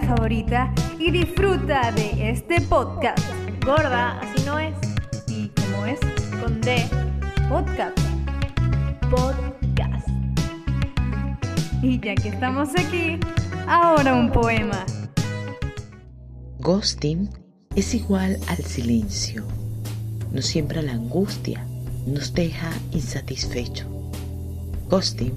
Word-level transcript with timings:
favorita 0.00 0.72
y 0.98 1.10
disfruta 1.10 1.92
de 1.92 2.30
este 2.30 2.60
podcast. 2.62 3.18
Gorda, 3.64 4.18
así 4.20 4.44
no 4.44 4.58
es. 4.58 4.87
¿Y 6.68 6.88
cómo 6.88 6.90
es? 6.90 6.90
Con 7.48 7.64
D. 7.64 7.88
Podcast. 7.88 7.98
Podcast. 9.10 10.08
Y 11.82 12.00
ya 12.00 12.14
que 12.14 12.28
estamos 12.28 12.70
aquí, 12.76 13.18
ahora 13.66 14.14
un 14.14 14.30
poema. 14.30 14.84
Ghosting 16.60 17.30
es 17.74 17.94
igual 17.94 18.38
al 18.48 18.58
silencio. 18.58 19.44
Nos 20.32 20.46
siembra 20.46 20.82
la 20.82 20.92
angustia, 20.92 21.64
nos 22.06 22.34
deja 22.34 22.70
insatisfecho. 22.92 23.86
Ghosting 24.90 25.32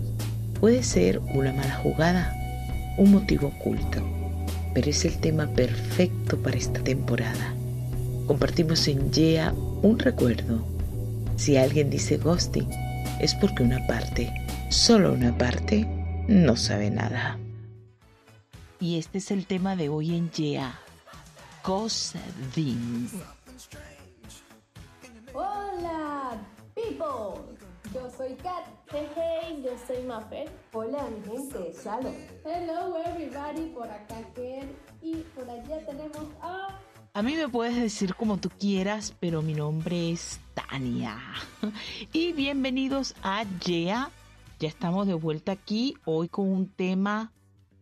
puede 0.60 0.84
ser 0.84 1.20
una 1.20 1.54
mala 1.54 1.76
jugada, 1.76 2.34
un 2.98 3.12
motivo 3.12 3.48
oculto, 3.48 4.02
pero 4.74 4.90
es 4.90 5.06
el 5.06 5.18
tema 5.20 5.48
perfecto 5.48 6.38
para 6.42 6.58
esta 6.58 6.84
temporada. 6.84 7.54
Compartimos 8.28 8.88
en 8.88 9.12
YEA 9.12 9.54
un 9.82 9.98
recuerdo. 10.00 10.71
Si 11.36 11.58
alguien 11.58 11.90
dice 11.90 12.18
ghosting, 12.18 12.70
es 13.20 13.34
porque 13.36 13.64
una 13.64 13.86
parte, 13.88 14.34
solo 14.70 15.14
una 15.14 15.38
parte, 15.38 15.86
no 16.28 16.56
sabe 16.56 16.90
nada. 16.90 17.40
Y 18.80 18.98
este 18.98 19.20
es 19.20 19.32
el 19.32 19.46
tema 19.46 19.76
de 19.76 19.90
hoy 19.90 20.16
en 20.16 20.32
YEA. 20.32 20.80
Ghosting. 21.64 23.10
Hola, 25.34 26.38
people. 26.76 27.42
Yo 27.94 28.10
soy 28.16 28.36
Kat. 28.36 28.66
Hey, 28.92 29.08
hey, 29.16 29.64
yo 29.64 29.72
soy 29.86 30.04
Maffer. 30.04 30.50
Hola, 30.74 31.08
mi 31.10 31.22
gente. 31.30 31.74
Shalom. 31.84 32.14
Hello 32.46 32.98
everybody, 33.06 33.68
por 33.74 33.90
acá 33.90 34.22
Ken 34.34 34.76
y 35.02 35.18
por 35.36 35.50
allá 35.50 35.86
tenemos 35.86 36.28
a... 36.42 36.80
A 37.14 37.24
mí 37.24 37.36
me 37.36 37.50
puedes 37.50 37.76
decir 37.76 38.16
como 38.16 38.38
tú 38.38 38.48
quieras, 38.58 39.14
pero 39.20 39.42
mi 39.42 39.54
nombre 39.54 40.12
es 40.12 40.40
Tania. 40.54 41.18
Y 42.14 42.32
bienvenidos 42.32 43.16
a 43.22 43.44
YEA. 43.44 44.10
Ya 44.60 44.70
estamos 44.70 45.08
de 45.08 45.14
vuelta 45.14 45.52
aquí 45.52 45.98
hoy 46.06 46.30
con 46.30 46.48
un 46.48 46.70
tema 46.70 47.34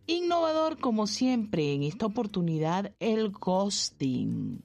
innovador 0.08 0.80
como 0.80 1.06
siempre. 1.06 1.74
En 1.74 1.84
esta 1.84 2.06
oportunidad, 2.06 2.90
el 2.98 3.30
ghosting. 3.30 4.64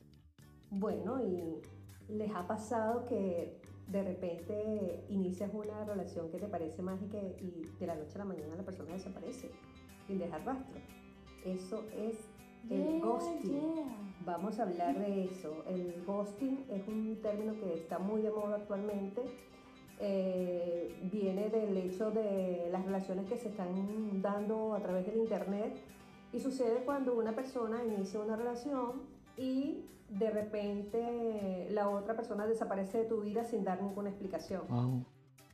Bueno, 0.72 1.20
y 1.22 1.62
les 2.12 2.32
ha 2.36 2.48
pasado 2.48 3.06
que 3.06 3.62
de 3.86 4.02
repente 4.02 5.06
inicias 5.10 5.52
una 5.54 5.86
relación 5.86 6.32
que 6.32 6.40
te 6.40 6.48
parece 6.48 6.82
mágica 6.82 7.20
y 7.40 7.68
de 7.80 7.86
la 7.86 7.94
noche 7.94 8.16
a 8.16 8.18
la 8.18 8.26
mañana 8.26 8.56
la 8.56 8.64
persona 8.64 8.94
desaparece 8.94 9.52
sin 10.08 10.18
dejar 10.18 10.44
rastro. 10.44 10.82
Eso 11.46 11.84
es 11.96 12.18
el 12.70 12.84
Yeah, 12.84 13.00
ghosting. 13.00 13.52
yeah. 13.76 13.98
Vamos 14.26 14.60
a 14.60 14.64
hablar 14.64 14.98
de 15.00 15.26
eso. 15.26 15.64
El 15.68 16.04
ghosting 16.06 16.66
es 16.70 16.88
un 16.88 17.20
término 17.22 17.54
que 17.60 17.74
está 17.76 18.00
muy 18.00 18.22
de 18.22 18.32
moda 18.32 18.56
actualmente. 18.58 19.22
Eh, 20.00 21.08
viene 21.12 21.50
del 21.50 21.78
hecho 21.78 22.12
de 22.12 22.68
las 22.72 22.84
relaciones 22.86 23.28
que 23.30 23.38
se 23.38 23.50
están 23.50 24.22
dando 24.22 24.74
a 24.74 24.82
través 24.82 25.06
del 25.06 25.18
internet 25.18 25.74
y 26.34 26.40
sucede 26.40 26.84
cuando 26.84 27.16
una 27.16 27.34
persona 27.34 27.82
inicia 27.86 28.20
una 28.20 28.36
relación 28.36 29.04
y 29.38 29.86
de 30.10 30.30
repente 30.32 31.68
la 31.72 31.88
otra 31.90 32.16
persona 32.16 32.46
desaparece 32.46 33.00
de 33.00 33.06
tu 33.06 33.22
vida 33.22 33.44
sin 33.46 33.64
dar 33.64 33.82
ninguna 33.82 34.10
explicación. 34.10 34.64
Wow. 34.70 35.06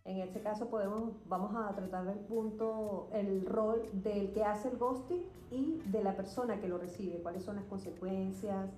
En 0.04 0.18
este 0.18 0.42
caso 0.42 0.68
podemos, 0.68 1.14
vamos 1.28 1.56
a 1.56 1.74
tratar 1.76 2.08
el 2.08 2.20
punto, 2.20 3.08
el 3.14 3.46
rol 3.46 3.84
del 3.94 4.32
que 4.32 4.44
hace 4.44 4.70
el 4.70 4.78
ghosting 4.78 5.22
y 5.52 5.80
de 5.86 6.04
la 6.04 6.16
persona 6.16 6.60
que 6.60 6.68
lo 6.68 6.80
recibe, 6.80 7.20
cuáles 7.22 7.44
son 7.44 7.58
las 7.58 7.66
consecuencias 7.66 8.72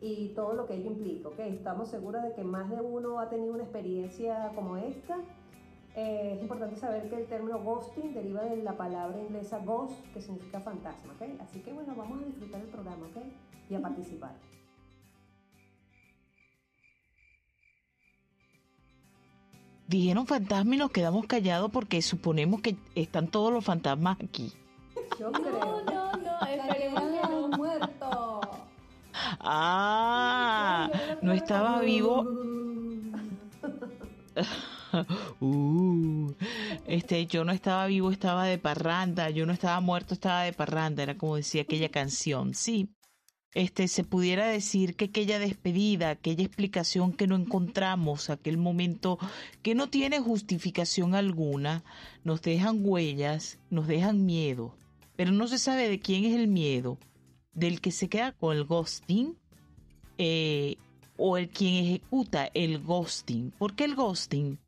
y 0.00 0.28
todo 0.28 0.54
lo 0.54 0.66
que 0.66 0.74
ello 0.74 0.92
implica. 0.92 1.28
¿ok? 1.28 1.40
Estamos 1.40 1.88
seguros 1.88 2.22
de 2.22 2.34
que 2.34 2.44
más 2.44 2.70
de 2.70 2.80
uno 2.80 3.18
ha 3.18 3.28
tenido 3.28 3.52
una 3.52 3.64
experiencia 3.64 4.52
como 4.54 4.76
esta. 4.76 5.18
Eh, 5.96 6.34
es 6.36 6.42
importante 6.42 6.76
saber 6.76 7.10
que 7.10 7.16
el 7.16 7.26
término 7.26 7.58
ghosting 7.58 8.14
deriva 8.14 8.42
de 8.44 8.62
la 8.62 8.76
palabra 8.76 9.20
inglesa 9.20 9.58
ghost, 9.58 9.98
que 10.14 10.20
significa 10.20 10.60
fantasma. 10.60 11.14
¿ok? 11.14 11.40
Así 11.40 11.60
que 11.60 11.72
bueno, 11.72 11.94
vamos 11.96 12.22
a 12.22 12.26
disfrutar 12.26 12.60
el 12.60 12.68
programa 12.68 13.06
¿ok? 13.06 13.24
y 13.68 13.74
a 13.74 13.82
participar. 13.82 14.36
Dijeron 19.90 20.24
fantasma 20.26 20.74
y 20.76 20.78
nos 20.78 20.90
quedamos 20.92 21.26
callados 21.26 21.70
porque 21.72 22.00
suponemos 22.00 22.60
que 22.62 22.76
están 22.94 23.26
todos 23.26 23.52
los 23.52 23.64
fantasmas 23.64 24.16
aquí. 24.22 24.52
Yo 25.18 25.30
No, 25.30 25.40
creo. 25.42 25.82
no, 25.84 26.12
no, 26.12 26.40
esperemos 26.48 27.02
que 27.02 27.28
no 27.28 27.48
muerto. 27.48 28.40
Ah, 29.40 30.88
no 31.22 31.32
estaba 31.32 31.80
vivo. 31.80 32.24
Uh, 35.40 36.32
este, 36.84 37.24
yo 37.26 37.44
no 37.44 37.52
estaba 37.52 37.86
vivo, 37.86 38.10
estaba 38.10 38.44
de 38.46 38.58
parranda. 38.58 39.30
Yo 39.30 39.46
no 39.46 39.52
estaba 39.52 39.80
muerto, 39.80 40.14
estaba 40.14 40.42
de 40.42 40.52
parranda. 40.52 41.04
Era 41.04 41.16
como 41.16 41.36
decía 41.36 41.62
aquella 41.62 41.90
canción. 41.90 42.54
Sí. 42.54 42.90
Este, 43.52 43.88
se 43.88 44.04
pudiera 44.04 44.46
decir 44.46 44.94
que 44.94 45.06
aquella 45.06 45.40
despedida, 45.40 46.10
aquella 46.10 46.44
explicación 46.44 47.12
que 47.12 47.26
no 47.26 47.34
encontramos, 47.34 48.30
aquel 48.30 48.58
momento 48.58 49.18
que 49.62 49.74
no 49.74 49.88
tiene 49.88 50.20
justificación 50.20 51.16
alguna, 51.16 51.82
nos 52.22 52.42
dejan 52.42 52.78
huellas, 52.80 53.58
nos 53.68 53.88
dejan 53.88 54.24
miedo. 54.24 54.76
Pero 55.16 55.32
no 55.32 55.48
se 55.48 55.58
sabe 55.58 55.88
de 55.88 55.98
quién 55.98 56.24
es 56.24 56.34
el 56.36 56.46
miedo. 56.46 56.98
Del 57.52 57.80
que 57.80 57.90
se 57.90 58.08
queda 58.08 58.30
con 58.30 58.56
el 58.56 58.64
ghosting 58.64 59.36
eh, 60.18 60.76
o 61.16 61.36
el 61.36 61.48
quien 61.48 61.84
ejecuta 61.84 62.48
el 62.54 62.78
ghosting. 62.78 63.52
Porque 63.58 63.84
el 63.84 63.96
ghosting 63.96 64.60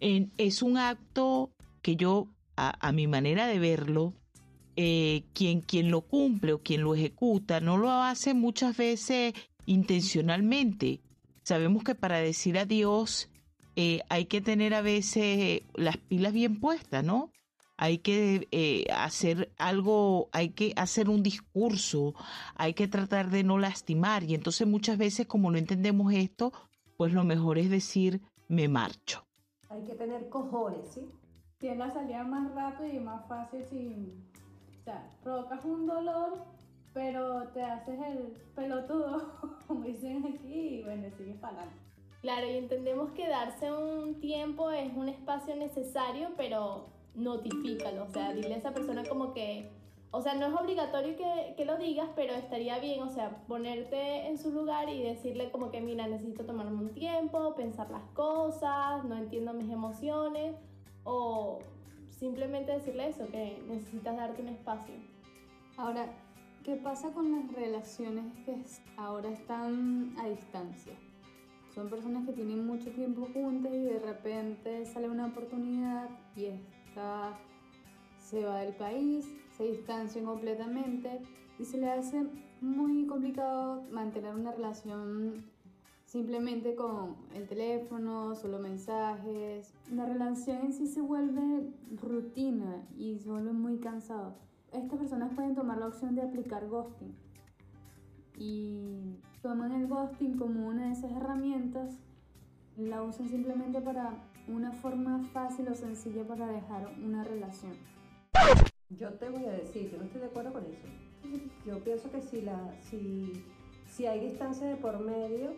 es 0.00 0.62
un 0.62 0.78
acto 0.78 1.50
que 1.82 1.96
yo, 1.96 2.28
a 2.56 2.92
mi 2.92 3.06
manera 3.06 3.46
de 3.46 3.58
verlo, 3.58 4.14
eh, 4.84 5.24
quien, 5.32 5.60
quien 5.60 5.92
lo 5.92 6.00
cumple 6.00 6.54
o 6.54 6.62
quien 6.62 6.82
lo 6.82 6.96
ejecuta 6.96 7.60
no 7.60 7.76
lo 7.76 7.88
hace 7.92 8.34
muchas 8.34 8.76
veces 8.76 9.32
intencionalmente. 9.64 11.00
Sabemos 11.44 11.84
que 11.84 11.94
para 11.94 12.18
decir 12.18 12.58
adiós 12.58 13.30
eh, 13.76 14.00
hay 14.08 14.24
que 14.24 14.40
tener 14.40 14.74
a 14.74 14.82
veces 14.82 15.62
las 15.74 15.98
pilas 15.98 16.32
bien 16.32 16.58
puestas, 16.58 17.04
¿no? 17.04 17.30
Hay 17.76 17.98
que 17.98 18.48
eh, 18.50 18.86
hacer 18.92 19.52
algo, 19.56 20.28
hay 20.32 20.50
que 20.50 20.72
hacer 20.74 21.08
un 21.08 21.22
discurso, 21.22 22.14
hay 22.56 22.74
que 22.74 22.88
tratar 22.88 23.30
de 23.30 23.44
no 23.44 23.58
lastimar. 23.58 24.24
Y 24.24 24.34
entonces 24.34 24.66
muchas 24.66 24.98
veces 24.98 25.28
como 25.28 25.52
no 25.52 25.58
entendemos 25.58 26.12
esto, 26.12 26.52
pues 26.96 27.12
lo 27.12 27.22
mejor 27.22 27.58
es 27.58 27.70
decir, 27.70 28.20
me 28.48 28.66
marcho. 28.66 29.24
Hay 29.68 29.84
que 29.84 29.94
tener 29.94 30.28
cojones, 30.28 30.92
¿sí? 30.92 31.08
Tiene 31.58 31.76
la 31.76 31.92
salida 31.92 32.24
más 32.24 32.52
rápida 32.52 32.92
y 32.92 32.98
más 32.98 33.28
fácil 33.28 33.64
sin... 33.70 34.31
O 34.82 34.84
sea, 34.84 35.08
provocas 35.22 35.64
un 35.64 35.86
dolor, 35.86 36.44
pero 36.92 37.46
te 37.54 37.62
haces 37.62 38.00
el 38.04 38.36
pelotudo, 38.56 39.30
como 39.68 39.84
dicen 39.84 40.26
aquí, 40.26 40.78
y 40.78 40.82
bueno, 40.82 41.08
sigues 41.16 41.36
para. 41.36 41.68
Claro, 42.20 42.48
y 42.48 42.56
entendemos 42.56 43.12
que 43.12 43.28
darse 43.28 43.72
un 43.72 44.18
tiempo 44.20 44.72
es 44.72 44.92
un 44.96 45.08
espacio 45.08 45.54
necesario, 45.54 46.30
pero 46.36 46.86
notifícalo. 47.14 48.04
O 48.04 48.08
sea, 48.08 48.32
dile 48.32 48.54
a 48.54 48.58
esa 48.58 48.72
persona 48.72 49.04
como 49.04 49.32
que. 49.32 49.70
O 50.10 50.20
sea, 50.20 50.34
no 50.34 50.46
es 50.46 50.52
obligatorio 50.52 51.16
que, 51.16 51.54
que 51.56 51.64
lo 51.64 51.78
digas, 51.78 52.08
pero 52.16 52.34
estaría 52.34 52.78
bien, 52.80 53.02
o 53.02 53.08
sea, 53.08 53.44
ponerte 53.46 54.26
en 54.26 54.36
su 54.36 54.50
lugar 54.50 54.88
y 54.88 55.00
decirle 55.00 55.50
como 55.52 55.70
que, 55.70 55.80
mira, 55.80 56.08
necesito 56.08 56.44
tomarme 56.44 56.82
un 56.82 56.92
tiempo, 56.92 57.54
pensar 57.54 57.88
las 57.88 58.04
cosas, 58.10 59.04
no 59.04 59.16
entiendo 59.16 59.54
mis 59.54 59.70
emociones, 59.70 60.56
o 61.04 61.60
simplemente 62.22 62.70
decirle 62.70 63.08
eso, 63.08 63.26
que 63.32 63.60
necesitas 63.66 64.16
darte 64.16 64.42
un 64.42 64.48
espacio. 64.50 64.94
Ahora, 65.76 66.06
¿qué 66.62 66.76
pasa 66.76 67.12
con 67.12 67.32
las 67.32 67.52
relaciones 67.52 68.32
que 68.44 68.62
ahora 68.96 69.28
están 69.30 70.14
a 70.16 70.28
distancia? 70.28 70.92
Son 71.74 71.90
personas 71.90 72.24
que 72.24 72.32
tienen 72.32 72.64
mucho 72.64 72.92
tiempo 72.92 73.28
juntas 73.34 73.74
y 73.74 73.80
de 73.80 73.98
repente 73.98 74.86
sale 74.86 75.10
una 75.10 75.26
oportunidad 75.26 76.10
y 76.36 76.44
esta 76.44 77.36
se 78.18 78.44
va 78.44 78.60
del 78.60 78.76
país, 78.76 79.26
se 79.56 79.64
distancian 79.64 80.24
completamente 80.24 81.22
y 81.58 81.64
se 81.64 81.78
le 81.78 81.90
hace 81.90 82.24
muy 82.60 83.04
complicado 83.04 83.82
mantener 83.90 84.32
una 84.36 84.52
relación 84.52 85.50
simplemente 86.12 86.74
con 86.74 87.16
el 87.34 87.48
teléfono, 87.48 88.34
solo 88.34 88.58
mensajes. 88.58 89.72
La 89.90 90.04
relación 90.04 90.58
en 90.58 90.74
sí 90.74 90.86
se 90.86 91.00
vuelve 91.00 91.70
rutina 92.02 92.86
y 92.98 93.18
se 93.18 93.30
vuelve 93.30 93.52
muy 93.52 93.78
cansado. 93.78 94.34
Estas 94.72 94.98
personas 94.98 95.32
pueden 95.34 95.54
tomar 95.54 95.78
la 95.78 95.86
opción 95.86 96.14
de 96.14 96.20
aplicar 96.20 96.68
ghosting 96.68 97.14
y 98.36 99.16
toman 99.40 99.72
el 99.72 99.86
ghosting 99.86 100.36
como 100.36 100.68
una 100.68 100.88
de 100.88 100.92
esas 100.92 101.12
herramientas, 101.12 101.98
la 102.76 103.02
usan 103.02 103.30
simplemente 103.30 103.80
para 103.80 104.12
una 104.48 104.72
forma 104.72 105.20
fácil 105.32 105.68
o 105.68 105.74
sencilla 105.74 106.26
para 106.26 106.46
dejar 106.46 106.92
una 107.02 107.24
relación. 107.24 107.72
Yo 108.90 109.14
te 109.14 109.30
voy 109.30 109.46
a 109.46 109.52
decir, 109.52 109.90
yo 109.90 109.96
no 109.96 110.04
estoy 110.04 110.20
de 110.20 110.26
acuerdo 110.26 110.52
con 110.52 110.66
eso. 110.66 110.86
Yo 111.66 111.82
pienso 111.82 112.10
que 112.10 112.20
si, 112.20 112.42
la, 112.42 112.74
si, 112.82 113.32
si 113.86 114.04
hay 114.04 114.20
distancia 114.28 114.66
de 114.66 114.76
por 114.76 115.00
medio, 115.00 115.54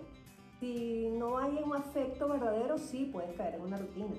si 0.60 1.08
no 1.18 1.38
hay 1.38 1.60
un 1.64 1.74
afecto 1.74 2.28
verdadero, 2.28 2.78
sí 2.78 3.08
puedes 3.12 3.36
caer 3.36 3.54
en 3.56 3.62
una 3.62 3.78
rutina. 3.78 4.14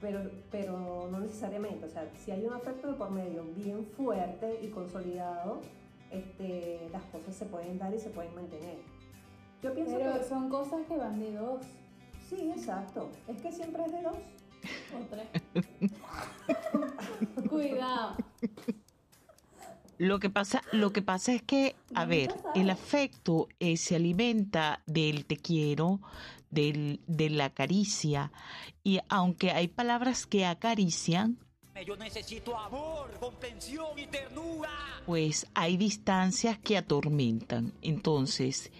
Pero, 0.00 0.30
pero 0.50 1.08
no 1.10 1.20
necesariamente. 1.20 1.86
O 1.86 1.88
sea, 1.88 2.08
si 2.16 2.30
hay 2.30 2.44
un 2.44 2.54
afecto 2.54 2.88
de 2.88 2.94
por 2.94 3.10
medio 3.10 3.44
bien 3.54 3.84
fuerte 3.84 4.58
y 4.62 4.68
consolidado, 4.68 5.60
este, 6.10 6.88
las 6.90 7.02
cosas 7.04 7.34
se 7.34 7.44
pueden 7.46 7.78
dar 7.78 7.92
y 7.94 7.98
se 7.98 8.10
pueden 8.10 8.34
mantener. 8.34 8.78
Yo 9.62 9.74
pienso 9.74 9.98
Pero 9.98 10.14
que 10.14 10.24
son 10.24 10.48
cosas 10.48 10.86
que 10.86 10.96
van 10.96 11.20
de 11.20 11.32
dos. 11.34 11.66
sí, 12.28 12.50
exacto. 12.50 13.10
Es 13.28 13.42
que 13.42 13.52
siempre 13.52 13.84
es 13.84 13.92
de 13.92 14.02
dos. 14.02 14.16
O 14.94 14.98
tres. 15.08 15.28
Cuidado. 17.48 18.16
Lo 20.00 20.18
que 20.18 20.30
pasa, 20.30 20.62
lo 20.72 20.94
que 20.94 21.02
pasa 21.02 21.34
es 21.34 21.42
que, 21.42 21.76
a 21.94 22.06
ver, 22.06 22.34
el 22.54 22.70
afecto 22.70 23.48
eh, 23.58 23.76
se 23.76 23.96
alimenta 23.96 24.82
del 24.86 25.26
te 25.26 25.36
quiero, 25.36 26.00
del, 26.48 27.02
de 27.06 27.28
la 27.28 27.50
caricia, 27.50 28.32
y 28.82 29.00
aunque 29.10 29.50
hay 29.50 29.68
palabras 29.68 30.24
que 30.24 30.46
acarician, 30.46 31.36
Yo 31.86 31.96
necesito 31.98 32.58
amor, 32.58 33.10
comprensión 33.20 33.98
y 33.98 34.06
ternura. 34.06 34.70
pues 35.04 35.46
hay 35.52 35.76
distancias 35.76 36.58
que 36.58 36.78
atormentan. 36.78 37.74
Entonces, 37.82 38.72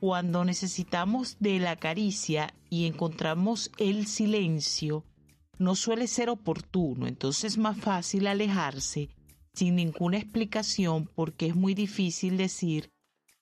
cuando 0.00 0.44
necesitamos 0.44 1.36
de 1.38 1.60
la 1.60 1.76
caricia 1.76 2.52
y 2.70 2.86
encontramos 2.86 3.70
el 3.78 4.08
silencio, 4.08 5.04
no 5.58 5.76
suele 5.76 6.08
ser 6.08 6.28
oportuno. 6.28 7.06
Entonces 7.06 7.52
es 7.52 7.58
más 7.58 7.76
fácil 7.78 8.26
alejarse 8.26 9.10
sin 9.56 9.76
ninguna 9.76 10.18
explicación 10.18 11.08
porque 11.14 11.46
es 11.46 11.56
muy 11.56 11.74
difícil 11.74 12.36
decir 12.36 12.90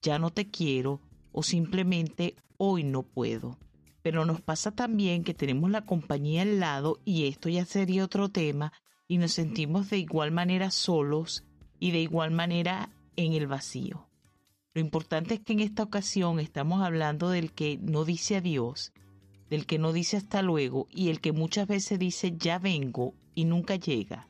ya 0.01 0.21
no 0.21 0.31
te 0.31 0.49
quiero 0.49 1.01
o 1.33 1.43
simplemente 1.43 2.37
hoy 2.57 2.85
no 2.85 3.03
puedo. 3.03 3.59
Pero 4.01 4.25
nos 4.25 4.41
pasa 4.41 4.71
también 4.71 5.25
que 5.25 5.35
tenemos 5.35 5.71
la 5.71 5.85
compañía 5.85 6.43
al 6.43 6.61
lado 6.61 7.01
y 7.05 7.27
esto 7.27 7.49
ya 7.49 7.65
sería 7.65 8.05
otro 8.05 8.29
tema 8.29 8.73
y 9.09 9.19
nos 9.19 9.33
sentimos 9.33 9.91
de 9.91 9.99
igual 9.99 10.31
manera 10.31 10.71
solos 10.71 11.43
y 11.81 11.91
de 11.91 12.01
igual 12.01 12.31
manera 12.31 12.91
en 13.17 13.33
el 13.33 13.49
vacío. 13.49 14.07
Lo 14.73 14.81
importante 14.81 15.35
es 15.35 15.41
que 15.41 15.55
en 15.55 15.61
esta 15.61 15.83
ocasión 15.83 16.39
estamos 16.39 16.83
hablando 16.83 17.29
del 17.31 17.53
que 17.53 17.77
no 17.79 18.05
dice 18.05 18.37
adiós, 18.37 18.93
del 19.51 19.67
que 19.67 19.79
no 19.79 19.93
dice 19.93 20.17
hasta 20.17 20.43
luego 20.43 20.87
y 20.91 21.09
el 21.09 21.21
que 21.21 21.33
muchas 21.33 21.67
veces 21.67 21.99
dice 21.99 22.35
ya 22.37 22.61
vengo 22.61 23.15
y 23.35 23.47
nunca 23.47 23.75
llega. 23.75 24.29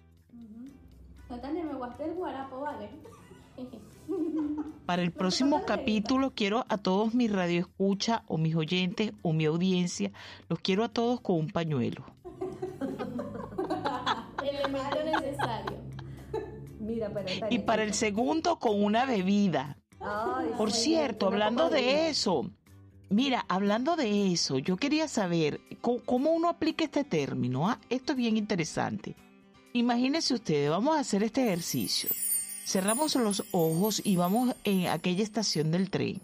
Para 4.87 5.03
el 5.03 5.13
próximo 5.13 5.63
capítulo 5.67 6.33
quiero 6.35 6.65
a 6.69 6.79
todos 6.79 7.15
mis 7.15 7.31
radioescuchas 7.33 8.23
o 8.27 8.39
mis 8.39 8.55
oyentes 8.55 9.13
o 9.23 9.33
mi 9.33 9.45
audiencia, 9.45 10.13
los 10.49 10.59
quiero 10.61 10.85
a 10.85 10.89
todos 10.89 11.21
con 11.21 11.37
un 11.37 11.49
pañuelo. 11.49 12.05
Elemento 14.43 15.05
necesario. 15.05 15.79
Mira, 16.81 17.11
Y 17.51 17.61
para 17.61 17.83
el 17.83 17.95
segundo 17.95 18.59
con 18.59 18.83
una 18.83 19.07
bebida. 19.07 19.79
Ay, 20.01 20.51
Por 20.59 20.71
sí, 20.71 20.91
cierto, 20.91 21.29
hablando 21.29 21.71
de 21.71 22.11
eso, 22.11 22.51
mira, 23.09 23.47
hablando 23.49 23.97
de 23.97 24.31
eso, 24.33 24.59
yo 24.59 24.77
quería 24.77 25.09
saber 25.09 25.61
cómo, 25.81 26.01
cómo 26.05 26.33
uno 26.33 26.51
aplica 26.51 26.85
este 26.85 27.05
término. 27.05 27.71
ah? 27.71 27.79
Esto 27.89 28.13
es 28.13 28.19
bien 28.19 28.37
interesante. 28.37 29.17
Imagínense 29.77 30.35
ustedes, 30.35 30.71
vamos 30.71 30.97
a 30.97 31.01
hacer 31.01 31.25
este 31.25 31.43
ejercicio. 31.49 32.09
Cerramos 32.65 33.17
los 33.17 33.43
ojos 33.51 34.01
y 34.05 34.15
vamos 34.15 34.55
en 34.63 34.87
aquella 34.87 35.25
estación 35.25 35.73
del 35.73 35.91
tren. 35.91 36.21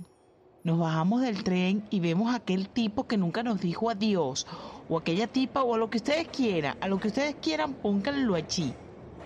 Nos 0.63 0.79
bajamos 0.79 1.23
del 1.23 1.43
tren 1.43 1.83
y 1.91 1.99
vemos 1.99 2.33
a 2.33 2.37
aquel 2.37 2.69
tipo 2.69 3.09
que 3.09 3.17
nunca 3.17 3.43
nos 3.43 3.61
dijo 3.61 3.91
adiós, 3.91 4.47
o 4.89 4.97
aquella 4.97 5.27
tipa, 5.27 5.65
o 5.65 5.75
a 5.75 5.79
lo 5.79 5.91
que 5.91 5.97
ustedes 5.97 6.29
quieran, 6.29 6.79
a 6.81 6.87
lo 6.87 7.01
que 7.01 7.09
ustedes 7.09 7.35
quieran, 7.43 7.75
pónganlo 7.75 8.37
allí. 8.37 8.73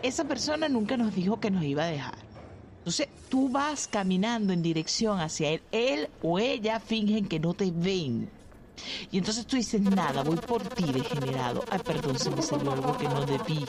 Esa 0.03 0.25
persona 0.25 0.71
nunca 0.71 0.97
nos 0.97 1.15
dijo 1.15 1.39
que 1.39 1.51
nos 1.51 1.63
iba 1.63 1.83
a 1.83 1.89
dejar. 1.89 2.17
Entonces 2.79 3.09
tú 3.29 3.51
vas 3.51 3.87
caminando 3.87 4.55
en 4.55 4.63
dirección 4.63 5.21
hacia 5.21 5.51
él, 5.51 5.63
él 5.71 6.09
o 6.23 6.39
ella 6.39 6.81
fingen 6.81 7.29
que 7.29 7.41
no 7.41 7.53
te 7.53 7.71
ven. 7.71 8.31
Y 9.11 9.19
entonces 9.19 9.47
tú 9.47 9.57
dices, 9.57 9.81
nada, 9.81 10.23
voy 10.23 10.37
por 10.37 10.63
ti, 10.63 10.85
degenerado. 10.93 11.65
Ay, 11.71 11.81
perdón, 11.85 12.19
se 12.19 12.31
me 12.31 12.43
salió 12.43 12.73
algo 12.73 12.97
que 12.97 13.09
no 13.09 13.25
debí. 13.25 13.65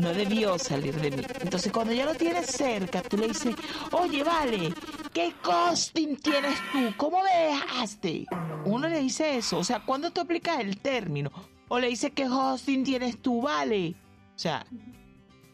No 0.00 0.12
debió 0.14 0.58
salir 0.58 0.98
de 1.00 1.10
mí. 1.10 1.22
Entonces 1.40 1.72
cuando 1.72 1.92
ya 1.92 2.06
lo 2.06 2.14
tienes 2.14 2.46
cerca, 2.46 3.02
tú 3.02 3.16
le 3.16 3.28
dices, 3.28 3.54
oye, 3.92 4.22
vale, 4.22 4.72
¿qué 5.12 5.34
costing 5.42 6.16
tienes 6.16 6.58
tú? 6.72 6.78
¿Cómo 6.96 7.22
me 7.22 7.52
dejaste? 7.52 8.26
Uno 8.64 8.88
le 8.88 9.00
dice 9.00 9.36
eso. 9.36 9.58
O 9.58 9.64
sea, 9.64 9.84
¿cuándo 9.84 10.10
tú 10.10 10.20
aplicas 10.20 10.60
el 10.60 10.78
término? 10.78 11.30
O 11.68 11.78
le 11.78 11.88
dice, 11.88 12.12
¿qué 12.12 12.26
hosting 12.26 12.84
tienes 12.84 13.20
tú? 13.20 13.42
Vale. 13.42 13.94
O 14.34 14.38
sea, 14.38 14.64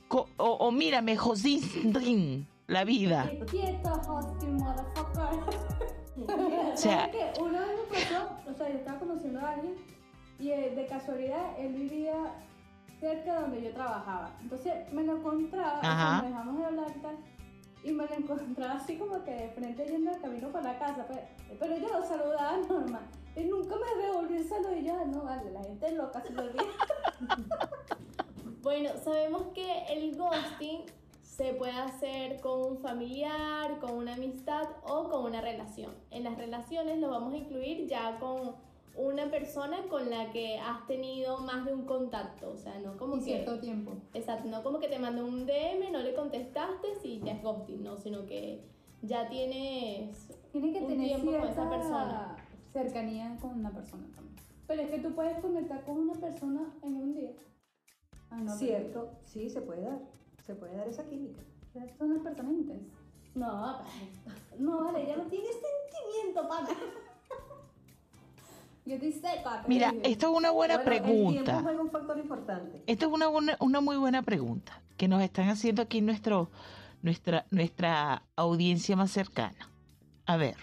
o, 0.09 0.27
o 0.37 0.71
mírame, 0.71 1.19
hosting, 1.19 2.47
la 2.69 2.85
vida. 2.85 3.31
Quieto, 3.51 3.93
hosting, 4.07 4.57
motherfucker. 4.57 5.97
O 6.25 6.77
sea, 6.77 7.01
¿Sabes 7.01 7.17
qué? 7.35 7.41
Una 7.43 7.61
vez 7.61 7.71
me 7.91 7.99
pasó, 7.99 8.29
o 8.49 8.55
sea, 8.55 8.69
yo 8.71 8.75
estaba 8.79 8.99
conociendo 8.99 9.41
a 9.41 9.51
alguien 9.51 9.75
y 10.39 10.51
eh, 10.51 10.71
de 10.75 10.87
casualidad 10.87 11.59
él 11.59 11.73
vivía 11.75 12.15
cerca 13.01 13.35
de 13.35 13.41
donde 13.41 13.63
yo 13.63 13.73
trabajaba. 13.73 14.31
Entonces 14.41 14.93
me 14.93 15.03
lo 15.05 15.17
encontraba, 15.19 15.81
Ajá. 15.83 16.17
nos 16.23 16.31
dejamos 16.31 16.59
de 16.59 16.65
hablar 16.65 16.87
y 16.97 17.01
tal, 17.01 17.17
y 17.85 17.93
me 17.93 18.07
lo 18.07 18.15
encontraba 18.15 18.73
así 18.75 18.97
como 18.97 19.23
que 19.25 19.31
de 19.31 19.49
frente 19.51 19.85
yendo 19.87 20.11
al 20.11 20.21
camino 20.21 20.49
para 20.49 20.73
la 20.73 20.79
casa, 20.79 21.07
pero, 21.07 21.21
pero 21.61 21.77
yo 21.77 21.89
lo 21.89 22.05
saludaba 22.05 22.57
normal. 22.69 23.03
Y 23.37 23.45
nunca 23.45 23.75
me 23.77 24.03
devolvió 24.03 24.37
el 24.39 24.49
saludo 24.49 24.75
y 24.77 24.85
yo, 24.85 24.95
"Ah, 24.99 25.05
no, 25.05 25.23
vale, 25.23 25.51
la 25.51 25.63
gente 25.63 25.87
es 25.87 25.93
loca 25.95 26.23
se 26.23 26.33
lo 26.33 26.43
olvida. 26.43 26.63
Bueno, 28.63 28.91
sabemos 29.05 29.45
que 29.55 29.85
el 29.91 30.17
ghosting 30.17 30.87
se 31.37 31.53
puede 31.53 31.73
hacer 31.73 32.41
con 32.41 32.73
un 32.73 32.79
familiar, 32.79 33.79
con 33.79 33.95
una 33.95 34.15
amistad 34.15 34.69
o 34.85 35.11
con 35.11 35.27
una 35.27 35.43
relación. 35.43 35.93
En 36.11 36.25
las 36.25 36.39
relaciones 36.39 36.99
lo 36.99 37.11
vamos 37.11 37.35
a 37.35 37.37
incluir 37.37 37.87
ya 37.87 38.19
con 38.19 38.55
una 38.97 39.31
persona 39.31 39.83
con 39.91 40.09
la 40.09 40.31
que 40.31 40.59
has 40.59 40.87
tenido 40.87 41.37
más 41.41 41.67
de 41.67 41.75
un 41.75 41.85
contacto, 41.85 42.53
o 42.53 42.57
sea, 42.57 42.79
no 42.79 42.97
como 42.97 43.17
Y 43.17 43.19
que 43.19 43.25
cierto 43.27 43.59
tiempo. 43.61 43.93
Exacto, 44.15 44.49
no 44.49 44.63
como 44.63 44.79
que 44.79 44.89
te 44.89 44.99
mandó 44.99 45.27
un 45.27 45.45
DM, 45.45 45.93
no 45.93 45.99
le 45.99 46.15
contestaste 46.15 46.89
y 47.05 47.21
ya 47.21 47.33
es 47.33 47.43
ghosting, 47.43 47.85
no, 47.85 47.99
sino 47.99 48.25
que 48.25 48.65
ya 49.03 49.29
tienes 49.29 50.29
Tiene 50.53 50.73
que 50.73 50.79
un 50.79 50.89
tener 50.89 51.07
tiempo 51.09 51.33
con 51.33 51.41
esa 51.43 51.53
cierta 51.53 51.69
persona. 51.69 52.37
cercanía 52.73 53.37
con 53.43 53.51
una 53.61 53.71
persona 53.73 54.07
también. 54.15 54.37
Pero 54.67 54.81
es 54.81 54.91
que 54.91 55.01
tú 55.01 55.15
puedes 55.15 55.39
conectar 55.41 55.85
con 55.85 55.99
una 55.99 56.15
persona 56.15 56.75
en 56.83 56.97
un 56.97 57.13
día. 57.13 57.33
Ah, 58.31 58.41
no, 58.41 58.57
Cierto, 58.57 59.11
sí, 59.27 59.51
se 59.51 59.61
puede 59.61 59.83
dar. 59.83 60.01
Se 60.47 60.55
puede 60.55 60.77
dar 60.77 60.89
esa 60.89 61.05
química. 61.05 61.41
son 61.99 62.15
las 62.15 62.23
personas 62.23 62.53
intensas. 62.53 63.01
No, 63.35 63.79
no, 64.59 64.85
vale, 64.85 65.03
ella 65.05 65.17
no 65.17 65.25
tiene 65.25 65.47
sentimiento, 65.47 66.49
pana. 66.49 66.69
Yo 68.87 68.95
estoy 68.95 69.13
seca. 69.13 69.63
te 69.63 69.69
Mira, 69.69 69.93
esto 70.05 70.31
es 70.31 70.37
una 70.37 70.53
buena 70.53 70.77
Bueno, 70.77 70.93
El 70.93 71.03
pregunta. 71.03 71.43
tiempo 71.45 71.63
juega 71.63 71.83
un 71.83 71.91
factor 71.91 72.19
importante. 72.19 72.83
Esta 72.87 73.07
es 73.07 73.13
una, 73.13 73.27
buena- 73.27 73.57
una 73.61 73.81
muy 73.81 73.97
buena 73.97 74.23
pregunta 74.23 74.81
que 74.97 75.09
nos 75.09 75.23
están 75.23 75.49
haciendo 75.49 75.83
aquí 75.83 76.01
nuestro, 76.01 76.51
nuestra, 77.03 77.47
nuestra 77.51 78.23
audiencia 78.37 78.95
más 78.97 79.11
cercana. 79.11 79.69
A 80.25 80.37
ver, 80.37 80.57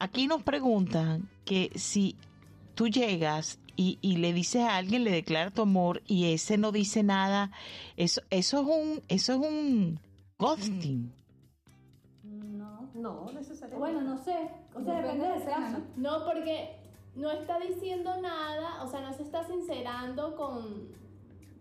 aquí 0.00 0.26
nos 0.26 0.42
preguntan 0.42 1.28
que 1.44 1.70
si 1.76 2.16
tú 2.74 2.88
llegas 2.88 3.59
y, 3.76 3.98
y 4.00 4.16
le 4.16 4.32
dices 4.32 4.62
a 4.62 4.76
alguien, 4.76 5.04
le 5.04 5.10
declara 5.10 5.50
tu 5.50 5.62
amor 5.62 6.02
y 6.06 6.32
ese 6.32 6.58
no 6.58 6.72
dice 6.72 7.02
nada, 7.02 7.50
eso, 7.96 8.22
eso 8.30 8.60
es 8.60 8.66
un, 8.66 9.02
eso 9.08 9.32
es 9.34 9.38
un 9.38 10.00
ghosting. 10.38 11.12
No. 12.24 12.90
No, 12.94 13.30
necesariamente. 13.32 13.78
Bueno, 13.78 14.00
no 14.02 14.18
sé. 14.18 14.50
O 14.74 14.82
sea, 14.82 14.96
depende 15.00 15.24
Depende 15.24 15.28
de 15.28 15.32
del 15.38 15.44
caso. 15.44 15.78
No, 15.96 16.24
porque 16.24 16.76
no 17.14 17.30
está 17.30 17.58
diciendo 17.60 18.20
nada, 18.20 18.82
o 18.82 18.88
sea, 18.88 19.00
no 19.00 19.12
se 19.14 19.22
está 19.22 19.44
sincerando 19.46 20.36
con 20.36 20.88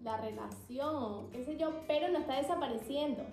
la 0.03 0.17
relación, 0.17 1.29
qué 1.31 1.43
sé 1.45 1.57
yo, 1.57 1.81
pero 1.87 2.07
no 2.09 2.19
está 2.19 2.35
desapareciendo. 2.37 3.23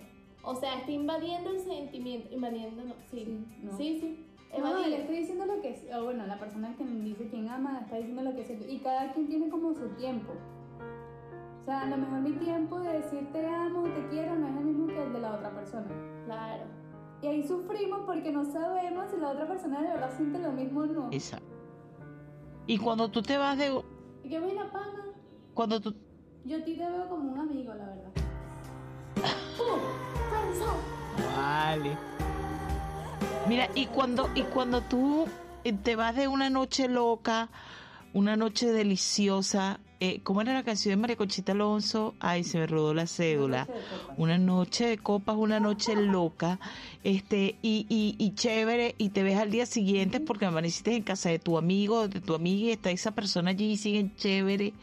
O 0.43 0.55
sea, 0.55 0.79
está 0.79 0.91
invadiendo 0.91 1.49
el 1.51 1.59
sentimiento, 1.61 2.33
invadiendo, 2.33 2.83
no, 2.83 2.93
sí, 3.11 3.25
Sí, 3.25 3.45
no. 3.63 3.77
sí, 3.77 3.99
sí. 3.99 4.25
No, 4.57 4.87
le 4.87 5.01
estoy 5.01 5.17
diciendo 5.17 5.45
lo 5.45 5.61
que 5.61 5.71
es, 5.71 5.85
o 5.93 6.05
bueno, 6.05 6.25
la 6.25 6.39
persona 6.39 6.75
que 6.77 6.85
dice 6.85 7.27
quién 7.29 7.49
ama 7.49 7.81
está 7.81 7.97
diciendo 7.97 8.21
lo 8.21 8.35
que 8.35 8.41
es, 8.41 8.69
y 8.69 8.79
cada 8.79 9.11
quien 9.13 9.27
tiene 9.27 9.49
como 9.49 9.73
su 9.73 9.89
tiempo. 9.89 10.33
O 11.61 11.65
sea, 11.65 11.81
a 11.81 11.85
lo 11.85 11.97
mejor 11.97 12.21
mi 12.21 12.31
tiempo 12.31 12.79
de 12.79 12.93
decir 12.93 13.27
te 13.33 13.45
amo, 13.45 13.83
te 13.83 14.07
quiero, 14.07 14.35
no 14.35 14.47
es 14.47 14.57
el 14.57 14.63
mismo 14.63 14.87
que 14.87 15.03
el 15.03 15.13
de 15.13 15.19
la 15.19 15.35
otra 15.35 15.53
persona. 15.53 15.87
Claro. 16.25 16.63
Y 17.21 17.27
ahí 17.27 17.47
sufrimos 17.47 18.01
porque 18.05 18.31
no 18.31 18.45
sabemos 18.45 19.11
si 19.11 19.17
la 19.17 19.31
otra 19.31 19.47
persona 19.47 19.81
de 19.81 19.89
verdad 19.89 20.11
siente 20.15 20.39
lo 20.39 20.51
mismo 20.51 20.81
o 20.81 20.85
no. 20.85 21.09
Exacto. 21.11 21.45
Y 22.67 22.77
cuando 22.77 23.09
tú 23.09 23.21
te 23.21 23.37
vas 23.37 23.57
de... 23.57 23.81
Y 24.23 24.29
qué 24.29 24.39
buena 24.39 24.71
pana. 24.71 25.13
Cuando 25.53 25.81
tú... 25.81 25.95
Yo 26.45 26.57
a 26.57 26.63
ti 26.63 26.77
te 26.77 26.89
veo 26.89 27.09
como 27.09 27.33
un 27.33 27.39
amigo, 27.39 27.73
la 27.73 27.85
verdad. 27.85 28.11
Vale. 31.35 32.16
Mira, 33.47 33.69
y 33.75 33.85
cuando, 33.85 34.29
y 34.35 34.41
cuando 34.43 34.81
tú 34.81 35.25
eh, 35.63 35.71
te 35.71 35.95
vas 35.95 36.15
de 36.15 36.27
una 36.27 36.49
noche 36.49 36.89
loca, 36.89 37.49
una 38.13 38.35
noche 38.35 38.71
deliciosa, 38.73 39.79
eh, 40.01 40.19
¿cómo 40.23 40.41
era 40.41 40.53
la 40.53 40.63
canción 40.63 40.91
de 40.91 40.97
María 40.97 41.15
Conchita 41.15 41.53
Alonso? 41.53 42.13
Ay, 42.19 42.43
se 42.43 42.59
me 42.59 42.67
rodó 42.67 42.93
la 42.93 43.07
cédula. 43.07 43.67
Una 44.17 44.37
noche 44.37 44.87
de 44.87 44.97
copas, 44.97 45.37
una 45.37 45.61
noche 45.61 45.95
loca, 45.95 46.59
este, 47.05 47.55
y, 47.61 47.85
y, 47.87 48.15
y 48.17 48.35
chévere, 48.35 48.95
y 48.97 49.09
te 49.09 49.23
ves 49.23 49.37
al 49.37 49.49
día 49.49 49.65
siguiente 49.65 50.19
porque 50.19 50.45
amaneciste 50.45 50.93
en 50.93 51.03
casa 51.03 51.29
de 51.29 51.39
tu 51.39 51.57
amigo, 51.57 52.09
de 52.09 52.19
tu 52.19 52.35
amiga, 52.35 52.67
y 52.67 52.71
está 52.71 52.91
esa 52.91 53.11
persona 53.11 53.51
allí 53.51 53.71
y 53.71 53.77
siguen 53.77 54.13
chévere, 54.17 54.73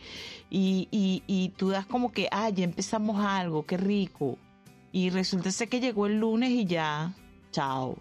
y, 0.49 0.88
y, 0.90 1.23
y 1.26 1.50
tú 1.50 1.68
das 1.68 1.85
como 1.85 2.12
que, 2.12 2.28
ah, 2.33 2.49
ya 2.49 2.64
empezamos 2.64 3.25
algo, 3.25 3.66
qué 3.66 3.76
rico. 3.76 4.38
Y 4.90 5.11
resulta 5.11 5.50
ser 5.50 5.68
que 5.68 5.80
llegó 5.80 6.06
el 6.06 6.18
lunes 6.18 6.50
y 6.50 6.64
ya, 6.64 7.14
chao. 7.50 7.99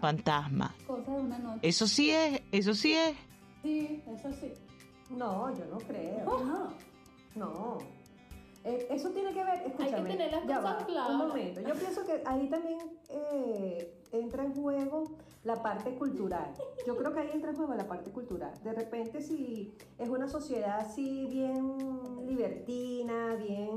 Fantasma. 0.00 0.74
Cosas 0.86 1.06
de 1.06 1.20
una 1.20 1.38
noche. 1.38 1.68
Eso 1.68 1.86
sí 1.86 2.10
es, 2.10 2.42
eso 2.52 2.74
sí 2.74 2.92
es. 2.92 3.16
Sí, 3.62 4.02
eso 4.06 4.32
sí. 4.32 4.52
No, 5.10 5.54
yo 5.54 5.64
no 5.66 5.78
creo. 5.78 6.24
No. 6.24 6.68
No. 7.34 7.78
Eh, 8.64 8.86
eso 8.90 9.10
tiene 9.10 9.32
que 9.32 9.42
ver, 9.44 9.62
escúchame. 9.66 10.10
tener 10.10 10.32
las 10.32 10.46
ya 10.46 10.56
cosas 10.56 10.82
va, 10.82 10.86
claras. 10.86 11.10
Un 11.10 11.16
momento. 11.18 11.60
Yo 11.60 11.74
pienso 11.74 12.04
que 12.04 12.22
ahí 12.26 12.48
también 12.50 12.78
eh, 13.08 13.94
entra 14.12 14.44
en 14.44 14.52
juego 14.52 15.04
la 15.44 15.62
parte 15.62 15.94
cultural. 15.94 16.52
Yo 16.86 16.96
creo 16.96 17.12
que 17.12 17.20
ahí 17.20 17.30
entra 17.32 17.50
en 17.50 17.56
juego 17.56 17.74
la 17.74 17.86
parte 17.86 18.10
cultural. 18.10 18.52
De 18.62 18.72
repente, 18.72 19.22
si 19.22 19.72
es 19.98 20.08
una 20.08 20.28
sociedad 20.28 20.80
así 20.80 21.26
bien 21.30 22.26
libertina, 22.26 23.36
bien. 23.36 23.70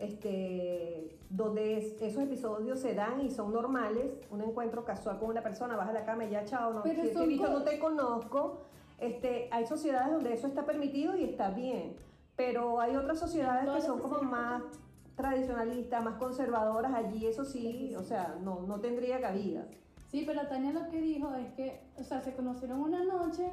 Este, 0.00 1.18
donde 1.28 1.76
es- 1.78 2.00
esos 2.00 2.22
episodios 2.22 2.80
se 2.80 2.94
dan 2.94 3.20
y 3.20 3.30
son 3.30 3.52
normales, 3.52 4.06
un 4.30 4.40
encuentro 4.40 4.82
casual 4.84 5.18
con 5.18 5.28
una 5.28 5.42
persona, 5.42 5.76
vas 5.76 5.90
a 5.90 5.92
la 5.92 6.04
cama 6.04 6.24
y 6.24 6.30
ya 6.30 6.44
chao, 6.44 6.72
no, 6.72 6.82
Pero 6.82 6.96
te, 6.96 7.02
te 7.02 7.10
he 7.10 7.14
son 7.14 7.28
visto, 7.28 7.46
co- 7.46 7.52
no 7.52 7.62
te 7.62 7.78
conozco, 7.78 8.62
este, 8.98 9.48
hay 9.52 9.66
sociedades 9.66 10.12
donde 10.12 10.32
eso 10.32 10.46
está 10.46 10.64
permitido 10.64 11.14
y 11.16 11.24
está 11.24 11.50
bien, 11.50 11.96
pero 12.34 12.80
hay 12.80 12.96
otras 12.96 13.18
sociedades 13.18 13.68
que 13.70 13.82
son 13.82 14.00
como 14.00 14.22
más 14.22 14.62
tradicionalistas, 15.16 16.02
más 16.02 16.14
conservadoras, 16.14 16.94
allí 16.94 17.26
eso 17.26 17.44
sí, 17.44 17.94
o 17.94 18.02
sea, 18.02 18.36
no, 18.42 18.60
no 18.62 18.80
tendría 18.80 19.20
cabida. 19.20 19.66
Sí, 20.08 20.24
pero 20.26 20.46
Tania 20.48 20.72
lo 20.72 20.88
que 20.88 21.00
dijo 21.00 21.34
es 21.34 21.52
que, 21.52 21.78
o 21.98 22.02
sea, 22.02 22.20
se 22.22 22.34
conocieron 22.34 22.80
una 22.80 23.04
noche, 23.04 23.46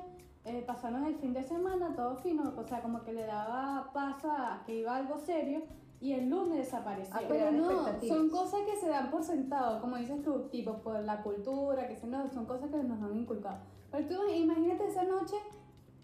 eh, 0.45 0.63
pasaron 0.65 1.03
el 1.03 1.15
fin 1.17 1.33
de 1.33 1.43
semana, 1.43 1.93
todo 1.93 2.15
fino, 2.15 2.53
o 2.55 2.63
sea, 2.63 2.81
como 2.81 3.03
que 3.03 3.11
le 3.11 3.25
daba 3.25 3.91
paso 3.93 4.31
a 4.31 4.63
que 4.65 4.79
iba 4.79 4.95
algo 4.95 5.17
serio 5.19 5.61
y 5.99 6.13
el 6.13 6.29
lunes 6.29 6.57
desapareció. 6.57 7.15
A 7.15 7.21
pero 7.27 7.51
no, 7.51 8.01
son 8.07 8.29
cosas 8.29 8.61
que 8.61 8.75
se 8.79 8.87
dan 8.87 9.09
por 9.09 9.23
sentado, 9.23 9.81
como 9.81 9.97
dices 9.97 10.21
tú, 10.23 10.47
tipo 10.49 10.77
por 10.79 10.99
la 11.03 11.23
cultura, 11.23 11.87
que 11.87 11.95
se 11.95 12.07
no, 12.07 12.29
son 12.29 12.45
cosas 12.45 12.69
que 12.69 12.77
nos 12.77 13.01
han 13.01 13.17
inculcado. 13.17 13.57
Pero 13.91 14.07
tú 14.07 14.29
imagínate 14.31 14.87
esa 14.87 15.03
noche, 15.03 15.35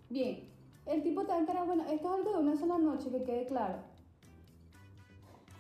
bien, 0.09 0.49
el 0.85 1.03
tipo 1.03 1.21
te 1.21 1.27
va 1.27 1.35
a 1.35 1.41
encarar, 1.41 1.65
bueno, 1.67 1.83
esto 1.83 2.07
es 2.07 2.13
algo 2.19 2.31
de 2.33 2.39
una 2.39 2.55
sola 2.55 2.77
noche, 2.77 3.09
que 3.11 3.23
quede 3.23 3.45
claro. 3.45 3.77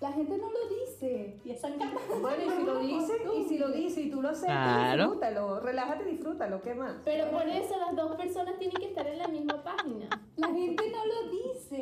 La 0.01 0.11
gente 0.11 0.37
no 0.37 0.47
lo 0.51 0.81
dice. 0.81 1.39
Y 1.45 1.51
esa 1.51 1.69
cara. 1.77 1.93
Bueno, 2.21 2.43
y 2.43 2.49
si 2.49 2.65
lo 2.65 2.79
dice, 2.79 3.13
y 3.37 3.43
si 3.45 3.57
lo 3.57 3.71
dice 3.71 4.01
y 4.01 4.11
tú 4.11 4.21
lo 4.21 4.29
aceptas, 4.29 4.57
Claro. 4.57 5.03
disfrútalo, 5.03 5.59
relájate, 5.61 6.03
disfrútalo, 6.03 6.61
¿qué 6.61 6.75
más? 6.75 6.95
Pero 7.05 7.31
por 7.31 7.47
eso 7.47 7.77
las 7.77 7.95
dos 7.95 8.15
personas 8.17 8.57
tienen 8.59 8.75
que 8.75 8.87
estar 8.87 9.07
en 9.07 9.17
la 9.19 9.29
misma 9.29 9.63
página. 9.63 10.09
La 10.35 10.47
gente 10.47 10.83
no 10.91 11.05
lo 11.05 11.31
dice. 11.31 11.81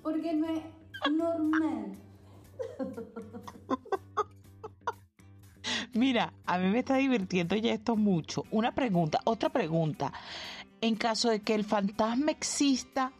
Porque 0.00 0.32
no 0.32 0.46
es 0.46 0.60
normal. 1.10 1.98
Mira, 5.94 6.32
a 6.44 6.58
mí 6.58 6.68
me 6.68 6.80
está 6.80 6.96
divirtiendo 6.96 7.54
ya 7.56 7.72
esto 7.72 7.96
mucho. 7.96 8.44
Una 8.50 8.74
pregunta, 8.74 9.20
otra 9.24 9.48
pregunta. 9.48 10.12
En 10.80 10.96
caso 10.96 11.30
de 11.30 11.40
que 11.40 11.54
el 11.54 11.64
fantasma 11.64 12.32
exista, 12.32 13.12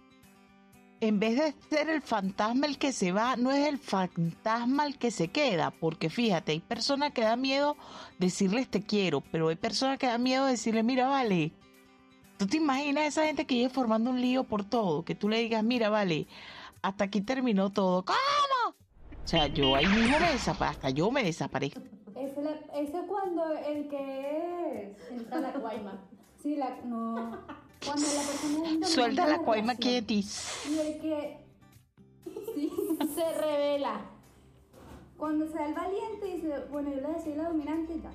en 1.01 1.21
vez 1.21 1.37
de 1.37 1.55
ser 1.71 1.89
el 1.89 2.03
fantasma 2.03 2.67
el 2.67 2.79
que 2.79 2.93
se 2.93 3.13
va, 3.13 3.37
no 3.37 3.53
es 3.53 3.67
el 3.67 3.79
fantasma 3.79 4.87
el 4.87 4.99
que 4.99 5.11
se 5.11 5.29
queda. 5.29 5.71
Porque 5.71 6.11
fíjate, 6.11 6.53
hay 6.53 6.61
personas 6.61 7.13
que 7.13 7.23
da 7.23 7.37
miedo 7.37 7.77
decirles 8.19 8.69
te 8.69 8.83
quiero, 8.83 9.21
pero 9.21 9.49
hay 9.49 9.57
personas 9.57 9.99
que 9.99 10.07
da 10.07 10.19
miedo 10.19 10.47
decirle, 10.47 10.83
mira, 10.83 11.09
vale. 11.09 11.53
¿Tú 12.37 12.49
te 12.49 12.57
imaginas 12.57 13.07
esa 13.07 13.27
gente 13.27 13.47
que 13.47 13.55
llegue 13.55 13.69
formando 13.69 14.11
un 14.11 14.21
lío 14.21 14.45
por 14.45 14.65
todo? 14.65 15.05
Que 15.05 15.15
tú 15.15 15.29
le 15.29 15.39
digas, 15.39 15.63
mira, 15.63 15.89
vale, 15.89 16.27
hasta 16.85 17.05
aquí 17.05 17.21
terminó 17.23 17.71
todo. 17.71 18.05
¿Cómo? 18.05 18.17
O 19.25 19.27
sea, 19.29 19.47
yo 19.47 19.75
ahí 19.75 19.87
mismo 19.87 20.19
me 20.21 20.33
desaparezco, 20.33 20.87
hasta 20.87 20.91
yo 20.91 21.11
me 21.11 21.25
desaparezco. 21.25 21.81
Ese, 22.15 22.43
la- 22.43 22.79
ese 22.79 22.99
es 23.01 23.07
cuando 23.09 23.53
el 23.57 23.89
que 23.89 24.91
es. 24.93 25.11
Entra 25.11 25.41
la 25.41 25.51
guayma. 25.53 25.99
Sí, 26.43 26.57
la. 26.57 26.77
No. 26.85 27.39
Cuando 27.85 28.03
la 28.07 28.23
persona 28.23 28.71
es 28.83 28.91
Suelta 28.91 29.27
la 29.27 29.39
cuaima 29.39 29.75
relación. 29.75 30.23
Y 30.69 30.79
el 30.79 31.01
que. 31.01 31.39
Sí. 32.55 32.71
Se 33.15 33.33
revela. 33.41 34.01
Cuando 35.17 35.47
se 35.49 35.55
da 35.55 35.67
el 35.67 35.75
valiente 35.75 36.29
y 36.29 36.33
dice, 36.35 36.65
bueno, 36.71 36.91
yo 36.91 37.01
le 37.01 37.09
decía 37.15 37.37
la 37.37 37.49
dominante 37.49 37.95
y 37.95 38.01
ya. 38.03 38.11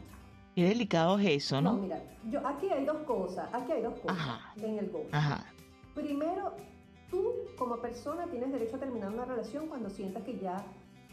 Qué 0.56 0.64
delicado 0.70 1.18
es 1.20 1.28
eso, 1.46 1.62
No, 1.62 1.74
¿no? 1.74 1.78
mira, 1.82 2.02
yo, 2.30 2.46
aquí 2.46 2.70
hay 2.70 2.84
dos 2.86 2.98
cosas, 3.04 3.50
aquí 3.54 3.72
hay 3.72 3.82
dos 3.82 3.94
cosas 4.00 4.18
Ajá. 4.18 4.54
en 4.58 4.78
el 4.80 4.90
go. 4.92 5.06
Ajá. 5.12 5.44
Primero, 5.96 6.54
tú 7.10 7.34
como 7.58 7.78
persona 7.78 8.28
tienes 8.28 8.52
derecho 8.52 8.76
a 8.76 8.80
terminar 8.80 9.12
una 9.12 9.26
relación 9.26 9.68
cuando 9.68 9.90
sientas 9.90 10.24
que 10.24 10.38
ya 10.38 10.66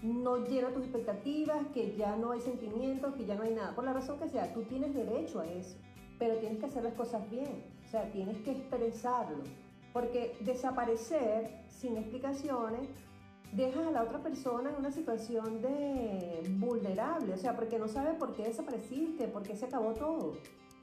no 0.02 0.44
llena 0.46 0.70
tus 0.70 0.84
expectativas, 0.84 1.66
que 1.72 1.96
ya 1.96 2.16
no 2.16 2.32
hay 2.32 2.40
sentimientos, 2.40 3.14
que 3.14 3.24
ya 3.24 3.34
no 3.34 3.42
hay 3.42 3.54
nada. 3.54 3.74
Por 3.74 3.84
la 3.84 3.92
razón 3.92 4.18
que 4.18 4.28
sea, 4.28 4.52
tú 4.52 4.62
tienes 4.64 4.94
derecho 4.94 5.40
a 5.40 5.46
eso, 5.46 5.76
pero 6.18 6.36
tienes 6.36 6.58
que 6.58 6.66
hacer 6.66 6.84
las 6.84 6.94
cosas 6.94 7.28
bien, 7.30 7.64
o 7.84 7.88
sea, 7.88 8.10
tienes 8.12 8.38
que 8.42 8.52
expresarlo. 8.52 9.44
Porque 9.92 10.36
desaparecer 10.40 11.64
sin 11.68 11.96
explicaciones 11.96 12.88
dejas 13.52 13.86
a 13.86 13.90
la 13.90 14.02
otra 14.02 14.22
persona 14.22 14.70
en 14.70 14.76
una 14.76 14.90
situación 14.90 15.62
de 15.62 16.42
vulnerable, 16.58 17.32
o 17.32 17.38
sea, 17.38 17.56
porque 17.56 17.78
no 17.78 17.88
sabe 17.88 18.14
por 18.14 18.34
qué 18.34 18.44
desapareciste, 18.44 19.28
por 19.28 19.42
qué 19.42 19.56
se 19.56 19.64
acabó 19.64 19.94
todo. 19.94 20.34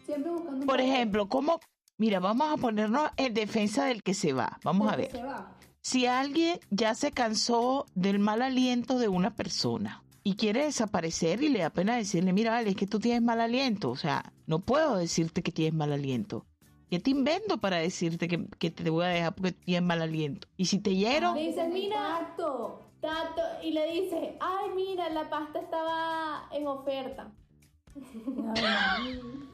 Siempre 0.05 0.32
buscando 0.32 0.62
un 0.62 0.65
Por 0.65 0.82
ejemplo, 0.82 1.29
¿cómo? 1.29 1.60
Mira, 1.98 2.20
vamos 2.20 2.52
a 2.52 2.58
ponernos 2.58 3.10
en 3.18 3.34
defensa 3.34 3.86
del 3.86 4.02
que 4.04 4.14
se 4.14 4.34
va. 4.34 4.60
Vamos 4.64 4.92
a 4.92 4.96
ver. 4.96 5.12
Se 5.12 5.24
va. 5.24 5.52
Si 5.82 6.06
alguien 6.06 6.60
ya 6.70 6.96
se 6.96 7.12
cansó 7.12 7.86
del 7.94 8.20
mal 8.20 8.42
aliento 8.42 8.98
de 8.98 9.10
una 9.10 9.36
persona 9.36 10.02
y 10.24 10.36
quiere 10.36 10.64
desaparecer 10.66 11.44
y 11.44 11.50
le 11.50 11.60
da 11.60 11.70
pena 11.70 11.96
decirle, 11.98 12.32
mira, 12.34 12.52
vale, 12.52 12.70
es 12.70 12.76
que 12.76 12.88
tú 12.88 13.00
tienes 13.00 13.22
mal 13.22 13.42
aliento. 13.42 13.90
O 13.90 13.96
sea, 13.98 14.32
no 14.48 14.60
puedo 14.60 14.96
decirte 14.96 15.44
que 15.44 15.52
tienes 15.52 15.74
mal 15.74 15.92
aliento. 15.92 16.46
¿Qué 16.90 17.00
te 17.00 17.10
invento 17.10 17.58
para 17.58 17.78
decirte 17.78 18.28
que, 18.28 18.48
que 18.60 18.72
te 18.72 18.90
voy 18.90 19.06
a 19.06 19.10
dejar 19.10 19.36
porque 19.36 19.52
tienes 19.52 19.84
mal 19.84 20.02
aliento? 20.02 20.48
Y 20.58 20.66
si 20.66 20.80
te 20.80 20.96
hiero, 20.96 21.34
Le 21.34 21.48
dices, 21.48 21.68
mira, 21.74 22.20
Exacto. 22.22 22.82
tato, 23.02 23.42
y 23.64 23.72
le 23.72 23.92
dice, 23.92 24.38
ay, 24.40 24.70
mira, 24.76 25.10
la 25.10 25.30
pasta 25.30 25.60
estaba 25.60 26.48
en 26.52 26.68
oferta. 26.68 27.32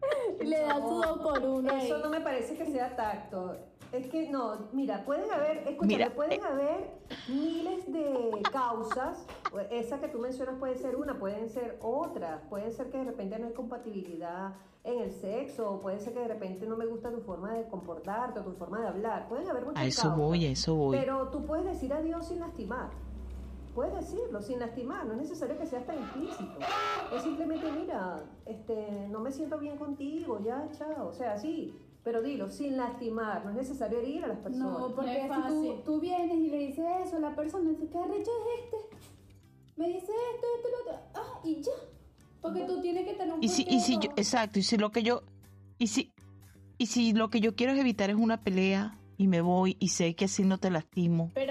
Le 0.44 0.60
da 0.60 0.74
su 0.76 0.94
dos 0.94 1.18
por 1.18 1.42
uno. 1.42 1.70
ahí. 1.72 1.86
Eso 1.86 1.98
no 1.98 2.10
me 2.10 2.20
parece 2.20 2.56
que 2.56 2.66
sea 2.66 2.94
tacto. 2.96 3.56
Es 3.92 4.08
que 4.08 4.28
no, 4.28 4.68
mira, 4.72 5.04
pueden 5.04 5.30
haber, 5.30 5.58
escúchame, 5.58 5.86
Mira, 5.86 6.10
pueden 6.10 6.42
haber 6.44 6.90
miles 7.28 7.90
de 7.90 8.42
causas. 8.52 9.24
Esa 9.70 10.00
que 10.00 10.08
tú 10.08 10.18
mencionas 10.18 10.56
puede 10.58 10.76
ser 10.76 10.96
una, 10.96 11.18
pueden 11.18 11.48
ser 11.48 11.78
otras. 11.80 12.42
Puede 12.50 12.70
ser 12.72 12.90
que 12.90 12.98
de 12.98 13.04
repente 13.04 13.38
no 13.38 13.46
hay 13.46 13.52
compatibilidad 13.52 14.54
en 14.82 15.00
el 15.00 15.10
sexo, 15.12 15.70
o 15.70 15.80
puede 15.80 15.98
ser 15.98 16.12
que 16.12 16.20
de 16.20 16.28
repente 16.28 16.66
no 16.66 16.76
me 16.76 16.86
gusta 16.86 17.10
tu 17.10 17.20
forma 17.20 17.54
de 17.54 17.68
comportarte 17.68 18.40
o 18.40 18.44
tu 18.44 18.52
forma 18.52 18.80
de 18.80 18.88
hablar. 18.88 19.28
Pueden 19.28 19.48
haber 19.48 19.64
muchas 19.64 19.82
a 19.82 19.86
eso 19.86 20.02
causas. 20.02 20.18
voy, 20.18 20.46
a 20.46 20.50
eso 20.50 20.74
voy. 20.74 20.96
Pero 20.98 21.28
tú 21.28 21.44
puedes 21.44 21.64
decir 21.64 21.92
adiós 21.92 22.28
sin 22.28 22.40
lastimar. 22.40 22.90
Puedes 23.76 23.94
decirlo 23.94 24.40
sin 24.40 24.58
lastimar, 24.58 25.04
no 25.04 25.12
es 25.12 25.18
necesario 25.18 25.58
que 25.58 25.66
seas 25.66 25.84
tan 25.84 25.98
implícito. 25.98 26.58
Es 27.14 27.22
simplemente, 27.22 27.70
mira, 27.70 28.24
este, 28.46 29.06
no 29.10 29.20
me 29.20 29.30
siento 29.30 29.58
bien 29.58 29.76
contigo, 29.76 30.40
ya, 30.42 30.66
chao. 30.78 31.08
O 31.08 31.12
sea, 31.12 31.36
sí, 31.36 31.74
pero 32.02 32.22
dilo, 32.22 32.48
sin 32.48 32.78
lastimar, 32.78 33.44
no 33.44 33.50
es 33.50 33.56
necesario 33.56 33.98
herir 33.98 34.24
a 34.24 34.28
las 34.28 34.38
personas. 34.38 34.80
No, 34.80 34.94
porque 34.94 35.18
es 35.18 35.22
si 35.24 35.28
fácil. 35.28 35.74
tú, 35.74 35.82
tú 35.84 36.00
vienes 36.00 36.38
y 36.38 36.48
le 36.48 36.56
dices 36.56 36.86
eso, 37.04 37.18
la 37.18 37.36
persona 37.36 37.68
dice, 37.68 37.86
¿qué 37.86 37.98
arrecho 37.98 38.30
es 38.30 38.64
este? 38.64 38.96
Me 39.76 39.88
dice 39.88 40.10
esto, 40.34 40.46
esto, 40.56 40.68
lo 40.70 40.80
otro. 40.80 41.06
Ah, 41.14 41.40
y 41.44 41.60
ya. 41.60 41.72
Porque 42.40 42.60
que 42.60 42.66
tú 42.66 42.80
tienes 42.80 43.04
que 43.04 43.12
tener 43.12 43.34
un 43.34 43.44
Y 43.44 43.48
si, 43.50 43.66
y 43.68 43.80
si 43.80 43.98
yo, 43.98 44.08
exacto, 44.16 44.58
y 44.58 44.62
si 44.62 44.78
lo 44.78 44.90
que 44.90 45.02
yo, 45.02 45.22
y 45.76 45.88
si, 45.88 46.14
y 46.78 46.86
si 46.86 47.12
lo 47.12 47.28
que 47.28 47.40
yo 47.40 47.54
quiero 47.54 47.74
es 47.74 47.78
evitar 47.78 48.08
es 48.08 48.16
una 48.16 48.40
pelea 48.42 48.98
y 49.18 49.28
me 49.28 49.42
voy 49.42 49.76
y 49.80 49.88
sé 49.88 50.14
que 50.14 50.24
así 50.24 50.44
no 50.44 50.56
te 50.56 50.70
lastimo. 50.70 51.30
Pero. 51.34 51.45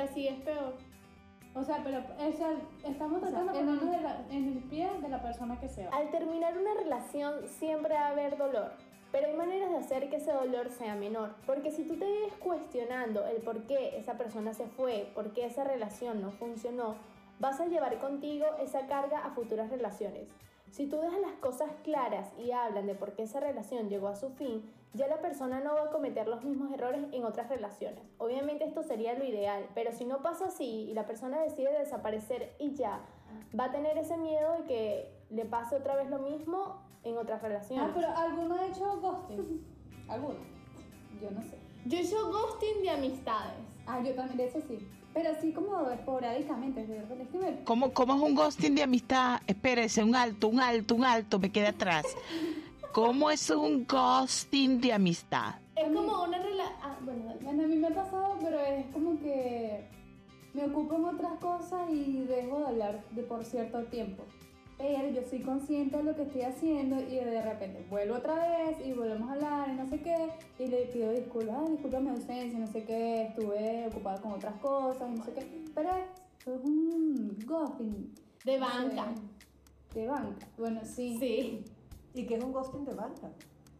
O 1.55 1.63
sea, 1.63 1.79
pero 1.83 1.99
o 1.99 2.87
estamos 2.87 3.23
O 3.23 3.25
sea, 3.25 3.43
tratando 3.43 3.85
de 3.85 4.01
la- 4.01 4.25
en 4.29 4.45
el 4.49 4.63
pie 4.63 4.89
de 5.01 5.07
la 5.09 5.21
persona 5.21 5.57
que 5.59 5.69
se 5.69 5.85
va. 5.85 5.95
Al 5.95 6.11
terminar 6.11 6.57
una 6.57 6.73
relación 6.73 7.47
siempre 7.47 7.93
va 7.93 8.07
a 8.07 8.09
haber 8.09 8.37
dolor, 8.37 8.71
pero 9.11 9.27
hay 9.27 9.33
maneras 9.35 9.71
de 9.71 9.77
hacer 9.77 10.09
que 10.09 10.17
ese 10.17 10.33
dolor 10.33 10.69
sea 10.69 10.95
menor. 10.95 11.33
Porque 11.45 11.71
si 11.71 11.83
tú 11.87 11.95
te 11.97 12.05
vives 12.05 12.33
cuestionando 12.39 13.25
el 13.25 13.41
por 13.41 13.63
qué 13.67 13.97
esa 13.97 14.17
persona 14.17 14.53
se 14.53 14.67
fue, 14.67 15.09
por 15.15 15.31
qué 15.31 15.45
esa 15.45 15.63
relación 15.63 16.21
no 16.21 16.31
funcionó, 16.31 16.95
vas 17.39 17.59
a 17.61 17.67
llevar 17.67 17.97
contigo 17.99 18.45
esa 18.61 18.85
carga 18.87 19.19
a 19.19 19.29
futuras 19.31 19.69
relaciones. 19.69 20.27
Si 20.71 20.87
tú 20.87 20.97
dejas 20.99 21.19
las 21.21 21.33
cosas 21.39 21.69
claras 21.83 22.33
y 22.37 22.51
hablan 22.51 22.85
de 22.85 22.95
por 22.95 23.13
qué 23.13 23.23
esa 23.23 23.39
relación 23.39 23.87
llegó 23.87 24.09
a 24.09 24.15
su 24.15 24.29
fin, 24.31 24.69
ya 24.93 25.07
la 25.07 25.19
persona 25.19 25.59
no 25.59 25.75
va 25.75 25.83
a 25.85 25.89
cometer 25.89 26.27
los 26.27 26.43
mismos 26.43 26.71
errores 26.71 27.01
en 27.11 27.25
otras 27.25 27.49
relaciones. 27.49 27.99
Obviamente 28.17 28.63
esto 28.65 28.81
sería 28.83 29.13
lo 29.13 29.25
ideal, 29.25 29.65
pero 29.75 29.91
si 29.91 30.05
no 30.05 30.21
pasa 30.21 30.45
así 30.47 30.87
y 30.89 30.93
la 30.93 31.05
persona 31.05 31.41
decide 31.41 31.77
desaparecer 31.77 32.55
y 32.59 32.75
ya, 32.75 33.01
va 33.57 33.65
a 33.65 33.71
tener 33.71 33.97
ese 33.97 34.17
miedo 34.17 34.53
de 34.59 34.63
que 34.65 35.11
le 35.31 35.45
pase 35.45 35.75
otra 35.75 35.95
vez 35.95 36.09
lo 36.09 36.19
mismo 36.19 36.81
en 37.03 37.17
otras 37.17 37.41
relaciones. 37.41 37.85
Ah, 37.89 37.91
pero 37.93 38.07
¿alguno 38.15 38.55
ha 38.55 38.67
hecho 38.67 38.99
ghosting? 39.01 39.65
¿Alguno? 40.07 40.35
Yo 41.21 41.31
no 41.31 41.41
sé. 41.41 41.57
Yo 41.85 41.97
he 41.97 42.01
hecho 42.01 42.31
ghosting 42.31 42.81
de 42.81 42.89
amistades. 42.89 43.53
Ah, 43.85 44.01
yo 44.01 44.13
también, 44.15 44.47
eso 44.47 44.59
sí. 44.67 44.79
Pero 45.13 45.29
así 45.29 45.53
como 45.53 45.89
esporádicamente, 45.91 46.85
de 46.85 47.01
repente. 47.01 47.23
Es 47.23 47.29
que 47.29 47.37
me- 47.37 47.63
¿Cómo, 47.63 47.93
¿Cómo 47.93 48.15
es 48.15 48.21
un 48.21 48.35
ghosting 48.35 48.75
de 48.75 48.83
amistad? 48.83 49.39
Espérese, 49.47 50.03
un 50.03 50.15
alto, 50.15 50.47
un 50.47 50.59
alto, 50.59 50.95
un 50.95 51.03
alto, 51.05 51.39
me 51.39 51.51
quedé 51.51 51.67
atrás. 51.67 52.05
¿Cómo 52.95 53.29
es 53.29 53.49
un 53.49 53.85
ghosting 53.85 54.79
de 54.79 54.93
amistad? 54.93 55.55
Es 55.75 55.93
como 55.93 56.23
una 56.23 56.37
relación... 56.39 56.77
Ah, 56.81 56.97
bueno, 57.03 57.29
a 57.63 57.67
mí 57.67 57.75
me 57.75 57.87
ha 57.87 57.93
pasado, 57.93 58.37
pero 58.39 58.57
es 58.57 58.85
como 58.93 59.19
que 59.19 59.85
me 60.53 60.63
ocupo 60.63 60.95
en 60.95 61.03
otras 61.03 61.33
cosas 61.41 61.89
y 61.91 62.21
dejo 62.21 62.59
de 62.59 62.67
hablar 62.67 63.03
de 63.11 63.23
por 63.23 63.43
cierto 63.43 63.83
tiempo. 63.87 64.23
Pero 64.77 65.09
yo 65.09 65.21
soy 65.29 65.41
consciente 65.41 65.97
de 65.97 66.03
lo 66.03 66.15
que 66.15 66.21
estoy 66.21 66.43
haciendo 66.43 66.97
y 67.01 67.15
de 67.15 67.41
repente 67.41 67.85
vuelvo 67.89 68.15
otra 68.15 68.35
vez 68.35 68.77
y 68.87 68.93
volvemos 68.93 69.29
a 69.29 69.33
hablar 69.33 69.69
y 69.71 69.73
no 69.73 69.89
sé 69.89 69.99
qué. 69.99 70.29
Y 70.57 70.67
le 70.67 70.85
pido 70.85 71.11
disculpas, 71.11 71.57
"Ay, 71.65 71.71
disculpa 71.73 71.99
mi 71.99 72.09
ausencia, 72.11 72.57
no 72.57 72.67
sé 72.67 72.85
qué, 72.85 73.23
estuve 73.23 73.87
ocupada 73.87 74.21
con 74.21 74.31
otras 74.31 74.55
cosas 74.61 75.09
y 75.11 75.17
no 75.17 75.25
sé 75.25 75.33
qué. 75.33 75.65
Pero 75.75 75.89
es 76.45 76.63
un 76.63 77.37
ghosting. 77.45 78.15
De 78.45 78.57
banca. 78.57 79.13
De 79.93 80.07
banca. 80.07 80.47
Bueno, 80.57 80.79
sí. 80.85 81.17
Sí. 81.19 81.65
¿Y 82.15 82.25
qué 82.25 82.35
es 82.35 82.43
un 82.43 82.51
ghosting 82.53 82.85
de 82.85 82.93
banca? 82.93 83.29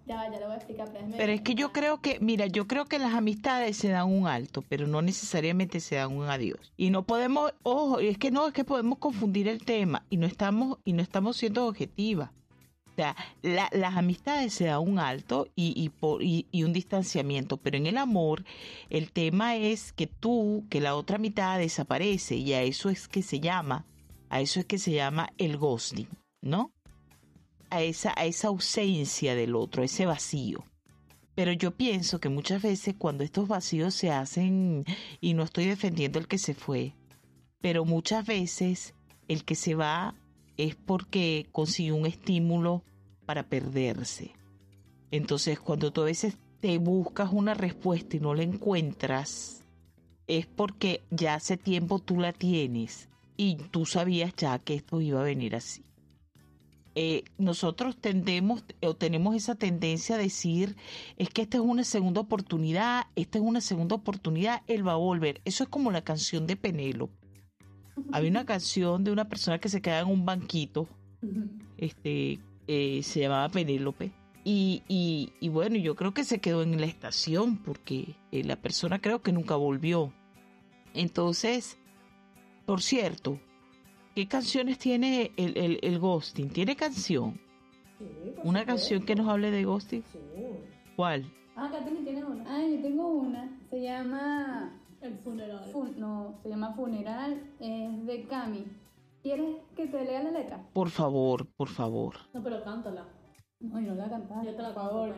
Ya, 0.06 0.30
ya 0.32 0.40
lo 0.40 0.46
voy 0.46 0.54
a 0.54 0.58
explicar. 0.58 0.88
Pero, 0.94 1.08
Pero 1.18 1.32
es 1.32 1.42
que 1.42 1.56
yo 1.56 1.72
creo 1.72 2.00
que, 2.00 2.20
mira, 2.20 2.46
yo 2.46 2.68
creo 2.68 2.86
que 2.86 3.00
las 3.00 3.14
amistades 3.16 3.76
se 3.78 3.88
dan 3.90 4.12
un 4.12 4.28
alto, 4.28 4.62
pero 4.70 4.86
no 4.86 5.02
necesariamente 5.02 5.80
se 5.80 5.96
dan 5.96 6.16
un 6.16 6.26
adiós. 6.30 6.72
Y 6.78 6.92
no 6.92 7.04
podemos, 7.04 7.54
ojo, 7.64 8.00
es 8.00 8.18
que 8.20 8.30
no, 8.30 8.48
es 8.48 8.54
que 8.54 8.64
podemos 8.64 9.00
confundir 9.00 9.48
el 9.48 9.64
tema 9.66 10.06
y 10.12 10.18
no 10.18 10.28
estamos, 10.28 10.78
y 10.86 10.94
no 10.94 11.02
estamos 11.02 11.38
siendo 11.38 11.66
objetivas. 11.66 12.30
O 12.92 12.96
sea, 12.96 13.16
la- 13.42 13.70
las 13.74 13.98
amistades 13.98 14.54
se 14.54 14.66
dan 14.66 14.80
un 14.80 15.00
alto 15.00 15.48
y, 15.56 15.74
y, 15.76 15.90
por- 15.90 16.22
y- 16.22 16.46
y 16.52 16.64
un 16.64 16.72
distanciamiento, 16.72 17.58
pero 17.58 17.76
en 17.76 17.88
el 17.88 17.98
amor 17.98 18.46
el 18.92 19.12
tema 19.12 19.56
es 19.58 19.92
que 19.92 20.06
tú, 20.08 20.66
que 20.70 20.82
la 20.82 20.96
otra 20.96 21.18
mitad 21.18 21.58
desaparece 21.58 22.36
y 22.36 22.54
a 22.54 22.62
eso 22.62 22.90
es 22.90 23.08
que 23.08 23.22
se 23.24 23.40
llama, 23.40 23.86
a 24.30 24.40
eso 24.40 24.60
es 24.60 24.66
que 24.68 24.78
se 24.78 24.92
llama 24.92 25.30
el 25.38 25.58
ghosting, 25.58 26.08
¿no? 26.42 26.72
A 27.70 27.82
esa, 27.82 28.14
a 28.16 28.26
esa 28.26 28.48
ausencia 28.50 29.36
del 29.36 29.56
otro, 29.56 29.84
ese 29.84 30.06
vacío. 30.06 30.64
Pero 31.36 31.52
yo 31.52 31.72
pienso 31.72 32.20
que 32.20 32.30
muchas 32.30 32.62
veces 32.62 32.96
cuando 32.98 33.24
estos 33.24 33.48
vacíos 33.48 33.94
se 33.94 34.12
hacen, 34.12 34.86
y 35.20 35.34
no 35.34 35.44
estoy 35.44 35.66
defendiendo 35.66 36.18
el 36.18 36.28
que 36.28 36.38
se 36.38 36.54
fue, 36.54 36.94
pero 37.60 37.84
muchas 37.84 38.26
veces 38.26 38.94
el 39.28 39.44
que 39.44 39.56
se 39.56 39.76
va 39.76 40.16
es 40.58 40.76
porque 40.76 41.48
consiguió 41.52 41.96
un 41.96 42.06
estímulo 42.06 42.84
para 43.26 43.44
perderse. 43.50 44.32
Entonces 45.12 45.60
cuando 45.60 45.92
tú 45.92 46.02
a 46.02 46.06
veces 46.06 46.38
te 46.62 46.78
buscas 46.78 47.32
una 47.34 47.54
respuesta 47.54 48.16
y 48.16 48.20
no 48.20 48.34
la 48.34 48.44
encuentras, 48.44 49.64
es 50.28 50.46
porque 50.46 51.04
ya 51.12 51.36
hace 51.36 51.58
tiempo 51.58 52.00
tú 52.00 52.20
la 52.20 52.34
tienes 52.34 53.10
y 53.38 53.56
tú 53.56 53.86
sabías 53.86 54.34
ya 54.36 54.58
que 54.60 54.76
esto 54.76 55.02
iba 55.02 55.22
a 55.22 55.26
venir 55.26 55.56
así. 55.56 55.84
Eh, 56.98 57.26
nosotros 57.38 57.98
tendemos 57.98 58.64
o 58.82 58.96
tenemos 58.96 59.36
esa 59.36 59.56
tendencia 59.56 60.16
a 60.16 60.18
decir 60.18 60.78
es 61.18 61.30
que 61.30 61.42
esta 61.42 61.58
es 61.58 61.64
una 61.64 61.84
segunda 61.84 62.22
oportunidad, 62.22 63.08
esta 63.18 63.38
es 63.38 63.44
una 63.44 63.60
segunda 63.60 63.96
oportunidad, 63.96 64.62
él 64.68 64.88
va 64.88 64.94
a 64.94 64.98
volver. 64.98 65.42
Eso 65.44 65.64
es 65.66 65.70
como 65.70 65.92
la 65.92 66.04
canción 66.04 66.48
de 66.48 66.56
Penélope. 66.56 67.14
Había 68.14 68.30
una 68.30 68.46
canción 68.46 69.04
de 69.04 69.12
una 69.12 69.28
persona 69.28 69.60
que 69.60 69.68
se 69.68 69.82
queda 69.82 70.00
en 70.00 70.08
un 70.08 70.26
banquito, 70.26 70.88
este, 71.78 72.40
eh, 72.68 73.02
se 73.04 73.20
llamaba 73.20 73.50
Penélope. 73.50 74.14
Y, 74.46 74.84
y, 74.88 75.34
y 75.42 75.50
bueno, 75.50 75.76
yo 75.76 75.96
creo 75.96 76.14
que 76.14 76.24
se 76.24 76.40
quedó 76.40 76.62
en 76.62 76.80
la 76.80 76.86
estación 76.86 77.58
porque 77.58 78.16
eh, 78.32 78.44
la 78.44 78.56
persona 78.56 79.02
creo 79.02 79.22
que 79.22 79.34
nunca 79.34 79.56
volvió. 79.56 80.14
Entonces, 80.94 81.78
por 82.66 82.82
cierto, 82.82 83.40
¿qué 84.16 84.28
canciones 84.28 84.78
tiene 84.80 85.32
el, 85.38 85.58
el, 85.58 85.80
el 85.82 86.00
ghosting? 86.00 86.50
¿Tiene 86.50 86.76
canción? 86.76 87.40
Sí, 88.00 88.06
¿Una 88.44 88.62
supuesto. 88.62 88.66
canción 88.66 89.04
que 89.06 89.16
nos 89.16 89.28
hable 89.28 89.52
de 89.52 89.64
ghosting? 89.66 90.04
Sí. 90.12 90.20
¿Cuál? 90.96 91.26
Ah, 91.56 91.70
Katherine 91.72 92.04
tiene 92.04 92.24
una. 92.26 92.44
Ah, 92.48 92.62
yo 92.62 92.82
tengo 92.82 93.08
una. 93.08 93.50
Se 93.70 93.82
llama. 93.82 94.74
El 95.02 95.18
funeral. 95.20 95.70
Fun- 95.72 95.94
no, 96.00 96.40
se 96.42 96.50
llama 96.50 96.74
Funeral. 96.74 97.40
Es 97.60 98.06
de 98.06 98.24
Cami. 98.28 98.66
¿Quieres 99.22 99.56
que 99.76 99.88
te 99.88 100.04
lea 100.04 100.24
la 100.24 100.32
letra? 100.32 100.62
Por 100.74 100.90
favor, 100.90 101.46
por 101.58 101.68
favor. 101.70 102.16
No, 102.34 102.42
pero 102.44 102.64
cántala. 102.64 103.06
No, 103.60 103.80
yo 103.80 103.94
no 103.94 103.96
la 103.96 104.10
cantaba. 104.10 104.44
Yo 104.44 104.56
te 104.56 104.62
la 104.62 104.74
favor. 104.74 105.16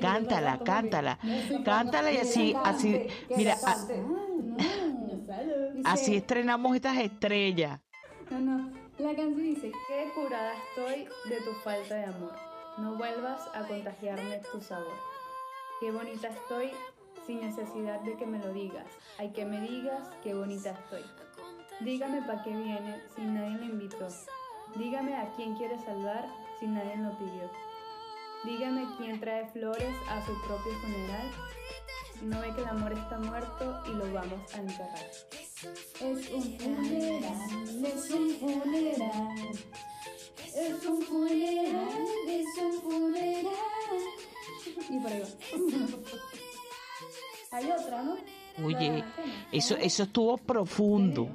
Cántala, 0.00 0.56
la 0.58 0.64
cántala. 0.64 1.18
Cántala 1.64 2.12
y 2.12 2.16
así, 2.18 2.54
así, 2.64 3.06
mira, 3.36 3.54
a-. 3.66 3.72
Ah, 3.72 3.86
no. 4.42 4.56
Así 5.84 6.14
estrenamos 6.16 6.74
estas 6.76 6.96
estrellas. 6.98 7.80
No, 8.30 8.38
no. 8.40 8.70
La 8.98 9.14
canción 9.14 9.42
dice: 9.42 9.72
Qué 9.86 10.10
curada 10.14 10.52
estoy 10.54 11.08
de 11.28 11.40
tu 11.40 11.52
falta 11.64 11.94
de 11.94 12.04
amor. 12.04 12.32
No 12.76 12.96
vuelvas 12.96 13.48
a 13.54 13.66
contagiarme 13.66 14.42
tu 14.52 14.60
sabor. 14.60 14.96
Qué 15.80 15.90
bonita 15.90 16.28
estoy 16.28 16.70
sin 17.26 17.40
necesidad 17.40 18.00
de 18.00 18.16
que 18.16 18.26
me 18.26 18.38
lo 18.38 18.52
digas. 18.52 18.86
Hay 19.18 19.30
que 19.30 19.44
me 19.44 19.60
digas 19.60 20.08
qué 20.22 20.34
bonita 20.34 20.70
estoy. 20.70 21.04
Dígame 21.80 22.22
para 22.22 22.42
qué 22.42 22.50
viene 22.50 23.00
si 23.14 23.22
nadie 23.22 23.58
le 23.58 23.66
invitó. 23.66 24.08
Dígame 24.74 25.16
a 25.16 25.32
quién 25.36 25.54
quiere 25.56 25.78
salvar 25.78 26.26
si 26.58 26.66
nadie 26.66 26.96
lo 26.96 27.16
pidió. 27.18 27.50
Dígame 28.44 28.86
quién 28.96 29.20
trae 29.20 29.46
flores 29.48 29.94
a 30.08 30.24
su 30.26 30.32
propio 30.46 30.72
funeral. 30.80 31.30
No 32.22 32.40
ve 32.40 32.52
que 32.54 32.60
el 32.62 32.68
amor 32.68 32.92
está 32.92 33.18
muerto 33.18 33.82
y 33.86 33.90
lo 33.90 34.12
vamos 34.12 34.54
a 34.54 34.58
enterrar. 34.58 35.10
Es 35.60 36.00
un 36.00 36.56
funeral, 36.56 37.84
es 37.84 38.10
un 38.12 38.30
funeral. 38.38 39.34
Es 40.54 40.86
un 40.86 41.02
funeral, 41.02 41.88
es 42.28 42.46
un 42.62 42.72
funeral. 42.80 43.52
Y 44.88 44.98
por 45.00 45.12
ahí 45.12 45.20
va. 45.20 45.28
Hay 47.58 47.70
otra, 47.72 48.02
¿no? 48.04 48.16
Oye, 48.64 49.02
eso, 49.50 49.76
eso 49.76 50.04
estuvo 50.04 50.36
profundo. 50.38 51.28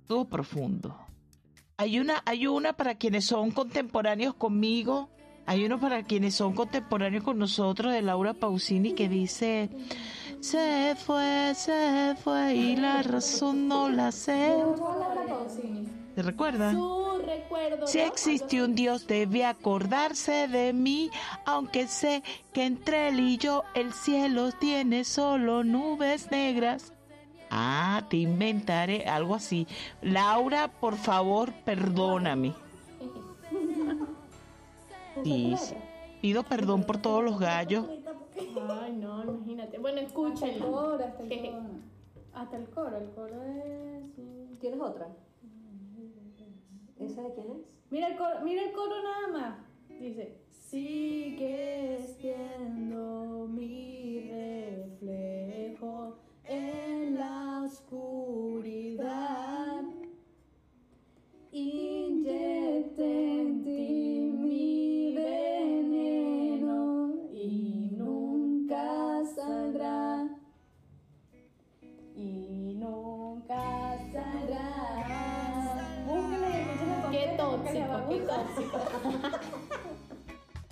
Estuvo 0.00 0.24
profundo. 0.24 0.98
Hay 1.76 2.00
una, 2.00 2.20
hay 2.26 2.48
una 2.48 2.72
para 2.72 2.96
quienes 2.96 3.26
son 3.26 3.52
contemporáneos 3.52 4.34
conmigo. 4.34 5.08
Hay 5.46 5.64
uno 5.64 5.78
para 5.78 6.02
quienes 6.02 6.34
son 6.34 6.54
contemporáneos 6.54 7.22
con 7.22 7.38
nosotros 7.38 7.92
de 7.92 8.02
Laura 8.02 8.34
Pausini 8.34 8.92
que 8.94 9.08
dice 9.08 9.70
se 10.40 10.94
fue, 10.96 11.52
se 11.54 12.14
fue 12.22 12.54
y 12.54 12.76
la 12.76 13.02
razón 13.02 13.68
no 13.68 13.88
la 13.88 14.12
sé. 14.12 14.56
¿Te 16.14 16.22
recuerdo. 16.22 17.18
Si 17.86 18.00
existe 18.00 18.62
un 18.62 18.74
Dios 18.74 19.06
debe 19.06 19.44
acordarse 19.44 20.48
de 20.48 20.72
mí, 20.72 21.10
aunque 21.46 21.86
sé 21.86 22.22
que 22.52 22.64
entre 22.64 23.08
él 23.08 23.20
y 23.20 23.38
yo 23.38 23.64
el 23.74 23.92
cielo 23.92 24.52
tiene 24.52 25.04
solo 25.04 25.64
nubes 25.64 26.30
negras. 26.30 26.92
Ah, 27.50 28.02
te 28.10 28.18
inventaré 28.18 29.06
algo 29.06 29.34
así. 29.34 29.66
Laura, 30.02 30.68
por 30.68 30.96
favor, 30.96 31.52
perdóname. 31.64 32.54
Sí. 35.24 35.56
Pido 36.20 36.44
perdón 36.44 36.84
por 36.84 36.98
todos 36.98 37.24
los 37.24 37.40
gallos. 37.40 37.86
Ay, 38.70 38.96
no, 38.96 39.24
imagínate. 39.24 39.78
Bueno, 39.78 40.00
Hasta 40.00 40.16
el 40.20 40.28
escúchenlo. 40.30 40.72
coro, 40.72 41.04
hasta 41.04 41.22
el 41.22 41.28
coro. 41.40 41.62
Hasta 42.32 42.56
el 42.56 42.70
coro, 42.70 42.96
el 42.98 43.10
coro 43.10 43.42
es... 43.42 44.58
¿Tienes 44.60 44.80
otra? 44.80 45.08
¿Esa 46.98 47.22
de 47.22 47.32
quién 47.34 47.46
es? 47.52 47.56
Mira 47.90 48.08
el 48.08 48.16
coro, 48.16 48.40
mira 48.44 48.62
el 48.62 48.72
coro 48.72 48.94
nada 49.02 49.28
más. 49.32 49.58
Dice, 50.00 50.36
sigues 50.50 52.18
viendo 52.22 53.46
mi 53.48 54.20
reflejo 54.30 56.16
en 56.44 57.14
la 57.16 57.62
oscuridad. 57.64 58.27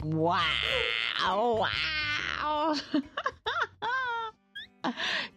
¡Wow! 0.07 0.37
¡Wow! 1.27 1.67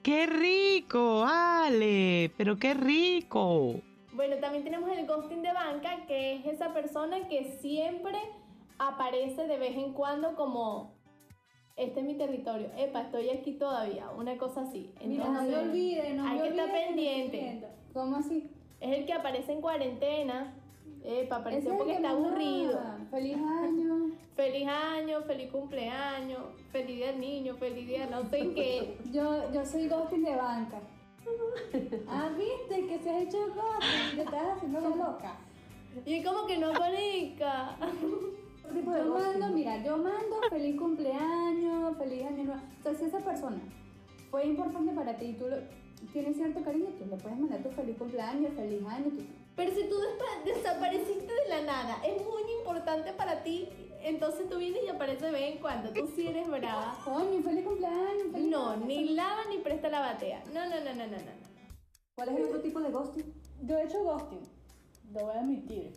¡Qué 0.04 0.28
rico, 0.28 1.26
Ale! 1.28 2.32
¡Pero 2.38 2.60
qué 2.60 2.76
rico! 2.76 3.82
Bueno, 4.14 4.36
también 4.38 4.64
tenemos 4.64 4.96
el 4.96 5.08
ghosting 5.08 5.42
de 5.42 5.54
banca, 5.54 6.06
que 6.06 6.36
es 6.36 6.46
esa 6.46 6.72
persona 6.74 7.28
que 7.28 7.58
siempre 7.62 8.20
aparece 8.78 9.48
de 9.48 9.58
vez 9.58 9.76
en 9.76 9.94
cuando 9.94 10.36
como, 10.36 10.94
este 11.76 12.02
es 12.02 12.06
mi 12.06 12.14
territorio, 12.16 12.70
epa, 12.78 13.02
estoy 13.02 13.32
aquí 13.32 13.54
todavía, 13.54 14.12
una 14.12 14.38
cosa 14.38 14.62
así. 14.62 14.94
Mira, 15.04 15.26
no 15.26 15.32
me 15.32 15.40
Entonces, 15.48 15.68
olvide, 15.70 16.14
no 16.14 16.28
hay 16.28 16.38
me 16.38 16.44
que 16.44 16.50
estar 16.50 16.72
pendiente. 16.72 17.66
¿Cómo 17.94 18.18
así? 18.18 18.52
Es 18.80 19.00
el 19.00 19.06
que 19.08 19.14
aparece 19.14 19.52
en 19.52 19.62
cuarentena, 19.62 20.54
epa, 21.04 21.38
apareció 21.38 21.76
porque 21.76 21.94
que 21.94 21.98
está 21.98 22.12
aburrido. 22.12 22.80
Feliz 23.10 23.36
año. 23.36 23.99
Feliz 24.40 24.66
año, 24.70 25.22
feliz 25.24 25.52
cumpleaños, 25.52 26.40
feliz 26.72 26.96
día 26.96 27.12
niño, 27.12 27.56
feliz 27.56 27.86
día 27.86 28.06
no 28.10 28.22
sé 28.30 28.54
qué. 28.56 28.98
Yo, 29.12 29.52
yo 29.52 29.66
soy 29.66 29.90
ghosting 29.90 30.24
de 30.24 30.34
banca. 30.34 30.80
Ah, 32.08 32.30
viste 32.38 32.88
que 32.88 33.00
se 33.00 33.10
has 33.10 33.24
hecho 33.24 33.38
ghosting, 33.48 34.16
te 34.16 34.22
estás 34.24 34.44
haciendo 34.56 34.80
la 34.80 34.90
loca. 34.96 35.36
Y 36.06 36.24
como 36.24 36.46
que 36.48 36.58
no 36.58 36.72
conecta. 36.74 37.76
¿Qué 37.82 38.80
tipo 38.80 38.92
de 38.94 39.00
Yo 39.04 39.12
ghosting? 39.12 39.40
mando, 39.42 39.56
mira, 39.58 39.84
yo 39.84 39.98
mando 39.98 40.38
feliz 40.50 40.80
cumpleaños, 40.80 41.98
feliz 41.98 42.24
año 42.26 42.44
nuevo. 42.46 42.62
O 42.80 42.84
sea, 42.84 42.94
si 42.96 43.04
esa 43.04 43.20
persona 43.20 43.60
fue 44.32 44.46
importante 44.46 44.94
para 44.94 45.18
ti 45.18 45.26
y 45.26 45.34
tú 45.34 45.50
lo, 45.50 45.58
tienes 46.14 46.38
cierto 46.38 46.62
cariño, 46.64 46.88
tú 46.98 47.06
le 47.08 47.18
puedes 47.18 47.38
mandar 47.38 47.62
tu 47.62 47.72
feliz 47.72 47.98
cumpleaños, 47.98 48.54
feliz 48.54 48.82
año. 48.88 49.10
tú- 49.18 49.26
Pero 49.58 49.72
si 49.76 49.84
tú 49.90 49.96
desapareciste 50.46 51.26
de 51.44 51.50
la 51.50 51.62
nada, 51.64 51.98
es 52.06 52.24
muy 52.26 52.44
importante 52.60 53.12
para 53.12 53.44
ti, 53.44 53.68
entonces 54.04 54.50
tú 54.50 54.58
vienes 54.58 54.84
y 54.86 54.90
apareces 54.90 55.24
de 55.24 55.32
vez 55.32 55.54
en 55.54 55.60
cuando. 55.60 55.92
Tú 55.92 56.08
sí 56.16 56.28
eres 56.28 56.48
brava. 56.50 56.98
Coño, 57.04 57.42
feliz 57.42 57.66
cumpleaños, 57.66 58.32
feliz 58.32 58.50
No, 58.50 58.78
ni 58.78 59.10
lava 59.10 59.46
ni 59.50 59.58
presta 59.58 59.90
la 59.90 60.00
batea. 60.00 60.44
No, 60.54 60.66
no, 60.68 60.80
no, 60.80 60.94
no, 60.94 61.08
no, 61.08 61.18
no. 61.18 61.50
¿Cuál 62.16 62.30
es 62.30 62.36
el 62.38 62.44
otro 62.46 62.62
tipo 62.62 62.82
de 62.82 62.92
ghosting? 62.92 63.34
Yo 63.62 63.78
he 63.78 63.84
hecho 63.84 64.04
ghosting, 64.04 64.42
lo 65.14 65.22
voy 65.22 65.36
a 65.36 65.40
admitir. 65.40 65.94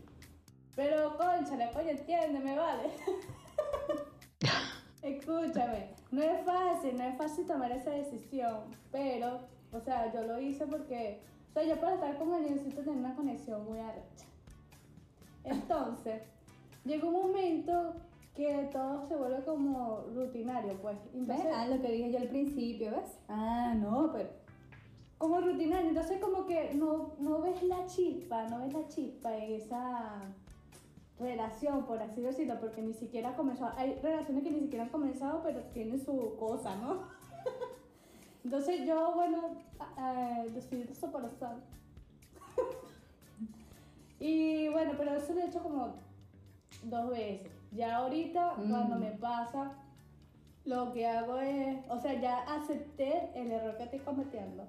Pero, 0.75 1.17
conchale, 1.17 1.71
coño, 1.73 1.91
entiéndeme, 1.91 2.57
vale. 2.57 2.91
Escúchame, 5.03 5.95
no 6.12 6.23
es 6.23 6.45
fácil, 6.45 6.97
no 6.97 7.05
es 7.05 7.17
fácil 7.17 7.47
tomar 7.47 7.73
esa 7.73 7.91
decisión, 7.91 8.61
pero, 8.93 9.41
o 9.73 9.81
sea, 9.81 10.12
yo 10.12 10.23
lo 10.23 10.41
hice 10.41 10.67
porque, 10.67 11.21
o 11.51 11.53
sea, 11.53 11.65
yo 11.65 11.81
para 11.81 11.95
estar 11.95 12.17
con 12.19 12.33
alguien 12.33 12.55
necesito 12.55 12.83
tener 12.83 12.99
una 12.99 13.15
conexión 13.15 13.65
muy 13.65 13.81
arrecha. 13.81 14.27
Entonces, 15.45 16.23
llegó 16.85 17.09
un 17.09 17.29
momento 17.29 17.95
que 18.35 18.68
todo 18.73 19.07
se 19.07 19.16
vuelve 19.16 19.45
como 19.45 20.05
rutinario, 20.14 20.75
pues. 20.81 20.97
¿Ves? 21.12 21.14
Entonces, 21.14 21.53
Ah, 21.55 21.66
lo 21.66 21.81
que 21.81 21.92
dije 21.92 22.12
yo 22.12 22.18
al 22.18 22.29
principio, 22.29 22.90
¿ves? 22.92 23.18
Ah, 23.29 23.75
no, 23.77 24.11
pero 24.12 24.31
como 25.18 25.40
rutinario, 25.40 25.90
entonces 25.90 26.18
como 26.18 26.47
que 26.47 26.75
no, 26.75 27.12
no 27.21 27.40
ves 27.42 27.62
la 27.62 27.87
chispa, 27.87 28.49
no 28.49 28.59
ves 28.59 28.73
la 28.73 28.88
chispa 28.88 29.37
en 29.37 29.53
esa 29.53 30.21
relación, 31.21 31.87
por 31.87 32.03
así 32.03 32.21
decirlo, 32.21 32.59
porque 32.59 32.83
ni 32.83 32.92
siquiera 32.92 33.29
ha 33.29 33.37
comenzado, 33.37 33.73
hay 33.77 33.95
relaciones 34.03 34.42
que 34.42 34.51
ni 34.51 34.61
siquiera 34.62 34.85
han 34.85 34.90
comenzado, 34.90 35.40
pero 35.45 35.61
tienen 35.73 36.05
su 36.05 36.35
cosa, 36.37 36.75
¿no? 36.75 37.03
Entonces 38.45 38.85
yo, 38.85 39.12
bueno, 39.14 39.51
eh, 39.97 40.51
decidí 40.53 40.88
corazón. 41.12 41.61
y 44.18 44.68
bueno, 44.71 44.95
pero 44.99 45.14
eso 45.14 45.35
lo 45.35 45.40
he 45.40 45.47
hecho 45.47 45.62
como 45.62 45.95
dos 46.83 47.11
veces. 47.11 47.51
Ya 47.73 47.97
ahorita, 47.97 48.55
Mm. 48.59 48.71
cuando 48.71 48.97
me 48.97 49.11
pasa, 49.12 49.73
lo 50.64 50.92
que 50.92 51.07
hago 51.07 51.38
es, 51.38 51.79
o 51.88 51.99
sea, 51.99 52.21
ya 52.21 52.42
acepté 52.42 53.31
el 53.35 53.51
error 53.51 53.77
que 53.77 53.85
estoy 53.85 53.99
cometiendo. 54.01 54.64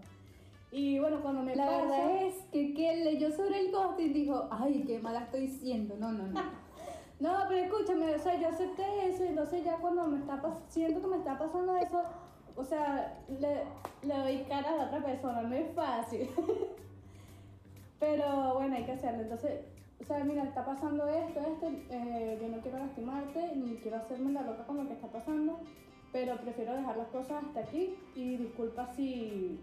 Y 0.72 0.98
bueno, 1.00 1.22
cuando 1.22 1.44
me 1.44 1.56
La 1.56 1.66
pasa, 1.68 1.82
verdad 1.84 2.22
es 2.24 2.36
que 2.52 2.74
quien 2.74 3.04
leyó 3.04 3.30
sobre 3.32 3.60
el 3.60 3.72
ghosting 3.72 4.12
dijo, 4.14 4.48
ay, 4.50 4.84
qué 4.88 4.98
mala 5.00 5.20
estoy 5.22 5.48
siendo. 5.48 5.96
No, 5.98 6.12
no, 6.12 6.28
no. 6.28 6.42
No, 7.20 7.32
pero 7.48 7.64
escúchame, 7.64 8.14
o 8.16 8.20
sea, 8.20 8.36
yo 8.36 8.50
acepté 8.50 8.84
eso 9.08 9.24
y 9.24 9.28
entonces 9.30 9.64
ya 9.64 9.78
cuando 9.78 10.06
me 10.08 10.18
está 10.18 10.42
pas- 10.42 10.60
siento 10.68 11.00
que 11.00 11.08
me 11.08 11.18
está 11.18 11.38
pasando 11.38 11.78
eso, 11.78 12.02
o 12.58 12.64
sea, 12.66 13.18
le, 13.30 13.64
le 14.06 14.18
doy 14.18 14.44
cara 14.50 14.72
a 14.72 14.76
la 14.78 14.86
otra 14.88 15.06
persona, 15.06 15.42
no 15.44 15.56
es 15.56 15.72
fácil. 15.74 16.28
pero 18.00 18.56
bueno, 18.56 18.76
hay 18.76 18.84
que 18.84 18.92
hacerlo. 18.92 19.22
Entonces, 19.22 19.62
o 20.04 20.06
sea, 20.06 20.24
mira, 20.24 20.44
está 20.44 20.66
pasando 20.66 21.08
esto, 21.08 21.40
esto, 21.40 21.72
eh, 21.90 22.38
yo 22.42 22.50
no 22.50 22.62
quiero 22.62 22.80
lastimarte 22.80 23.56
ni 23.56 23.78
quiero 23.78 23.98
hacerme 23.98 24.34
la 24.34 24.42
loca 24.44 24.66
con 24.66 24.78
lo 24.78 24.88
que 24.88 24.94
está 24.94 25.08
pasando, 25.08 25.60
pero 26.12 26.36
prefiero 26.38 26.74
dejar 26.74 26.98
las 26.98 27.08
cosas 27.08 27.44
hasta 27.44 27.62
aquí 27.62 27.96
y 28.16 28.38
disculpa 28.38 28.94
si, 28.94 29.60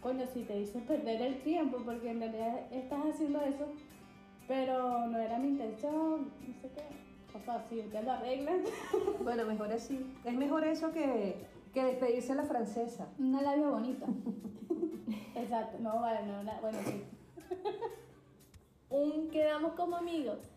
coño, 0.00 0.26
si 0.26 0.44
te 0.44 0.60
hice 0.60 0.78
perder 0.80 1.20
el 1.20 1.42
tiempo, 1.42 1.78
porque 1.84 2.10
en 2.10 2.20
realidad 2.20 2.72
estás 2.72 3.04
haciendo 3.06 3.40
eso 3.42 3.66
pero 4.48 5.06
no 5.06 5.18
era 5.18 5.38
mi 5.38 5.48
intención, 5.48 6.30
no 6.46 6.54
sé 6.60 6.70
qué. 6.74 7.32
Cosas 7.32 7.62
así, 7.64 7.82
ya 7.92 8.02
lo 8.02 8.12
arreglan. 8.12 8.60
Bueno, 9.22 9.44
mejor 9.44 9.72
así. 9.72 10.06
Es 10.24 10.34
mejor 10.34 10.64
eso 10.64 10.92
que, 10.92 11.44
que 11.74 11.84
despedirse 11.84 12.32
a 12.32 12.36
la 12.36 12.44
francesa. 12.44 13.08
Una 13.18 13.42
labia 13.42 13.68
bonita. 13.68 14.06
Exacto, 15.34 15.78
no, 15.80 16.00
vale, 16.00 16.26
no, 16.26 16.60
bueno, 16.60 16.78
sí. 16.84 17.04
Un 18.96 19.28
quedamos 19.28 19.72
como 19.74 19.96
amigos. 19.96 20.38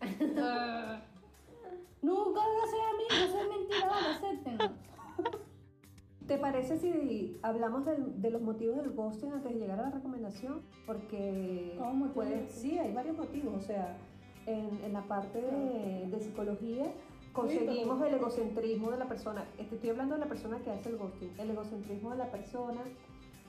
Nunca 2.02 2.40
a 2.40 2.66
ser 2.66 2.80
amigos, 2.94 3.42
es 3.42 3.48
mentira, 3.48 3.90
acéptenlo. 4.10 4.70
¿Te 6.26 6.38
parece 6.38 6.78
si 6.78 7.38
hablamos 7.42 7.84
del- 7.84 8.22
de 8.22 8.30
los 8.30 8.40
motivos 8.40 8.76
del 8.78 8.90
ghosting 8.92 9.32
antes 9.32 9.52
de 9.52 9.58
llegar 9.58 9.80
a 9.80 9.82
la 9.82 9.90
recomendación? 9.90 10.62
Porque 10.86 11.74
¿Cómo 11.78 12.06
pues, 12.14 12.50
sí, 12.52 12.78
hay 12.78 12.94
varios 12.94 13.18
motivos. 13.18 13.54
O 13.56 13.60
sea, 13.60 13.98
en, 14.46 14.80
en 14.84 14.92
la 14.94 15.02
parte 15.02 15.42
de, 15.42 16.06
de 16.08 16.20
psicología 16.20 16.86
conseguimos 17.34 18.00
el 18.06 18.14
egocentrismo 18.14 18.90
de 18.90 18.96
la 18.98 19.06
persona. 19.08 19.44
Este, 19.58 19.74
Estoy 19.74 19.90
hablando 19.90 20.14
de 20.14 20.20
la 20.20 20.26
persona 20.28 20.58
que 20.60 20.70
hace 20.70 20.88
el 20.88 20.96
ghosting. 20.96 21.32
El 21.38 21.50
egocentrismo 21.50 22.10
de 22.12 22.16
la 22.16 22.30
persona. 22.30 22.80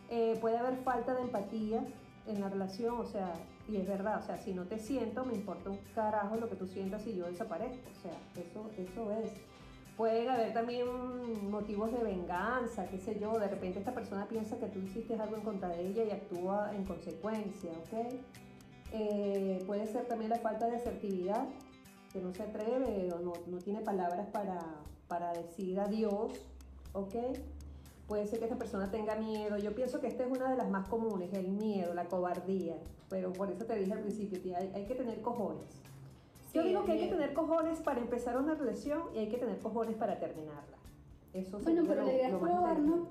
eh, 0.10 0.38
puede 0.42 0.58
haber 0.58 0.76
falta 0.84 1.14
de 1.14 1.22
empatía 1.22 1.86
en 2.28 2.42
la 2.42 2.50
relación, 2.50 3.00
o 3.00 3.06
sea, 3.06 3.34
y 3.68 3.78
es 3.78 3.88
verdad, 3.88 4.20
o 4.20 4.22
sea, 4.22 4.38
si 4.38 4.54
no 4.54 4.66
te 4.66 4.78
siento, 4.78 5.24
me 5.26 5.34
importa 5.34 5.70
un 5.70 5.80
carajo 5.96 6.36
lo 6.36 6.50
que 6.50 6.56
tú 6.56 6.68
sientas 6.68 7.04
si 7.04 7.16
yo 7.16 7.26
desaparezco. 7.26 7.90
O 7.90 8.02
sea, 8.02 8.44
eso, 8.44 8.70
eso 8.78 9.12
es. 9.12 9.32
Pueden 9.98 10.30
haber 10.30 10.54
también 10.54 10.88
motivos 11.50 11.92
de 11.92 12.04
venganza, 12.04 12.88
qué 12.88 12.98
sé 12.98 13.20
yo, 13.20 13.38
de 13.38 13.48
repente 13.48 13.80
esta 13.80 13.94
persona 13.94 14.28
piensa 14.28 14.58
que 14.58 14.68
tú 14.68 14.80
hiciste 14.80 15.16
algo 15.16 15.36
en 15.36 15.44
contra 15.44 15.70
de 15.70 15.88
ella 15.88 16.04
y 16.04 16.12
actúa 16.12 16.74
en 16.76 16.86
consecuencia, 16.86 17.72
¿ok? 17.72 18.14
Eh, 18.94 19.64
puede 19.68 19.86
ser 19.86 20.06
también 20.08 20.32
la 20.32 20.40
falta 20.40 20.68
de 20.68 20.78
asertividad, 20.78 21.48
que 22.12 22.20
no 22.20 22.34
se 22.34 22.44
atreve 22.44 23.10
o 23.14 23.20
no, 23.20 23.34
no 23.48 23.58
tiene 23.60 23.82
palabras 23.82 24.28
para, 24.28 24.60
para 25.08 25.34
decir 25.34 25.80
adiós, 25.80 26.34
¿ok? 26.94 27.16
Puede 28.08 28.28
ser 28.28 28.40
que 28.40 28.46
esta 28.46 28.58
persona 28.58 28.90
tenga 28.92 29.16
miedo. 29.16 29.58
Yo 29.58 29.74
pienso 29.74 30.02
que 30.02 30.08
esta 30.08 30.26
es 30.26 30.32
una 30.32 30.50
de 30.50 30.58
las 30.58 30.70
más 30.70 30.88
comunes, 30.90 31.32
el 31.34 31.48
miedo, 31.50 31.94
la 31.94 32.06
cobardía. 32.06 32.76
Pero 33.12 33.34
por 33.34 33.52
eso 33.52 33.66
te 33.66 33.76
dije 33.76 33.92
al 33.92 34.00
principio, 34.00 34.40
tía, 34.40 34.58
hay, 34.58 34.72
hay 34.74 34.86
que 34.86 34.96
tener 34.96 35.22
cojones. 35.22 35.68
Yo 36.54 36.62
Sí, 36.64 36.70
digo 36.70 36.86
que 36.86 36.94
hay 36.94 37.00
que 37.02 37.08
tener 37.08 37.34
cojones 37.34 37.80
para 37.82 38.00
empezar 38.00 38.38
una 38.38 38.56
relación 38.56 39.02
y 39.14 39.20
hay 39.20 39.28
que 39.28 39.38
tener 39.38 39.60
cojones 39.60 39.96
para 39.98 40.18
terminarla. 40.18 40.78
Eso 41.34 41.60
Bueno, 41.60 41.84
pero 41.88 42.02
lo- 42.02 42.08
la 42.08 42.14
idea 42.14 42.28
es 42.30 42.36
probar, 42.36 42.80
¿no? 42.80 43.08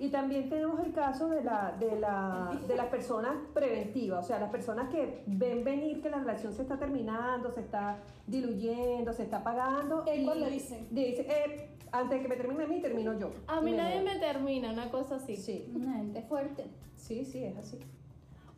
Y 0.00 0.10
también 0.10 0.48
tenemos 0.48 0.78
el 0.80 0.92
caso 0.92 1.28
de, 1.28 1.42
la, 1.42 1.74
de, 1.80 1.98
la, 1.98 2.56
de 2.68 2.76
las 2.76 2.86
personas 2.86 3.34
preventivas, 3.54 4.24
o 4.24 4.28
sea, 4.28 4.38
las 4.38 4.50
personas 4.50 4.90
que 4.90 5.22
ven 5.26 5.64
venir 5.64 6.00
que 6.02 6.10
la 6.10 6.18
relación 6.18 6.52
se 6.52 6.62
está 6.62 6.78
terminando, 6.78 7.50
se 7.50 7.60
está 7.60 7.98
diluyendo, 8.26 9.12
se 9.14 9.22
está 9.24 9.38
apagando. 9.38 10.04
Y 10.14 10.24
cuando 10.24 10.46
dicen. 10.50 10.86
Dice, 10.90 11.26
eh, 11.28 11.68
antes 11.92 12.18
de 12.18 12.22
que 12.22 12.28
me 12.28 12.36
termine 12.36 12.64
a 12.64 12.66
mí, 12.66 12.80
termino 12.80 13.18
yo. 13.18 13.30
A 13.46 13.60
mí 13.62 13.72
nadie 13.72 13.96
voy. 14.02 14.04
me 14.04 14.18
termina, 14.20 14.70
una 14.72 14.90
cosa 14.90 15.16
así. 15.16 15.34
Sí, 15.36 15.72
Una 15.74 15.94
gente 15.94 16.22
fuerte. 16.22 16.66
sí, 16.96 17.24
sí, 17.24 17.42
es 17.44 17.56
así. 17.56 17.78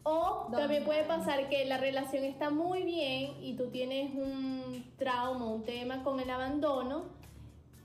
O 0.03 0.49
también 0.51 0.85
puede 0.85 1.05
pasar 1.05 1.49
que 1.49 1.65
la 1.67 1.79
relación 1.79 2.25
está 2.25 2.51
muy 2.51 2.83
bien 2.83 3.33
y 3.43 3.55
tú 3.57 3.69
tienes 3.71 4.15
un 4.15 4.85
trauma, 4.97 5.47
un 5.47 5.65
tema 5.65 6.03
con 6.03 6.21
el 6.21 6.31
abandono, 6.31 7.05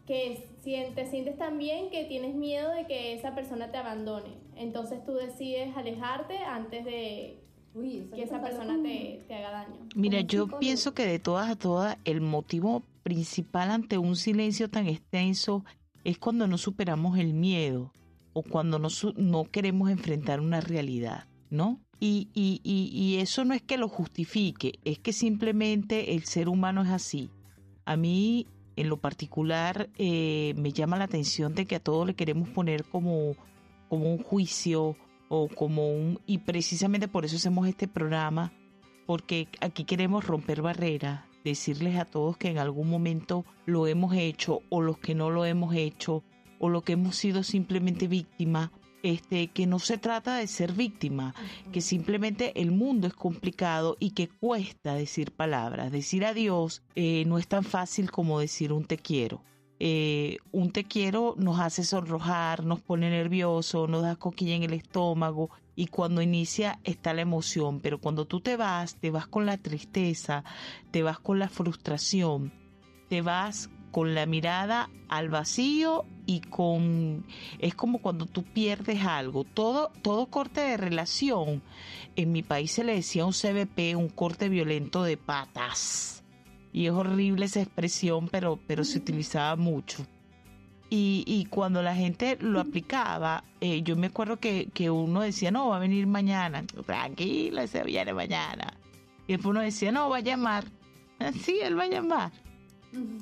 que 0.07 0.47
te 0.63 1.05
sientes 1.07 1.37
tan 1.37 1.57
bien 1.57 1.89
que 1.89 2.05
tienes 2.05 2.35
miedo 2.35 2.71
de 2.71 2.85
que 2.85 3.13
esa 3.13 3.35
persona 3.35 3.71
te 3.71 3.77
abandone. 3.77 4.37
Entonces 4.55 5.03
tú 5.05 5.13
decides 5.13 5.75
alejarte 5.75 6.37
antes 6.37 6.85
de 6.85 7.41
que 7.73 8.23
esa 8.23 8.41
persona 8.41 8.81
te, 8.81 9.25
te, 9.27 9.35
haga 9.35 9.51
daño. 9.51 9.87
Mira, 9.95 10.21
yo 10.21 10.47
pienso 10.59 10.93
que 10.93 11.05
de 11.05 11.19
todas 11.19 11.49
a 11.49 11.55
todas 11.55 11.97
el 12.05 12.21
motivo 12.21 12.83
principal 13.03 13.69
ante 13.69 13.97
un 13.97 14.15
silencio 14.15 14.69
tan 14.69 14.87
extenso 14.87 15.65
es 16.03 16.17
cuando 16.17 16.47
no 16.47 16.57
superamos 16.57 17.17
el 17.17 17.33
miedo 17.33 17.91
o 18.33 18.43
cuando 18.43 18.79
no, 18.79 18.89
no 19.17 19.43
queremos 19.45 19.89
enfrentar 19.89 20.39
una 20.39 20.61
realidad, 20.61 21.25
¿no? 21.49 21.79
Y, 21.99 22.29
y, 22.33 22.61
y, 22.63 23.17
eso 23.17 23.45
no 23.45 23.53
es 23.53 23.61
que 23.61 23.77
lo 23.77 23.87
justifique, 23.87 24.79
es 24.83 24.99
que 24.99 25.13
simplemente 25.13 26.13
el 26.13 26.25
ser 26.25 26.49
humano 26.49 26.83
es 26.83 26.89
así. 26.89 27.29
A 27.85 27.95
mí, 27.95 28.47
en 28.75 28.89
lo 28.89 28.97
particular, 28.97 29.89
eh, 29.97 30.53
me 30.57 30.73
llama 30.73 30.97
la 30.97 31.05
atención 31.05 31.55
de 31.55 31.65
que 31.65 31.75
a 31.75 31.79
todos 31.79 32.05
le 32.05 32.15
queremos 32.15 32.49
poner 32.49 32.83
como, 32.83 33.35
como 33.87 34.11
un 34.11 34.21
juicio 34.21 34.97
o 35.29 35.47
como 35.47 35.89
un... 35.89 36.19
Y 36.25 36.39
precisamente 36.39 37.07
por 37.07 37.23
eso 37.23 37.37
hacemos 37.37 37.67
este 37.67 37.87
programa, 37.87 38.51
porque 39.05 39.47
aquí 39.61 39.85
queremos 39.85 40.27
romper 40.27 40.61
barreras, 40.61 41.23
decirles 41.45 41.97
a 41.97 42.05
todos 42.05 42.37
que 42.37 42.49
en 42.49 42.57
algún 42.57 42.89
momento 42.89 43.45
lo 43.65 43.87
hemos 43.87 44.13
hecho 44.15 44.59
o 44.69 44.81
los 44.81 44.97
que 44.97 45.15
no 45.15 45.29
lo 45.29 45.45
hemos 45.45 45.73
hecho 45.75 46.23
o 46.59 46.69
lo 46.69 46.81
que 46.81 46.93
hemos 46.93 47.15
sido 47.15 47.43
simplemente 47.43 48.07
víctimas 48.07 48.71
este, 49.05 49.49
que 49.49 49.67
no 49.67 49.77
se 49.77 49.99
trata 49.99 50.35
de 50.37 50.47
ser 50.47 50.73
víctima, 50.73 51.35
que 51.71 51.81
simplemente 51.81 52.59
el 52.59 52.71
mundo 52.71 53.05
es 53.05 53.13
complicado 53.13 53.97
y 53.99 54.11
que 54.11 54.27
cuesta 54.27 54.95
decir 54.95 55.31
palabras. 55.31 55.91
Decir 55.91 56.25
adiós 56.25 56.81
eh, 56.95 57.23
no 57.27 57.37
es 57.37 57.47
tan 57.47 57.63
fácil 57.63 58.09
como 58.09 58.39
decir 58.39 58.73
un 58.73 58.85
te 58.85 58.97
quiero. 58.97 59.43
Eh, 59.79 60.37
un 60.51 60.71
te 60.71 60.85
quiero 60.85 61.35
nos 61.37 61.59
hace 61.59 61.83
sonrojar, 61.83 62.65
nos 62.65 62.81
pone 62.81 63.11
nervioso, 63.11 63.87
nos 63.87 64.01
da 64.01 64.15
coquilla 64.15 64.55
en 64.55 64.63
el 64.63 64.73
estómago 64.73 65.51
y 65.75 65.87
cuando 65.87 66.23
inicia 66.23 66.79
está 66.83 67.13
la 67.13 67.21
emoción, 67.21 67.81
pero 67.81 67.99
cuando 67.99 68.25
tú 68.25 68.41
te 68.41 68.57
vas, 68.57 68.95
te 68.95 69.11
vas 69.11 69.27
con 69.27 69.45
la 69.45 69.57
tristeza, 69.57 70.43
te 70.89 71.03
vas 71.03 71.19
con 71.19 71.37
la 71.37 71.49
frustración, 71.49 72.53
te 73.07 73.21
vas 73.21 73.69
con 73.95 74.13
la 74.13 74.25
mirada 74.25 74.89
al 75.07 75.29
vacío 75.29 76.03
y 76.25 76.41
con 76.41 77.25
es 77.59 77.75
como 77.75 77.99
cuando 77.99 78.25
tú 78.25 78.43
pierdes 78.43 79.05
algo. 79.05 79.45
Todo 79.45 79.89
todo 80.01 80.25
corte 80.25 80.59
de 80.59 80.75
relación. 80.75 81.61
En 82.17 82.33
mi 82.33 82.43
país 82.43 82.73
se 82.73 82.83
le 82.83 82.93
decía 82.93 83.25
un 83.25 83.31
CBP 83.31 83.95
un 83.95 84.09
corte 84.09 84.49
violento 84.49 85.01
de 85.03 85.15
patas. 85.15 86.25
Y 86.73 86.87
es 86.87 86.91
horrible 86.91 87.45
esa 87.45 87.61
expresión 87.61 88.27
pero 88.27 88.59
pero 88.67 88.83
se 88.83 88.97
utilizaba 88.97 89.55
mucho. 89.55 90.05
Y, 90.89 91.23
y 91.25 91.45
cuando 91.45 91.81
la 91.81 91.95
gente 91.95 92.37
lo 92.41 92.59
aplicaba 92.59 93.45
eh, 93.61 93.81
yo 93.81 93.95
me 93.95 94.07
acuerdo 94.07 94.41
que, 94.41 94.67
que 94.73 94.89
uno 94.89 95.21
decía 95.21 95.51
no 95.51 95.69
va 95.69 95.77
a 95.77 95.79
venir 95.79 96.05
mañana 96.05 96.65
tranquila 96.85 97.65
se 97.65 97.81
viene 97.85 98.13
mañana 98.13 98.73
y 99.25 99.33
después 99.33 99.51
uno 99.51 99.61
decía 99.61 99.93
no 99.93 100.09
va 100.09 100.17
a 100.17 100.19
llamar 100.19 100.65
sí 101.41 101.59
él 101.63 101.79
va 101.79 101.83
a 101.83 101.87
llamar 101.87 102.44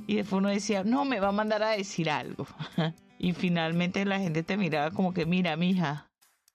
y 0.07 0.15
después 0.15 0.39
uno 0.39 0.49
decía, 0.49 0.83
no, 0.83 1.05
me 1.05 1.19
va 1.19 1.29
a 1.29 1.31
mandar 1.31 1.63
a 1.63 1.71
decir 1.71 2.09
algo. 2.09 2.45
y 3.19 3.33
finalmente 3.33 4.05
la 4.05 4.19
gente 4.19 4.43
te 4.43 4.57
miraba 4.57 4.91
como 4.91 5.13
que, 5.13 5.25
mira, 5.25 5.55
mija. 5.55 6.09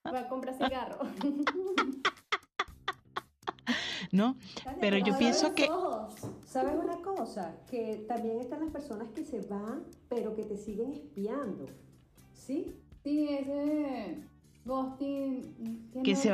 Va 0.06 0.20
a 0.20 0.28
comprar 0.28 0.54
cigarro. 0.56 0.98
¿No? 4.12 4.36
Pero 4.80 4.96
yo 4.98 5.18
pienso 5.18 5.54
que... 5.54 5.68
¿Sabes 6.46 6.74
una 6.82 6.96
cosa? 7.02 7.56
Que 7.70 8.06
también 8.08 8.40
están 8.40 8.60
las 8.60 8.70
personas 8.70 9.10
que 9.10 9.24
se 9.24 9.40
van, 9.42 9.84
pero 10.08 10.34
que 10.34 10.44
te 10.44 10.56
siguen 10.56 10.92
espiando. 10.92 11.66
¿Sí? 12.32 12.74
Sí, 13.04 13.28
ese 13.28 14.22
ghosting 14.64 15.90
que 16.04 16.16
se, 16.16 16.32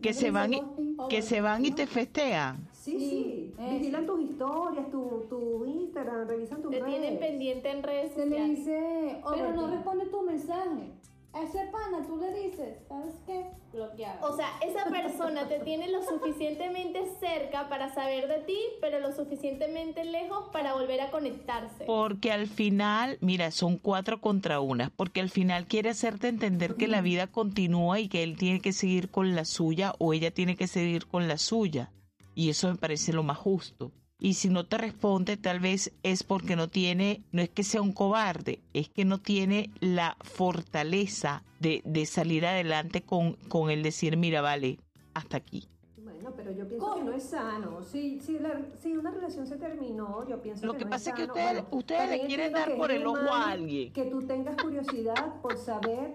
que 0.00 0.12
se 0.12 0.30
van 0.30 0.54
y, 0.54 0.62
que 1.08 1.22
se 1.22 1.40
van 1.40 1.64
y 1.64 1.72
te 1.72 1.86
festean. 1.86 2.68
Sí, 2.84 2.98
sí. 3.00 3.54
Vigilan 3.56 4.04
tus 4.04 4.20
historias, 4.20 4.90
tu, 4.90 5.24
tu 5.30 5.64
Instagram, 5.64 6.28
revisan 6.28 6.60
tus 6.60 6.70
Te 6.70 6.80
redes. 6.80 6.90
tienen 6.90 7.18
pendiente 7.18 7.70
en 7.70 7.82
redes 7.82 8.12
Se 8.12 8.26
le 8.26 8.44
dice, 8.44 9.22
pero 9.30 9.52
no 9.54 9.68
responde 9.68 10.04
tu 10.06 10.20
mensaje. 10.20 10.92
A 11.32 11.42
ese 11.42 11.66
pana 11.72 12.06
tú 12.06 12.16
le 12.18 12.32
dices, 12.32 12.76
¿sabes 12.86 13.14
qué? 13.26 13.46
Bloqueado. 13.72 14.28
O 14.28 14.36
sea, 14.36 14.50
esa 14.60 14.84
persona 14.84 15.48
te 15.48 15.60
tiene 15.60 15.90
lo 15.90 16.00
suficientemente 16.02 17.00
cerca 17.18 17.68
para 17.70 17.92
saber 17.92 18.28
de 18.28 18.40
ti, 18.40 18.58
pero 18.82 19.00
lo 19.00 19.12
suficientemente 19.12 20.04
lejos 20.04 20.50
para 20.52 20.74
volver 20.74 21.00
a 21.00 21.10
conectarse. 21.10 21.86
Porque 21.86 22.30
al 22.30 22.46
final, 22.46 23.16
mira, 23.20 23.50
son 23.50 23.78
cuatro 23.78 24.20
contra 24.20 24.60
una, 24.60 24.92
porque 24.94 25.20
al 25.20 25.30
final 25.30 25.66
quiere 25.66 25.88
hacerte 25.88 26.28
entender 26.28 26.74
que 26.76 26.86
la 26.86 27.00
vida 27.00 27.26
continúa 27.26 27.98
y 27.98 28.08
que 28.08 28.22
él 28.22 28.36
tiene 28.36 28.60
que 28.60 28.72
seguir 28.72 29.10
con 29.10 29.34
la 29.34 29.44
suya 29.44 29.94
o 29.98 30.12
ella 30.12 30.30
tiene 30.30 30.54
que 30.54 30.68
seguir 30.68 31.06
con 31.06 31.26
la 31.26 31.38
suya. 31.38 31.90
Y 32.34 32.50
eso 32.50 32.68
me 32.68 32.76
parece 32.76 33.12
lo 33.12 33.22
más 33.22 33.38
justo. 33.38 33.92
Y 34.18 34.34
si 34.34 34.48
no 34.48 34.64
te 34.66 34.78
responde, 34.78 35.36
tal 35.36 35.60
vez 35.60 35.92
es 36.02 36.22
porque 36.22 36.56
no 36.56 36.68
tiene, 36.68 37.22
no 37.32 37.42
es 37.42 37.50
que 37.50 37.62
sea 37.62 37.82
un 37.82 37.92
cobarde, 37.92 38.62
es 38.72 38.88
que 38.88 39.04
no 39.04 39.18
tiene 39.18 39.70
la 39.80 40.16
fortaleza 40.22 41.42
de, 41.60 41.82
de 41.84 42.06
salir 42.06 42.46
adelante 42.46 43.02
con, 43.02 43.34
con 43.48 43.70
el 43.70 43.82
decir, 43.82 44.16
mira, 44.16 44.40
vale, 44.40 44.78
hasta 45.14 45.36
aquí. 45.36 45.68
Bueno, 45.98 46.32
pero 46.36 46.52
yo 46.52 46.66
pienso 46.66 46.94
que 46.94 47.02
no 47.02 47.12
es 47.12 47.24
sano. 47.24 47.82
Si, 47.82 48.20
si, 48.20 48.38
la, 48.38 48.62
si 48.80 48.96
una 48.96 49.10
relación 49.10 49.46
se 49.46 49.56
terminó, 49.56 50.26
yo 50.28 50.40
pienso 50.40 50.64
Lo 50.64 50.72
que, 50.72 50.78
que 50.78 50.84
no 50.84 50.90
pasa 50.90 51.10
es 51.10 51.18
es 51.18 51.24
que 51.24 51.30
ustedes, 51.30 51.52
Bueno, 51.52 51.68
ustedes 51.72 52.10
le 52.10 52.26
quieren 52.26 52.52
dar 52.52 52.68
que 52.68 52.76
por 52.76 52.92
el 52.92 53.06
ojo 53.06 53.30
a 53.30 53.50
alguien. 53.50 53.92
Que 53.92 54.04
tú 54.06 54.22
tengas 54.22 54.56
curiosidad 54.56 55.40
por 55.42 55.58
saber 55.58 56.14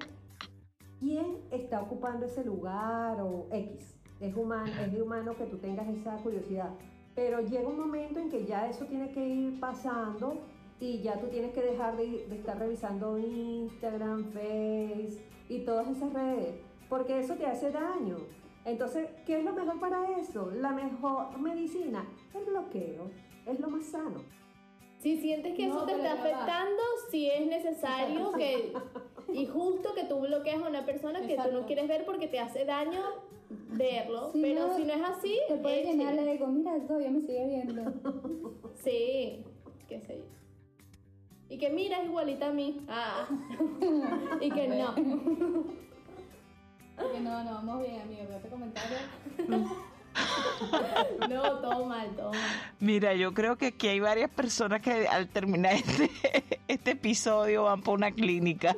quién 0.99 1.37
está 1.51 1.81
ocupando 1.81 2.25
ese 2.25 2.43
lugar 2.43 3.21
o 3.21 3.47
X. 3.51 3.98
Es 4.19 4.35
humano, 4.35 4.71
es 4.81 4.91
de 4.91 5.01
humano 5.01 5.35
que 5.37 5.45
tú 5.45 5.57
tengas 5.57 5.87
esa 5.87 6.17
curiosidad. 6.17 6.69
Pero 7.15 7.41
llega 7.41 7.67
un 7.67 7.79
momento 7.79 8.19
en 8.19 8.29
que 8.29 8.45
ya 8.45 8.69
eso 8.69 8.85
tiene 8.85 9.11
que 9.11 9.25
ir 9.25 9.59
pasando 9.59 10.37
y 10.79 10.99
ya 11.01 11.19
tú 11.19 11.27
tienes 11.27 11.53
que 11.53 11.61
dejar 11.61 11.97
de, 11.97 12.27
de 12.27 12.35
estar 12.35 12.57
revisando 12.57 13.17
Instagram, 13.17 14.25
Face 14.31 15.23
y 15.49 15.59
todas 15.59 15.87
esas 15.89 16.13
redes, 16.13 16.55
porque 16.87 17.19
eso 17.19 17.35
te 17.35 17.45
hace 17.45 17.71
daño. 17.71 18.17
Entonces, 18.65 19.09
¿qué 19.25 19.39
es 19.39 19.43
lo 19.43 19.53
mejor 19.53 19.79
para 19.79 20.19
eso? 20.19 20.51
La 20.51 20.71
mejor 20.71 21.37
medicina, 21.39 22.05
el 22.33 22.45
bloqueo, 22.45 23.09
es 23.45 23.59
lo 23.59 23.69
más 23.69 23.85
sano. 23.85 24.21
Si 24.99 25.17
sientes 25.17 25.55
que 25.55 25.67
No, 25.67 25.77
eso 25.77 25.85
te 25.85 25.93
está 25.93 26.13
afectando, 26.13 26.81
si 27.09 27.29
es 27.29 27.47
necesario 27.47 28.31
que 28.33 28.73
y 29.33 29.45
justo 29.45 29.93
que 29.93 30.03
tú 30.05 30.19
bloquees 30.19 30.61
a 30.61 30.67
una 30.67 30.85
persona 30.85 31.21
que 31.21 31.35
tú 31.35 31.51
no 31.51 31.65
quieres 31.65 31.87
ver 31.87 32.05
porque 32.05 32.27
te 32.27 32.39
hace 32.39 32.65
daño 32.65 33.01
verlo, 33.69 34.31
Si 34.33 34.41
pero 34.41 34.67
no, 34.67 34.75
si 34.75 34.83
no 34.83 34.93
es 34.93 35.01
así, 35.01 35.39
Te 35.47 35.55
puede 35.57 35.81
eche. 35.81 35.93
llenar 35.93 36.13
el 36.15 36.27
ego, 36.27 36.47
mira, 36.47 36.77
todavía 36.87 37.09
me 37.09 37.21
sigue 37.21 37.45
viendo. 37.47 37.93
Sí, 38.83 39.43
qué 39.89 39.99
sé 39.99 40.19
yo. 40.19 40.23
Y 41.49 41.57
que 41.57 41.69
mira, 41.69 41.97
es 41.99 42.05
igualita 42.05 42.47
a 42.47 42.51
mí. 42.51 42.79
Ah. 42.87 43.27
y 44.41 44.49
que 44.51 44.67
no. 44.69 44.93
Porque 46.95 47.19
no, 47.19 47.43
no, 47.43 47.53
vamos 47.55 47.81
bien, 47.81 48.01
amigo, 48.01 48.21
veo 48.27 48.37
este 48.37 48.49
comentario. 48.49 48.97
No, 51.29 51.59
todo 51.59 51.85
mal, 51.85 52.09
todo 52.15 52.31
mal. 52.31 52.41
Mira, 52.79 53.13
yo 53.13 53.33
creo 53.33 53.57
que 53.57 53.67
aquí 53.67 53.87
hay 53.87 53.99
varias 53.99 54.29
personas 54.29 54.81
que 54.81 55.07
al 55.07 55.29
terminar 55.29 55.73
este, 55.75 56.09
este 56.67 56.91
episodio 56.91 57.63
van 57.63 57.81
por 57.81 57.97
una 57.97 58.11
clínica. 58.11 58.75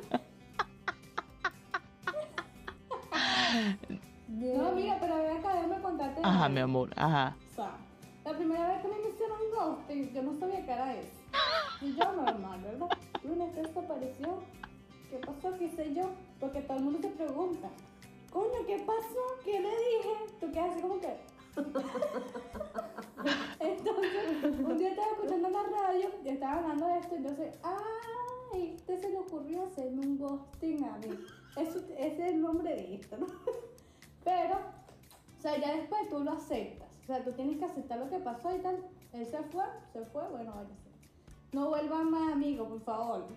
No, 4.28 4.72
mira, 4.72 4.96
pero 5.00 5.16
ven 5.16 5.36
acá, 5.36 5.54
déjame 5.54 5.80
contarte. 5.82 6.20
Ajá, 6.24 6.48
mi 6.48 6.60
amor, 6.60 6.90
ajá. 6.96 7.36
O 7.50 7.54
sea, 7.54 7.76
la 8.24 8.32
primera 8.32 8.68
vez 8.68 8.80
que 8.80 8.86
a 8.86 8.90
me 8.90 8.96
hicieron 9.08 9.38
ghosting, 9.54 10.14
yo 10.14 10.22
no 10.22 10.32
sabía 10.38 10.64
qué 10.64 10.72
era 10.72 10.94
eso. 10.94 11.20
Y 11.80 11.94
yo 11.94 12.12
normal, 12.12 12.60
¿verdad? 12.62 12.88
Lunes 13.24 13.54
desapareció. 13.54 14.42
¿Qué 15.10 15.18
pasó? 15.18 15.52
¿Qué 15.58 15.68
sé 15.70 15.92
yo? 15.92 16.10
Porque 16.40 16.62
todo 16.62 16.78
el 16.78 16.84
mundo 16.84 17.00
te 17.00 17.08
pregunta. 17.08 17.68
Coño, 18.32 18.64
¿qué 18.66 18.78
pasó? 18.86 19.38
¿Qué 19.44 19.60
le 19.60 19.68
dije? 19.68 20.14
Tú 20.40 20.50
quedas 20.50 20.70
así 20.70 20.80
como 20.80 20.98
que... 21.00 21.18
Entonces, 23.60 24.58
un 24.58 24.78
día 24.78 24.88
estaba 24.90 25.08
escuchando 25.12 25.50
la 25.50 25.62
radio 25.64 26.08
y 26.24 26.28
estaba 26.28 26.54
hablando 26.54 26.86
de 26.86 26.98
esto, 26.98 27.14
entonces, 27.14 27.58
¡ay! 27.62 28.74
Este 28.74 28.98
se 28.98 29.10
le 29.10 29.18
ocurrió 29.18 29.66
hacerme 29.66 30.06
un 30.06 30.16
ghosting 30.16 30.82
a 30.84 30.96
mí. 30.98 31.10
Eso, 31.56 31.78
ese 31.98 32.28
es 32.28 32.34
el 32.34 32.40
nombre 32.40 32.74
de 32.74 32.94
esto, 32.94 33.16
¿no? 33.18 33.26
Pero, 34.24 34.54
o 35.38 35.40
sea, 35.40 35.58
ya 35.58 35.76
después 35.76 36.08
tú 36.08 36.20
lo 36.20 36.32
aceptas. 36.32 36.88
O 37.02 37.06
sea, 37.06 37.24
tú 37.24 37.32
tienes 37.32 37.56
que 37.58 37.64
aceptar 37.64 37.98
lo 37.98 38.08
que 38.08 38.18
pasó 38.18 38.54
y 38.54 38.60
tal. 38.60 38.78
Él 39.12 39.26
se 39.26 39.42
fue, 39.44 39.64
se 39.92 40.04
fue, 40.06 40.26
bueno, 40.28 40.52
váyase. 40.54 40.90
No 41.52 41.68
vuelvan 41.68 42.10
más 42.10 42.32
amigos, 42.32 42.68
por 42.68 42.80
favor. 42.80 43.28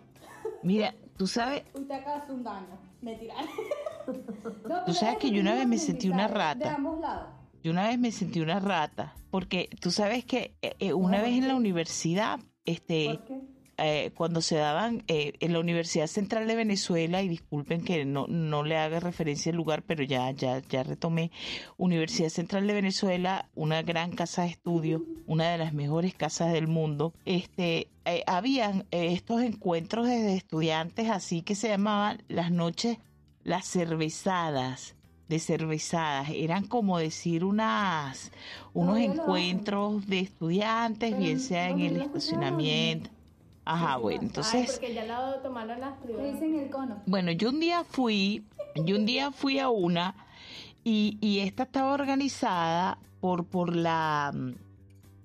Mira, 0.64 0.94
tú 1.18 1.28
sabes, 1.28 1.64
Usted 1.74 1.96
acaba 1.96 2.26
de 2.26 2.34
un 2.34 2.44
daño. 2.44 2.78
Mentira. 3.02 3.36
Tú 4.86 4.94
sabes 4.94 5.18
que 5.18 5.32
yo 5.32 5.42
una 5.42 5.56
vez 5.56 5.68
me 5.68 5.78
sentí 5.80 6.10
una 6.10 6.28
rata. 6.28 6.70
De 6.70 6.76
ambos 6.76 7.00
lados. 7.00 7.28
yo 7.64 7.72
una 7.72 7.88
vez 7.88 7.98
me 7.98 8.12
sentí 8.12 8.40
una 8.40 8.60
rata, 8.60 9.16
porque 9.32 9.70
tú 9.82 9.90
sabes 9.90 10.26
que 10.26 10.56
eh, 10.62 10.76
eh, 10.80 10.94
una 10.94 11.22
vez 11.22 11.34
en 11.34 11.48
la 11.48 11.56
universidad, 11.56 12.40
este, 12.66 13.16
¿Por 13.16 13.26
qué? 13.26 13.42
Eh, 13.78 14.12
cuando 14.16 14.42
se 14.42 14.56
daban 14.56 15.04
eh, 15.08 15.34
en 15.40 15.54
la 15.54 15.60
Universidad 15.60 16.08
Central 16.08 16.48
de 16.48 16.56
Venezuela, 16.56 17.22
y 17.22 17.28
disculpen 17.28 17.84
que 17.84 18.06
no, 18.06 18.28
no 18.28 18.64
le 18.64 18.78
haga 18.78 19.00
referencia 19.00 19.52
al 19.52 19.58
lugar, 19.58 19.84
pero 19.84 20.04
ya, 20.04 20.32
ya, 20.32 20.60
ya 20.60 20.84
retomé, 20.84 21.32
Universidad 21.78 22.30
Central 22.30 22.68
de 22.68 22.74
Venezuela, 22.74 23.50
una 23.56 23.82
gran 23.82 24.12
casa 24.12 24.44
de 24.44 24.50
estudio, 24.50 25.04
una 25.28 25.50
de 25.52 25.58
las 25.58 25.74
mejores 25.74 26.14
casas 26.14 26.54
del 26.54 26.68
mundo, 26.68 27.14
este, 27.26 27.90
eh, 28.06 28.24
habían 28.28 28.86
eh, 28.92 29.14
estos 29.14 29.42
encuentros 29.42 30.08
de 30.08 30.36
estudiantes 30.36 31.10
así 31.10 31.42
que 31.42 31.56
se 31.56 31.70
llamaban 31.70 32.22
las 32.28 32.52
noches, 32.52 33.00
las 33.44 33.66
cervezadas 33.66 34.96
de 35.28 35.40
cervezadas, 35.40 36.30
eran 36.30 36.68
como 36.68 37.00
decir 37.00 37.44
unas 37.44 38.32
unos 38.74 39.00
encuentros 39.00 40.06
de 40.06 40.20
estudiantes, 40.20 41.18
bien 41.18 41.40
sea 41.40 41.70
en 41.70 41.80
¿dónde 41.80 41.88
el 41.88 42.02
estacionamiento. 42.04 43.10
Ajá, 43.66 43.98
bueno, 43.98 44.20
Ay, 44.22 44.28
entonces, 44.28 44.72
porque 44.72 44.94
ya 44.94 45.06
lo 45.06 45.40
tomaron 45.42 45.80
las 45.80 46.00
Le 46.00 46.06
privadas. 46.06 46.34
dicen 46.34 46.60
el 46.60 46.70
cono. 46.70 47.02
bueno, 47.08 47.32
yo 47.32 47.50
un 47.50 47.60
día 47.60 47.84
fui, 47.84 48.46
yo 48.86 48.96
un 48.96 49.06
día 49.06 49.32
fui 49.32 49.58
a 49.60 49.70
una 49.70 50.16
y, 50.84 51.18
y 51.20 51.40
esta 51.40 51.64
estaba 51.64 51.92
organizada 51.94 53.00
por, 53.22 53.46
por 53.46 53.76
la 53.76 54.32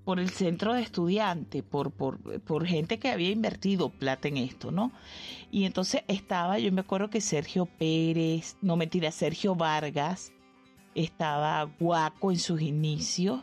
por 0.04 0.18
el 0.18 0.30
centro 0.30 0.72
de 0.72 0.80
estudiantes, 0.82 1.62
por, 1.62 1.92
por, 1.92 2.18
por 2.40 2.66
gente 2.66 2.98
que 2.98 3.10
había 3.10 3.30
invertido 3.30 3.90
plata 3.90 4.26
en 4.28 4.38
esto, 4.38 4.72
¿no? 4.72 4.90
Y 5.52 5.64
entonces 5.66 6.02
estaba, 6.08 6.58
yo 6.58 6.72
me 6.72 6.80
acuerdo 6.80 7.10
que 7.10 7.20
Sergio 7.20 7.66
Pérez, 7.66 8.56
no 8.62 8.76
mentira, 8.76 9.12
Sergio 9.12 9.54
Vargas, 9.54 10.32
estaba 10.96 11.62
Guaco 11.78 12.32
en 12.32 12.38
sus 12.38 12.60
inicios, 12.60 13.40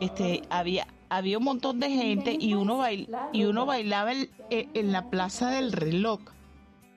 este, 0.00 0.42
había, 0.50 0.86
había 1.16 1.38
un 1.38 1.44
montón 1.44 1.80
de 1.80 1.90
gente 1.90 2.36
y 2.38 2.54
uno, 2.54 2.78
bail, 2.78 3.08
y 3.32 3.44
uno 3.44 3.66
bailaba 3.66 4.12
el- 4.12 4.30
eh, 4.50 4.68
en 4.74 4.92
la 4.92 5.08
plaza 5.08 5.50
del 5.50 5.72
reloj, 5.72 6.20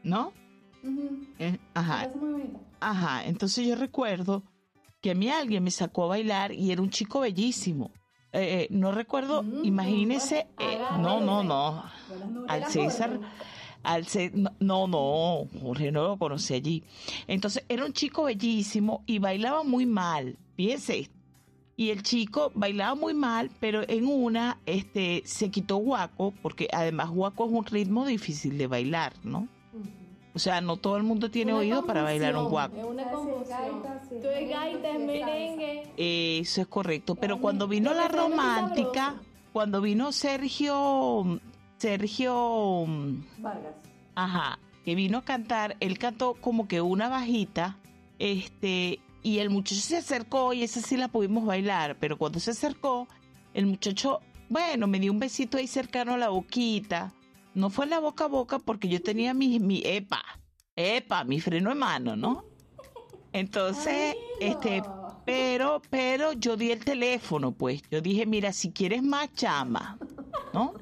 ¿no? 0.04 0.34
Eh, 1.40 1.58
Ajá. 1.74 2.10
Ajá, 2.80 3.26
entonces 3.26 3.66
yo 3.68 3.76
recuerdo 3.76 4.44
que 5.02 5.12
a 5.12 5.16
mí 5.16 5.30
alguien 5.30 5.64
me 5.64 5.72
sacó 5.72 6.04
a 6.06 6.08
bailar 6.10 6.52
y 6.52 6.72
era 6.72 6.82
un 6.82 6.90
chico 6.92 7.22
bellísimo. 7.22 7.92
Eh, 8.34 8.64
eh, 8.64 8.68
no 8.70 8.92
recuerdo, 8.92 9.44
Mm, 9.44 9.66
imagínese, 9.66 10.46
no, 10.92 11.20
no, 11.22 11.44
no, 11.44 11.84
al 12.48 12.66
César, 12.66 13.20
al 13.84 14.06
no, 14.34 14.52
no, 14.60 14.88
no, 14.88 15.48
Jorge 15.60 15.92
no 15.92 16.04
lo 16.04 16.18
conocí 16.18 16.54
allí. 16.54 16.84
Entonces 17.28 17.64
era 17.68 17.84
un 17.86 17.94
chico 17.94 18.24
bellísimo 18.26 19.04
y 19.08 19.18
bailaba 19.20 19.64
muy 19.64 19.86
mal, 19.88 20.38
fíjense 20.56 21.00
esto. 21.00 21.17
Y 21.80 21.92
el 21.92 22.02
chico 22.02 22.52
bailaba 22.56 22.96
muy 22.96 23.14
mal, 23.14 23.52
pero 23.60 23.88
en 23.88 24.08
una 24.08 24.58
este, 24.66 25.22
se 25.26 25.52
quitó 25.52 25.78
guaco, 25.78 26.34
porque 26.42 26.68
además 26.74 27.12
guaco 27.12 27.46
es 27.46 27.52
un 27.52 27.66
ritmo 27.66 28.04
difícil 28.04 28.58
de 28.58 28.66
bailar, 28.66 29.14
¿no? 29.24 29.48
O 30.34 30.40
sea, 30.40 30.60
no 30.60 30.78
todo 30.78 30.98
el 30.98 31.04
mundo 31.04 31.30
tiene 31.30 31.52
Una 31.52 31.62
oído 31.62 31.86
para 31.86 32.02
bailar 32.02 32.36
un 32.36 32.50
guaco. 32.50 32.78
Es 32.78 32.84
una 32.84 33.12
confusión. 33.12 33.84
Tú 34.10 34.28
es 34.28 34.50
gaita, 34.50 34.90
es 34.90 35.00
merengue. 35.00 35.84
Eso 35.98 36.62
es 36.62 36.68
correcto, 36.68 37.14
pero 37.14 37.40
cuando 37.40 37.68
vino 37.68 37.94
la 37.94 38.08
romántica, 38.08 39.16
cuando 39.54 39.80
vino 39.80 40.12
Sergio, 40.12 41.40
Sergio, 41.78 42.86
Vargas. 43.38 43.76
ajá, 44.16 44.58
que 44.84 44.96
vino 44.96 45.20
a 45.20 45.22
cantar, 45.24 45.78
él 45.80 46.00
cantó 46.00 46.34
como 46.34 46.68
que 46.68 46.82
una 46.82 47.08
bajita, 47.08 47.78
este, 48.18 49.00
y 49.24 49.40
el 49.40 49.50
muchacho 49.50 49.82
se 49.82 49.98
acercó 49.98 50.54
y 50.54 50.64
esa 50.64 50.82
sí 50.82 50.98
la 50.98 51.08
pudimos 51.08 51.46
bailar, 51.46 51.98
pero 52.00 52.18
cuando 52.18 52.40
se 52.40 52.52
acercó, 52.52 53.08
el 53.54 53.66
muchacho, 53.66 54.20
bueno, 54.50 54.88
me 54.88 55.00
dio 55.00 55.12
un 55.12 55.20
besito 55.20 55.58
ahí 55.58 55.68
cercano 55.68 56.14
a 56.14 56.18
la 56.18 56.30
boquita, 56.30 57.14
no 57.54 57.70
fue 57.70 57.86
en 57.86 57.92
la 57.92 58.00
boca 58.00 58.26
a 58.26 58.28
boca 58.28 58.60
porque 58.60 58.88
yo 58.88 59.02
tenía 59.02 59.34
mi, 59.34 59.60
mi, 59.60 59.82
epa, 59.84 60.24
epa, 60.76 61.24
mi 61.24 61.42
freno 61.42 61.70
de 61.70 61.76
mano, 61.76 62.16
¿no? 62.16 62.46
Entonces, 63.34 64.16
este, 64.40 64.84
pero, 65.26 65.82
pero 65.90 66.34
yo 66.34 66.56
di 66.56 66.72
el 66.72 66.86
teléfono, 66.86 67.52
pues. 67.52 67.82
Yo 67.92 68.00
dije, 68.00 68.26
mira, 68.26 68.54
si 68.54 68.72
quieres 68.72 69.04
más, 69.04 69.34
llama, 69.34 69.98
¿no? 70.54 70.74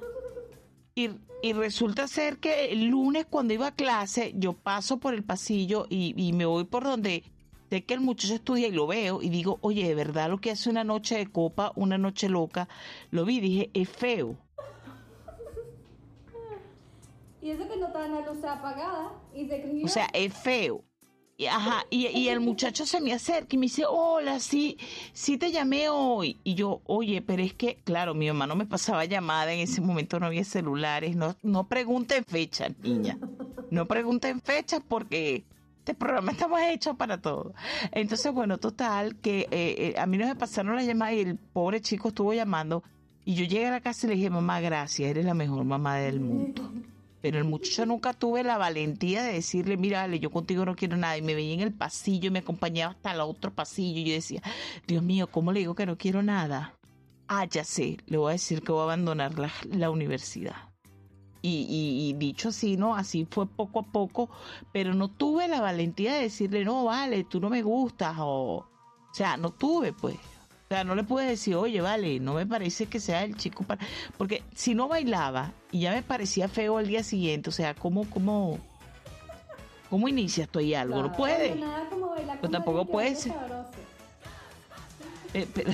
Y, 0.93 1.09
y 1.41 1.53
resulta 1.53 2.07
ser 2.07 2.39
que 2.39 2.71
el 2.71 2.85
lunes 2.85 3.25
cuando 3.25 3.53
iba 3.53 3.67
a 3.67 3.75
clase, 3.75 4.33
yo 4.35 4.53
paso 4.53 4.97
por 4.97 5.13
el 5.13 5.23
pasillo 5.23 5.87
y, 5.89 6.13
y 6.15 6.33
me 6.33 6.45
voy 6.45 6.65
por 6.65 6.83
donde 6.83 7.23
que 7.83 7.93
el 7.93 8.01
muchacho 8.01 8.35
estudia 8.35 8.67
y 8.67 8.71
lo 8.71 8.87
veo 8.87 9.21
y 9.21 9.29
digo, 9.29 9.57
oye, 9.61 9.87
de 9.87 9.95
verdad 9.95 10.29
lo 10.29 10.39
que 10.39 10.51
hace 10.51 10.69
una 10.69 10.83
noche 10.83 11.17
de 11.17 11.27
copa, 11.27 11.71
una 11.75 11.97
noche 11.97 12.29
loca, 12.29 12.67
lo 13.11 13.25
vi, 13.25 13.39
dije, 13.39 13.69
es 13.73 13.89
feo. 13.89 14.37
Y 17.41 17.51
eso 17.51 17.67
que 17.67 17.77
no 17.77 17.87
estaba 17.87 18.07
la 18.07 18.21
luz 18.21 18.43
apagada 18.43 19.11
y 19.35 19.47
se 19.47 19.57
escribió. 19.57 19.85
O 19.85 19.87
sea, 19.87 20.07
es 20.13 20.33
feo. 20.33 20.83
Y, 21.37 21.47
ajá, 21.47 21.85
y, 21.89 22.07
y 22.07 22.29
el 22.29 22.39
muchacho 22.39 22.85
se 22.85 23.01
me 23.01 23.11
acerca 23.11 23.55
y 23.55 23.57
me 23.57 23.65
dice, 23.65 23.83
hola, 23.87 24.39
sí, 24.39 24.77
sí 25.11 25.37
te 25.37 25.51
llamé 25.51 25.89
hoy. 25.89 26.39
Y 26.45 26.55
yo, 26.55 26.81
oye, 26.85 27.21
pero 27.21 27.43
es 27.43 27.53
que, 27.53 27.75
claro, 27.83 28.13
mi 28.13 28.27
mamá 28.27 28.47
no 28.47 28.55
me 28.55 28.65
pasaba 28.65 29.03
llamada, 29.03 29.53
en 29.53 29.59
ese 29.59 29.81
momento 29.81 30.19
no 30.19 30.27
había 30.27 30.45
celulares, 30.45 31.15
no, 31.15 31.35
no 31.43 31.67
pregunten 31.67 32.23
fechas, 32.23 32.71
niña. 32.81 33.19
No 33.69 33.85
pregunten 33.85 34.39
fechas 34.41 34.81
porque 34.87 35.43
este 35.85 35.93
programa 35.93 36.31
estamos 36.31 36.59
hechos 36.63 36.95
para 36.95 37.21
todo. 37.21 37.53
Entonces, 37.91 38.33
bueno, 38.33 38.57
total, 38.57 39.17
que 39.17 39.41
eh, 39.41 39.47
eh, 39.51 39.95
a 39.99 40.07
mí 40.07 40.17
no 40.17 40.25
me 40.25 40.35
pasaron 40.35 40.75
las 40.75 40.87
llamadas 40.87 41.13
y 41.13 41.19
el 41.19 41.37
pobre 41.37 41.79
chico 41.79 42.07
estuvo 42.07 42.33
llamando. 42.33 42.83
Y 43.23 43.35
yo 43.35 43.45
llegué 43.45 43.67
a 43.67 43.71
la 43.71 43.81
casa 43.81 44.07
y 44.07 44.09
le 44.09 44.15
dije, 44.15 44.31
mamá, 44.31 44.59
gracias, 44.61 45.07
eres 45.07 45.25
la 45.25 45.35
mejor 45.35 45.63
mamá 45.63 45.97
del 45.97 46.19
mundo. 46.19 46.71
Pero 47.21 47.37
el 47.37 47.43
muchacho 47.43 47.85
nunca 47.85 48.13
tuve 48.13 48.43
la 48.43 48.57
valentía 48.57 49.21
de 49.21 49.33
decirle, 49.33 49.77
mira, 49.77 50.01
Ale, 50.01 50.19
yo 50.19 50.31
contigo 50.31 50.65
no 50.65 50.75
quiero 50.75 50.97
nada. 50.97 51.19
Y 51.19 51.21
me 51.21 51.35
veía 51.35 51.53
en 51.53 51.61
el 51.61 51.71
pasillo 51.71 52.29
y 52.29 52.31
me 52.31 52.39
acompañaba 52.39 52.93
hasta 52.93 53.11
el 53.11 53.19
otro 53.19 53.53
pasillo. 53.53 53.99
Y 53.99 54.05
yo 54.05 54.13
decía, 54.13 54.41
Dios 54.87 55.03
mío, 55.03 55.27
¿cómo 55.27 55.51
le 55.51 55.59
digo 55.59 55.75
que 55.75 55.85
no 55.85 55.99
quiero 55.99 56.23
nada? 56.23 56.73
Ah, 57.27 57.45
ya 57.45 57.63
sé, 57.63 57.97
le 58.07 58.17
voy 58.17 58.29
a 58.29 58.33
decir 58.33 58.63
que 58.63 58.71
voy 58.71 58.81
a 58.81 58.85
abandonar 58.85 59.37
la, 59.37 59.51
la 59.69 59.91
universidad. 59.91 60.74
Y, 61.47 61.67
y- 61.69 62.09
y 62.09 62.13
dicho 62.13 62.49
así, 62.49 62.75
¿no? 62.75 62.95
Así 62.95 63.27
fue 63.29 63.45
poco 63.45 63.79
a 63.79 63.83
poco, 63.83 64.29
pero 64.71 64.95
no 64.95 65.09
tuve 65.09 65.47
la 65.47 65.61
valentía 65.61 66.15
de 66.15 66.21
decirle, 66.23 66.65
no, 66.65 66.85
vale, 66.85 67.23
tú 67.23 67.39
no 67.39 67.51
me 67.51 67.61
gustas. 67.61 68.15
O, 68.19 68.55
o 68.57 68.67
sea, 69.13 69.37
no 69.37 69.51
tuve, 69.51 69.93
pues. 69.93 70.15
O 70.15 70.67
sea, 70.69 70.83
no 70.83 70.95
le 70.95 71.03
pude 71.03 71.25
decir, 71.27 71.55
oye, 71.55 71.79
vale, 71.81 72.19
no 72.19 72.33
me 72.33 72.47
parece 72.47 72.87
que 72.87 72.99
sea 72.99 73.23
el 73.23 73.37
chico 73.37 73.63
para... 73.63 73.85
Porque 74.17 74.41
si 74.55 74.73
no 74.73 74.87
bailaba 74.87 75.51
y 75.71 75.81
ya 75.81 75.91
me 75.91 76.01
parecía 76.01 76.47
feo 76.47 76.79
al 76.79 76.87
día 76.87 77.03
siguiente, 77.03 77.49
o 77.51 77.53
sea, 77.53 77.75
¿cómo, 77.75 78.09
cómo, 78.09 78.57
cómo 79.91 80.07
inicias 80.07 80.49
tú 80.49 80.57
ahí 80.57 80.73
algo? 80.73 80.95
No 80.95 81.01
Claro. 81.13 81.17
puede. 81.17 81.55
Nada 81.55 81.87
como 81.89 82.07
bailar 82.09 82.39
Pero 82.41 82.51
tampoco 82.51 82.85
puede 82.85 83.15
ser. 83.15 83.33
Eh, 85.35 85.47
pero- 85.53 85.71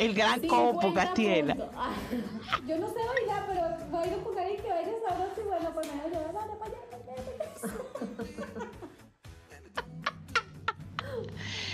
el 0.00 0.14
gran 0.14 0.40
50 0.40 0.48
compo, 0.48 0.94
Castiela. 0.94 1.54
puntos. 1.54 1.74
Ah, 1.76 1.92
Yo 2.66 2.78
no 2.78 2.88
sé 2.88 2.94
bailar, 2.94 3.44
pero 3.46 3.90
bailo 3.90 4.24
con 4.24 4.38
alguien 4.38 4.62
que 4.62 4.68
baile 4.68 4.92
sabroso 5.06 5.40
y 5.40 5.44
bueno, 5.46 5.70
pues 5.74 5.86
me 5.94 6.02
voy 6.02 6.14
a 6.14 6.32
para 6.32 6.44
allá. 6.44 6.58
para 6.58 6.72
allá. 6.72 6.80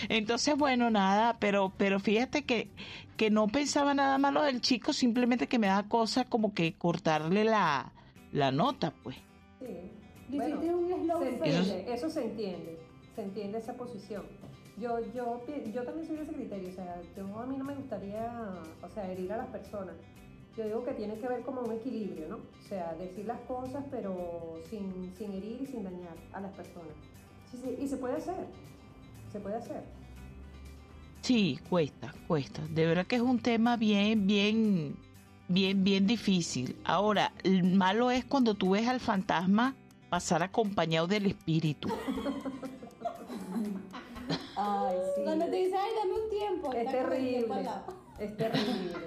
Entonces, 0.08 0.56
bueno, 0.56 0.90
nada, 0.90 1.36
pero, 1.38 1.72
pero 1.76 2.00
fíjate 2.00 2.44
que, 2.44 2.70
que 3.16 3.30
no 3.30 3.48
pensaba 3.48 3.94
nada 3.94 4.18
malo 4.18 4.42
del 4.42 4.60
chico, 4.60 4.92
simplemente 4.92 5.46
que 5.46 5.58
me 5.58 5.66
da 5.68 5.84
cosa 5.84 6.24
como 6.24 6.54
que 6.54 6.74
cortarle 6.74 7.44
la, 7.44 7.92
la 8.32 8.52
nota, 8.52 8.92
pues. 9.02 9.16
Sí. 9.60 9.90
Bueno, 10.28 10.58
un 10.60 10.88
slow 10.88 11.22
se 11.22 11.28
entiende, 11.28 11.94
eso 11.94 12.10
se 12.10 12.24
entiende, 12.24 12.78
se 13.14 13.22
entiende 13.22 13.58
esa 13.58 13.74
posición. 13.74 14.24
Yo, 14.78 15.00
yo, 15.14 15.42
yo 15.72 15.84
también 15.84 16.06
soy 16.06 16.16
de 16.16 16.22
ese 16.24 16.32
criterio, 16.34 16.68
o 16.68 16.72
sea, 16.72 17.00
yo 17.16 17.38
a 17.40 17.46
mí 17.46 17.56
no 17.56 17.64
me 17.64 17.74
gustaría, 17.74 18.52
o 18.82 18.88
sea, 18.90 19.10
herir 19.10 19.32
a 19.32 19.38
las 19.38 19.46
personas. 19.46 19.94
Yo 20.54 20.64
digo 20.64 20.84
que 20.84 20.92
tiene 20.92 21.18
que 21.18 21.26
ver 21.28 21.42
como 21.42 21.62
un 21.62 21.72
equilibrio, 21.72 22.28
¿no? 22.28 22.36
O 22.36 22.68
sea, 22.68 22.94
decir 22.94 23.24
las 23.24 23.40
cosas 23.40 23.84
pero 23.90 24.54
sin, 24.68 25.14
sin 25.16 25.32
herir 25.32 25.62
y 25.62 25.66
sin 25.66 25.82
dañar 25.82 26.16
a 26.32 26.40
las 26.40 26.52
personas. 26.52 26.92
Sí, 27.50 27.58
sí, 27.62 27.76
y 27.80 27.88
se 27.88 27.96
puede 27.96 28.16
hacer, 28.16 28.46
se 29.32 29.40
puede 29.40 29.56
hacer. 29.56 29.82
Sí, 31.22 31.58
cuesta, 31.70 32.12
cuesta. 32.28 32.62
De 32.68 32.86
verdad 32.86 33.06
que 33.06 33.16
es 33.16 33.22
un 33.22 33.38
tema 33.38 33.78
bien, 33.78 34.26
bien, 34.26 34.94
bien, 35.48 35.84
bien 35.84 36.06
difícil. 36.06 36.76
Ahora, 36.84 37.32
el 37.44 37.64
malo 37.64 38.10
es 38.10 38.26
cuando 38.26 38.54
tú 38.54 38.70
ves 38.70 38.86
al 38.86 39.00
fantasma 39.00 39.74
pasar 40.10 40.42
acompañado 40.42 41.06
del 41.06 41.26
espíritu. 41.26 41.88
Ay, 44.56 44.96
sí. 45.14 45.22
Cuando 45.22 45.44
te 45.46 45.56
dice, 45.56 45.76
ay, 45.76 45.90
dame 45.98 46.14
un 46.22 46.30
tiempo. 46.30 46.72
Es 46.72 46.90
terrible, 46.90 47.68
es 48.18 48.36
terrible. 48.36 48.92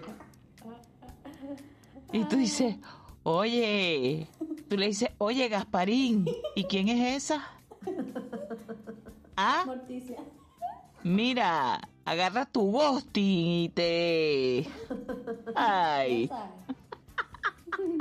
Y 2.12 2.24
tú 2.26 2.38
dices, 2.38 2.76
oye, 3.22 4.28
tú 4.68 4.78
le 4.78 4.88
dices, 4.88 5.12
oye, 5.20 5.48
Gasparín, 5.48 6.26
¿y 6.56 6.64
quién 6.66 6.88
es 6.90 7.24
esa? 7.32 7.48
Ah, 9.42 9.64
Morticia. 9.66 10.18
mira, 11.04 11.80
agarra 12.04 12.46
tu 12.46 12.72
ghosting 12.72 13.64
y 13.64 13.70
te... 13.70 14.68
Ay, 15.56 16.30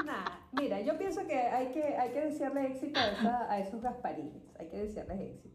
Nah, 0.05 0.24
mira, 0.53 0.80
yo 0.80 0.99
pienso 0.99 1.24
que 1.28 1.38
hay 1.38 1.70
que, 1.70 1.84
hay 1.96 2.11
que 2.11 2.20
desearle 2.22 2.66
éxito 2.66 2.99
a, 2.99 3.07
esa- 3.12 3.53
a 3.53 3.61
esos 3.61 3.80
gasparines, 3.82 4.42
hay 4.59 4.66
que 4.68 4.78
desearles 4.78 5.20
éxito. 5.20 5.47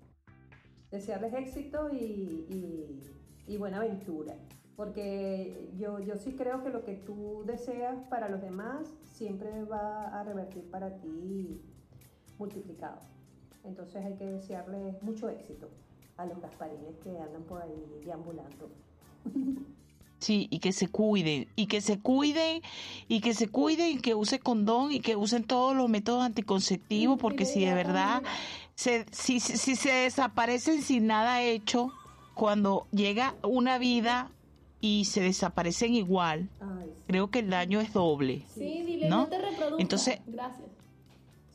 Desearles 0.93 1.33
éxito 1.33 1.89
y, 1.91 2.45
y- 2.49 2.99
y 3.47 3.57
buena 3.57 3.77
aventura. 3.77 4.35
Porque 4.75 5.69
yo, 5.77 5.99
yo 5.99 6.17
sí 6.17 6.31
creo 6.33 6.63
que 6.63 6.69
lo 6.69 6.85
que 6.85 6.93
tú 6.93 7.43
deseas 7.45 7.97
para 8.09 8.29
los 8.29 8.41
demás 8.41 8.87
siempre 9.03 9.63
va 9.63 10.07
a 10.19 10.23
revertir 10.23 10.63
para 10.69 10.89
ti 10.97 11.59
multiplicado. 12.37 12.99
Entonces 13.63 14.05
hay 14.05 14.13
que 14.13 14.25
desearles 14.25 15.01
mucho 15.01 15.29
éxito 15.29 15.67
a 16.17 16.25
los 16.27 16.39
gasparines 16.39 16.95
que 17.03 17.09
andan 17.19 17.43
por 17.43 17.61
ahí 17.63 18.01
deambulando. 18.05 18.69
sí, 20.19 20.47
y 20.51 20.59
que 20.59 20.71
se 20.71 20.87
cuiden, 20.87 21.47
y 21.55 21.67
que 21.67 21.81
se 21.81 21.99
cuiden, 21.99 22.61
y 23.07 23.19
que 23.21 23.33
se 23.33 23.47
cuiden, 23.49 23.97
y 23.97 23.99
que 23.99 24.15
use 24.15 24.39
condón, 24.39 24.91
y 24.91 24.99
que 25.01 25.15
usen 25.15 25.43
todos 25.43 25.75
los 25.75 25.89
métodos 25.89 26.23
anticonceptivos, 26.23 27.17
porque 27.19 27.45
si 27.45 27.65
de 27.65 27.73
verdad, 27.73 28.23
se, 28.75 29.05
si, 29.11 29.39
si, 29.39 29.75
se 29.75 29.91
desaparecen 29.91 30.81
sin 30.81 31.07
nada 31.07 31.41
hecho, 31.41 31.91
cuando 32.33 32.87
llega 32.91 33.35
una 33.43 33.77
vida 33.77 34.31
y 34.81 35.05
se 35.05 35.21
desaparecen 35.21 35.95
igual, 35.95 36.49
Ay, 36.59 36.85
sí, 36.87 36.91
creo 37.07 37.29
que 37.29 37.39
el 37.39 37.49
daño 37.49 37.79
es 37.79 37.93
doble. 37.93 38.45
Sí, 38.53 38.83
dile, 38.85 39.07
¿No? 39.09 39.17
no, 39.23 39.27
te. 39.27 39.37
Entonces- 39.77 40.19
Gracias. 40.27 40.67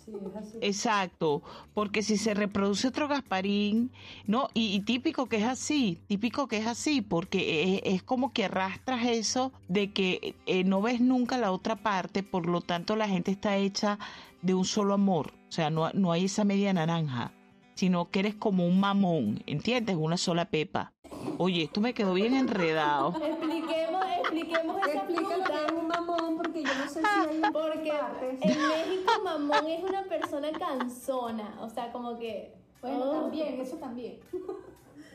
sí, 0.05 0.13
es 0.31 0.37
así. 0.37 0.59
Exacto, 0.63 1.43
porque 1.75 2.03
si 2.03 2.17
se 2.17 2.33
reproduce 2.33 2.89
otro 2.89 3.09
Gasparín, 3.09 3.91
no, 4.27 4.49
y, 4.55 4.75
y 4.75 4.81
típico 4.81 5.27
que 5.27 5.37
es 5.39 5.45
así, 5.45 5.99
típico 6.07 6.47
que 6.49 6.59
es 6.59 6.67
así, 6.67 7.03
porque 7.03 7.75
es, 7.85 7.97
es 7.97 8.03
como 8.03 8.33
que 8.33 8.45
arrastras 8.47 9.05
eso 9.07 9.53
de 9.69 9.93
que 9.93 10.37
eh, 10.47 10.65
no 10.65 10.81
ves 10.81 11.01
nunca 11.01 11.37
la 11.37 11.53
otra 11.53 11.77
parte, 11.77 12.23
por 12.23 12.47
lo 12.47 12.61
tanto 12.63 12.97
la 12.97 13.09
gente 13.09 13.31
está 13.33 13.57
hecha 13.59 13.99
de 14.41 14.55
un 14.55 14.65
solo 14.65 14.95
amor, 14.95 15.33
o 15.49 15.53
sea, 15.53 15.71
no, 15.71 15.91
no 15.95 16.13
hay 16.13 16.27
esa 16.27 16.45
media 16.45 16.73
naranja, 16.73 17.33
sino 17.75 18.11
que 18.11 18.21
eres 18.21 18.35
como 18.35 18.67
un 18.67 18.79
mamón, 18.81 19.43
¿entiendes? 19.47 19.97
Una 19.97 20.17
sola 20.17 20.45
pepa. 20.51 20.93
Oye, 21.39 21.65
esto 21.65 21.81
me 21.81 21.95
quedó 21.95 22.15
bien 22.15 22.35
enredado. 22.35 23.15
Expliquemos, 23.23 24.05
expliquemos 24.21 24.77
esa 24.89 25.03
fruta. 25.05 25.67
es 25.67 25.73
un 25.73 25.89
mamón, 25.89 26.37
porque 26.37 26.63
yo 26.63 26.75
no 26.75 26.91
sé 26.91 27.01
si 27.01 27.29
hay 27.31 27.41
Porque 27.53 27.91
partes. 27.91 28.43
en 28.43 28.69
México 28.69 29.13
mamón 29.25 29.67
es 29.69 29.83
una 29.83 30.03
persona 30.05 30.53
cansona, 30.53 31.57
o 31.61 31.71
sea, 31.71 31.91
como 31.93 32.19
que... 32.19 32.55
Bueno, 32.83 33.05
oh, 33.05 33.21
también, 33.23 33.61
eso 33.61 33.77
también. 33.77 34.19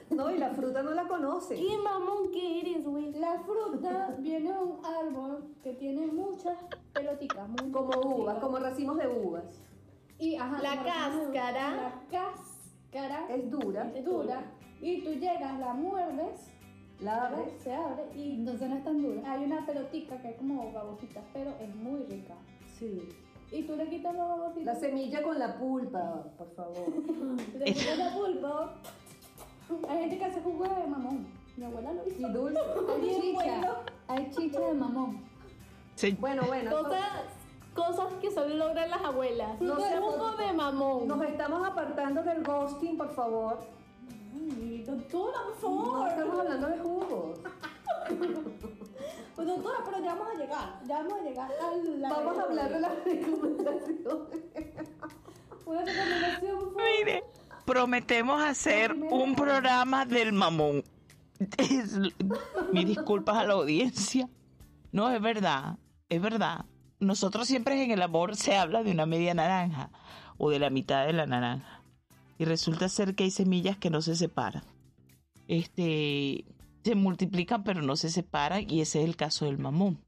No, 0.09 0.29
y 0.29 0.37
la 0.37 0.49
fruta 0.49 0.83
no 0.83 0.91
la 0.91 1.07
conoce. 1.07 1.55
¿Qué 1.55 1.77
mamón 1.77 2.31
que 2.31 2.59
eres, 2.59 2.85
güey? 2.85 3.13
La 3.13 3.39
fruta 3.39 4.15
viene 4.19 4.51
de 4.51 4.57
un 4.57 4.85
árbol 4.85 5.45
que 5.63 5.73
tiene 5.73 6.07
muchas 6.07 6.57
pelotitas, 6.91 7.47
Como 7.71 7.99
uvas, 8.01 8.39
como 8.39 8.57
racimos 8.57 8.97
de 8.97 9.07
uvas. 9.07 9.61
Y, 10.23 10.35
ajá, 10.37 10.61
La 10.61 10.83
cáscara. 10.83 11.69
La 11.75 12.01
cáscara 12.11 13.25
Es 13.29 13.49
dura, 13.51 13.91
es 13.95 14.05
dura. 14.05 14.51
Y 14.81 15.01
tú 15.03 15.11
llegas, 15.13 15.59
la 15.59 15.73
muerdes, 15.73 16.47
la 17.01 17.27
abres. 17.27 17.61
se 17.61 17.73
abre 17.73 18.03
y 18.15 18.35
entonces 18.35 18.69
no 18.69 18.75
es 18.77 18.83
tan 18.83 19.01
dura. 19.01 19.31
Hay 19.31 19.43
una 19.43 19.65
pelotica 19.65 20.21
que 20.21 20.29
es 20.29 20.35
como 20.37 20.71
babosita, 20.71 21.21
pero 21.33 21.51
es 21.59 21.75
muy 21.75 22.03
rica. 22.03 22.35
Sí. 22.79 23.09
Y 23.51 23.63
tú 23.63 23.75
le 23.75 23.87
quitas 23.89 24.15
la 24.15 24.23
babosita. 24.25 24.73
La 24.73 24.79
semilla 24.79 25.21
con 25.23 25.37
la 25.39 25.57
pulpa, 25.57 26.23
por 26.37 26.53
favor. 26.55 26.85
Le 27.57 27.65
quitas 27.65 27.97
la 27.97 28.13
pulpa. 28.15 28.73
Hay 29.89 29.99
gente 29.99 30.17
que 30.19 30.25
hace 30.25 30.41
jugo 30.41 30.63
de 30.63 30.87
mamón. 30.87 31.27
Mi 31.57 31.65
abuela 31.65 31.93
lo 31.93 32.03
Y 32.07 32.13
hizo. 32.13 32.29
dulce. 32.29 32.59
Hay 32.93 33.21
chicha. 33.21 33.81
Hay 34.07 34.31
chicha 34.31 34.59
de 34.59 34.73
mamón. 34.73 35.21
Se- 35.95 36.11
Bueno, 36.13 36.43
bueno. 36.47 36.71
Cosas, 36.71 37.03
cosas 37.73 38.13
que 38.21 38.31
solo 38.31 38.55
logran 38.55 38.89
las 38.89 39.01
abuelas. 39.01 39.59
No 39.61 39.75
vodka. 39.75 40.43
de 40.43 40.53
mamón. 40.53 41.07
Nos 41.07 41.21
estamos 41.23 41.67
apartando 41.67 42.23
del 42.23 42.43
ghosting, 42.43 42.97
por 42.97 43.13
favor. 43.13 43.59
Ay, 44.35 44.83
doctora, 44.85 45.37
por 45.61 45.71
No 45.71 45.85
favor. 45.85 46.07
estamos 46.09 46.39
hablando 46.39 46.67
de 46.67 46.77
jugos. 46.79 47.39
Pues 49.35 49.47
doctora, 49.47 49.77
pero 49.83 49.97
ya 50.03 50.13
vamos 50.13 50.27
a 50.35 50.37
llegar. 50.37 50.79
Ya 50.85 50.97
vamos 51.01 51.13
a 51.13 51.23
llegar 51.23 51.51
a 51.51 51.75
la. 51.97 52.09
Vamos 52.09 52.37
a 52.37 52.41
hablar 52.43 52.71
de 52.71 52.79
las 52.81 52.91
recomendaciones. 53.03 54.05
Una 55.65 55.79
recomendación, 55.85 56.55
por 56.59 56.67
favor. 56.73 56.83
Mire, 56.99 57.23
prometemos 57.65 58.43
hacer 58.43 58.93
un 58.93 59.35
programa 59.35 60.05
del 60.05 60.33
mamón. 60.33 60.83
Mis 62.71 62.85
disculpas 62.87 63.37
a 63.37 63.43
la 63.45 63.53
audiencia. 63.53 64.29
No, 64.91 65.09
es 65.09 65.19
verdad, 65.19 65.77
es 66.09 66.21
verdad. 66.21 66.65
Nosotros 67.03 67.47
siempre 67.47 67.81
en 67.83 67.91
el 67.91 68.01
amor 68.01 68.35
se 68.35 68.55
habla 68.55 68.83
de 68.83 68.91
una 68.91 69.05
media 69.05 69.33
naranja 69.33 69.91
o 70.37 70.49
de 70.49 70.59
la 70.59 70.69
mitad 70.69 71.05
de 71.05 71.13
la 71.13 71.25
naranja. 71.25 71.83
Y 72.37 72.45
resulta 72.45 72.89
ser 72.89 73.15
que 73.15 73.25
hay 73.25 73.31
semillas 73.31 73.77
que 73.77 73.89
no 73.89 74.01
se 74.01 74.15
separan. 74.15 74.63
Este, 75.47 76.45
se 76.83 76.95
multiplican 76.95 77.63
pero 77.63 77.81
no 77.81 77.95
se 77.95 78.09
separan 78.09 78.69
y 78.69 78.81
ese 78.81 78.99
es 79.01 79.05
el 79.05 79.15
caso 79.15 79.45
del 79.45 79.59
mamón. 79.59 79.99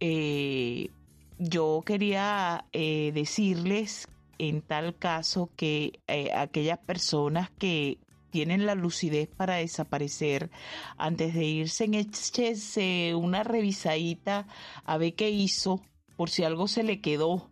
Eh, 0.00 0.90
yo 1.38 1.82
quería 1.84 2.66
eh, 2.72 3.12
decirles 3.14 4.08
en 4.38 4.62
tal 4.62 4.96
caso 4.96 5.50
que 5.56 6.00
eh, 6.06 6.32
aquellas 6.34 6.78
personas 6.78 7.50
que 7.50 7.98
tienen 8.30 8.66
la 8.66 8.74
lucidez 8.74 9.28
para 9.28 9.56
desaparecer 9.56 10.50
antes 10.96 11.34
de 11.34 11.44
irse. 11.44 11.84
En 11.84 11.94
échese 11.94 13.14
una 13.14 13.42
revisadita 13.42 14.46
a 14.84 14.98
ver 14.98 15.14
qué 15.14 15.30
hizo 15.30 15.80
por 16.16 16.30
si 16.30 16.44
algo 16.44 16.68
se 16.68 16.82
le 16.82 17.00
quedó 17.00 17.50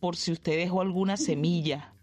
por 0.00 0.16
si 0.16 0.32
usted 0.32 0.56
dejó 0.56 0.80
alguna 0.80 1.16
semilla 1.16 1.94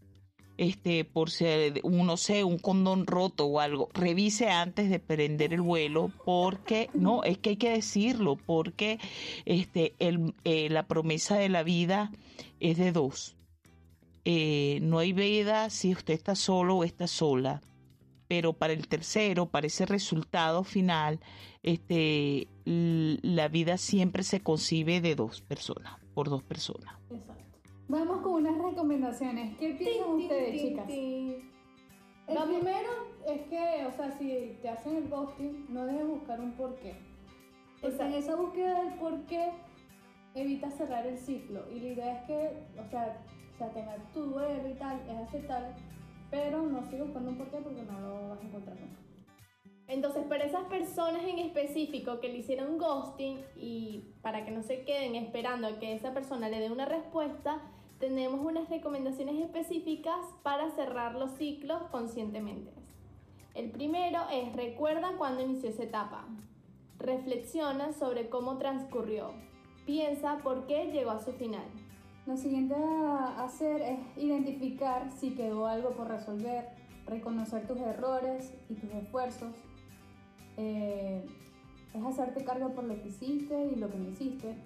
este 0.57 1.05
por 1.05 1.29
si 1.29 1.45
no 1.83 2.17
sé 2.17 2.43
un 2.43 2.57
condón 2.57 3.05
roto 3.05 3.45
o 3.45 3.59
algo. 3.59 3.89
Revise 3.93 4.49
antes 4.49 4.89
de 4.89 4.99
prender 4.99 5.53
el 5.53 5.61
vuelo 5.61 6.11
porque 6.25 6.89
no 6.93 7.23
es 7.23 7.37
que 7.37 7.51
hay 7.51 7.57
que 7.57 7.69
decirlo 7.69 8.35
porque 8.35 8.99
este 9.45 9.95
el, 9.99 10.33
eh, 10.43 10.69
la 10.69 10.87
promesa 10.87 11.37
de 11.37 11.49
la 11.49 11.63
vida 11.63 12.11
es 12.59 12.77
de 12.77 12.91
dos. 12.91 13.35
Eh, 14.25 14.79
no 14.81 14.99
hay 14.99 15.13
vida 15.13 15.69
si 15.69 15.93
usted 15.93 16.13
está 16.13 16.35
solo 16.35 16.77
o 16.77 16.83
está 16.83 17.07
sola 17.07 17.61
pero 18.27 18.53
para 18.53 18.73
el 18.73 18.87
tercero, 18.87 19.47
para 19.47 19.67
ese 19.67 19.85
resultado 19.85 20.63
final, 20.63 21.19
este, 21.63 22.47
la 22.65 23.47
vida 23.47 23.77
siempre 23.77 24.23
se 24.23 24.41
concibe 24.41 25.01
de 25.01 25.15
dos 25.15 25.41
personas, 25.41 25.99
por 26.13 26.29
dos 26.29 26.43
personas. 26.43 26.93
Exacto. 27.09 27.43
Vamos 27.87 28.21
con 28.21 28.33
unas 28.45 28.57
recomendaciones. 28.57 29.57
¿Qué 29.57 29.75
piensan 29.75 30.09
ustedes, 30.09 30.61
chicas? 30.61 30.89
El 30.89 32.35
Vamos. 32.35 32.57
primero 32.57 32.89
es 33.25 33.41
que, 33.47 33.85
o 33.85 33.91
sea, 33.95 34.11
si 34.17 34.57
te 34.61 34.67
hacen 34.67 34.97
el 34.97 35.07
ghosting, 35.07 35.65
no 35.69 35.85
debes 35.85 36.07
buscar 36.07 36.41
un 36.41 36.51
porqué. 36.53 36.95
Porque 37.81 37.95
en 37.95 38.01
Exacto. 38.01 38.17
esa 38.17 38.35
búsqueda 38.35 38.83
del 38.83 38.93
porqué 38.95 39.51
evitas 40.35 40.73
cerrar 40.75 41.07
el 41.07 41.17
ciclo. 41.17 41.63
Y 41.71 41.79
la 41.79 41.87
idea 41.87 42.19
es 42.19 42.25
que, 42.27 42.81
o 42.81 42.89
sea, 42.89 43.23
o 43.53 43.57
sea 43.57 43.69
tener 43.71 44.01
tu 44.13 44.23
duelo 44.23 44.69
y 44.69 44.73
tal, 44.73 44.99
es 45.09 45.27
aceptable, 45.27 45.69
pero 46.29 46.61
no 46.63 46.83
sigas 46.83 47.07
buscando 47.07 47.31
un 47.31 47.37
porqué 47.37 47.57
porque 47.57 47.83
no 47.83 47.99
lo 47.99 48.29
vas 48.29 48.39
a 48.39 48.43
encontrar 48.43 48.79
nunca. 48.79 48.99
Entonces, 49.87 50.25
para 50.25 50.43
esas 50.43 50.65
personas 50.65 51.23
en 51.23 51.39
específico 51.39 52.19
que 52.19 52.27
le 52.27 52.39
hicieron 52.39 52.77
ghosting 52.77 53.39
y 53.55 54.03
para 54.21 54.43
que 54.43 54.51
no 54.51 54.61
se 54.61 54.83
queden 54.83 55.15
esperando 55.15 55.67
a 55.67 55.79
que 55.79 55.93
esa 55.93 56.13
persona 56.13 56.49
le 56.49 56.59
dé 56.59 56.69
una 56.69 56.85
respuesta, 56.85 57.61
tenemos 57.97 58.45
unas 58.45 58.69
recomendaciones 58.69 59.41
específicas 59.41 60.19
para 60.43 60.69
cerrar 60.71 61.15
los 61.15 61.31
ciclos 61.31 61.83
conscientemente. 61.89 62.71
El 63.55 63.71
primero 63.71 64.21
es 64.31 64.53
recuerda 64.55 65.13
cuándo 65.17 65.41
inició 65.41 65.69
esa 65.69 65.83
etapa. 65.83 66.25
Reflexiona 66.99 67.93
sobre 67.93 68.29
cómo 68.29 68.57
transcurrió. 68.57 69.31
Piensa 69.85 70.39
por 70.43 70.67
qué 70.67 70.91
llegó 70.91 71.11
a 71.11 71.23
su 71.23 71.31
final. 71.31 71.65
Lo 72.27 72.35
siguiente 72.35 72.75
a 72.75 73.41
hacer 73.41 73.81
es 73.81 73.99
identificar 74.17 75.09
si 75.17 75.29
quedó 75.31 75.65
algo 75.65 75.91
por 75.91 76.09
resolver, 76.09 76.67
reconocer 77.05 77.65
tus 77.65 77.79
errores 77.79 78.53
y 78.67 78.73
tus 78.73 78.91
esfuerzos. 78.91 79.55
Eh, 80.57 81.23
es 81.93 82.05
hacerte 82.05 82.43
cargo 82.43 82.73
por 82.73 82.83
lo 82.83 83.01
que 83.01 83.07
hiciste 83.07 83.69
y 83.73 83.77
lo 83.77 83.89
que 83.89 83.97
no 83.97 84.09
hiciste. 84.09 84.57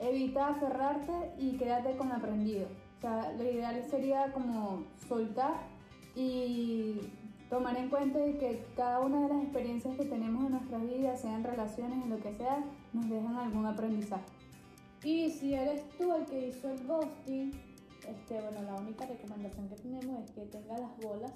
Evita 0.00 0.48
aferrarte 0.48 1.12
y 1.38 1.56
quédate 1.58 1.96
con 1.96 2.10
aprendido. 2.10 2.66
O 2.98 3.00
sea, 3.00 3.34
lo 3.38 3.44
ideal 3.44 3.84
sería 3.88 4.32
como 4.32 4.82
soltar 5.06 5.60
y 6.16 6.96
tomar 7.48 7.76
en 7.76 7.88
cuenta 7.88 8.18
que 8.18 8.66
cada 8.74 8.98
una 8.98 9.28
de 9.28 9.28
las 9.28 9.44
experiencias 9.44 9.96
que 9.96 10.06
tenemos 10.06 10.44
en 10.44 10.52
nuestras 10.52 10.82
vidas, 10.82 11.20
sean 11.20 11.44
relaciones, 11.44 12.02
en 12.02 12.10
lo 12.10 12.18
que 12.18 12.34
sea, 12.34 12.64
nos 12.92 13.08
dejan 13.08 13.36
algún 13.36 13.64
aprendizaje. 13.64 14.39
Y 15.02 15.30
si 15.30 15.54
eres 15.54 15.88
tú 15.96 16.14
el 16.14 16.26
que 16.26 16.48
hizo 16.48 16.70
el 16.70 16.86
ghosting, 16.86 17.52
este, 18.06 18.40
bueno, 18.40 18.62
la 18.62 18.74
única 18.74 19.06
recomendación 19.06 19.68
que 19.68 19.76
tenemos 19.76 20.24
es 20.24 20.30
que 20.32 20.42
tenga 20.46 20.78
las 20.78 20.96
bolas 20.98 21.32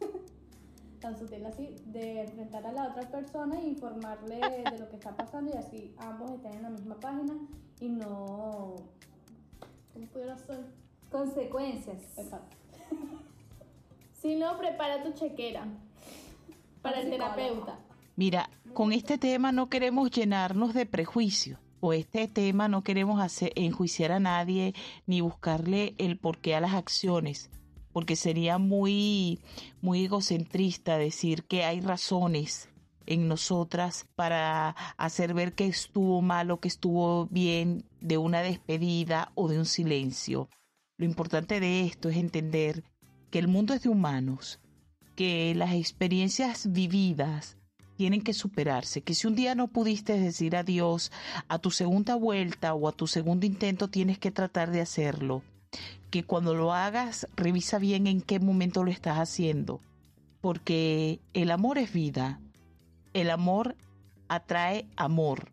tan 1.00 1.18
sutil 1.18 1.44
así 1.46 1.76
de 1.86 2.22
enfrentar 2.22 2.66
a 2.66 2.72
la 2.72 2.88
otra 2.88 3.10
persona 3.10 3.58
e 3.58 3.68
informarle 3.68 4.36
de 4.38 4.78
lo 4.78 4.88
que 4.88 4.96
está 4.96 5.16
pasando 5.16 5.52
y 5.54 5.56
así 5.56 5.94
ambos 5.98 6.30
estén 6.32 6.54
en 6.54 6.62
la 6.62 6.70
misma 6.70 7.00
página 7.00 7.34
y 7.80 7.88
no 7.88 8.76
¿Cómo 9.94 10.06
pudiera 10.12 10.36
ser? 10.36 10.64
consecuencias. 11.10 12.18
Exacto. 12.18 12.56
Si 14.20 14.36
no, 14.36 14.58
prepara 14.58 15.02
tu 15.02 15.12
chequera 15.12 15.66
para 16.82 17.00
el 17.00 17.08
terapeuta. 17.08 17.78
Mira, 18.16 18.50
con 18.74 18.92
este 18.92 19.16
tema 19.16 19.50
no 19.50 19.70
queremos 19.70 20.10
llenarnos 20.10 20.74
de 20.74 20.84
prejuicios. 20.84 21.58
O 21.80 21.94
este 21.94 22.28
tema 22.28 22.68
no 22.68 22.82
queremos 22.82 23.20
hacer, 23.20 23.52
enjuiciar 23.56 24.12
a 24.12 24.20
nadie 24.20 24.74
ni 25.06 25.22
buscarle 25.22 25.94
el 25.96 26.18
porqué 26.18 26.54
a 26.54 26.60
las 26.60 26.74
acciones, 26.74 27.50
porque 27.92 28.16
sería 28.16 28.58
muy, 28.58 29.40
muy 29.80 30.04
egocentrista 30.04 30.98
decir 30.98 31.44
que 31.44 31.64
hay 31.64 31.80
razones 31.80 32.68
en 33.06 33.28
nosotras 33.28 34.06
para 34.14 34.76
hacer 34.98 35.32
ver 35.32 35.54
que 35.54 35.66
estuvo 35.66 36.20
mal 36.20 36.50
o 36.50 36.60
que 36.60 36.68
estuvo 36.68 37.26
bien 37.26 37.84
de 38.00 38.18
una 38.18 38.42
despedida 38.42 39.32
o 39.34 39.48
de 39.48 39.58
un 39.58 39.66
silencio. 39.66 40.48
Lo 40.98 41.06
importante 41.06 41.60
de 41.60 41.86
esto 41.86 42.10
es 42.10 42.18
entender 42.18 42.84
que 43.30 43.38
el 43.38 43.48
mundo 43.48 43.72
es 43.72 43.82
de 43.82 43.88
humanos, 43.88 44.60
que 45.16 45.54
las 45.54 45.72
experiencias 45.72 46.70
vividas 46.72 47.56
tienen 48.00 48.22
que 48.22 48.32
superarse, 48.32 49.02
que 49.02 49.12
si 49.14 49.26
un 49.26 49.34
día 49.34 49.54
no 49.54 49.68
pudiste 49.68 50.18
decir 50.18 50.56
adiós 50.56 51.12
a 51.48 51.58
tu 51.58 51.70
segunda 51.70 52.14
vuelta 52.14 52.72
o 52.72 52.88
a 52.88 52.92
tu 52.92 53.06
segundo 53.06 53.44
intento, 53.44 53.88
tienes 53.88 54.18
que 54.18 54.30
tratar 54.30 54.70
de 54.70 54.80
hacerlo. 54.80 55.42
Que 56.08 56.24
cuando 56.24 56.54
lo 56.54 56.72
hagas, 56.72 57.28
revisa 57.36 57.78
bien 57.78 58.06
en 58.06 58.22
qué 58.22 58.40
momento 58.40 58.84
lo 58.84 58.90
estás 58.90 59.18
haciendo, 59.18 59.82
porque 60.40 61.20
el 61.34 61.50
amor 61.50 61.76
es 61.76 61.92
vida, 61.92 62.40
el 63.12 63.28
amor 63.28 63.76
atrae 64.28 64.86
amor 64.96 65.52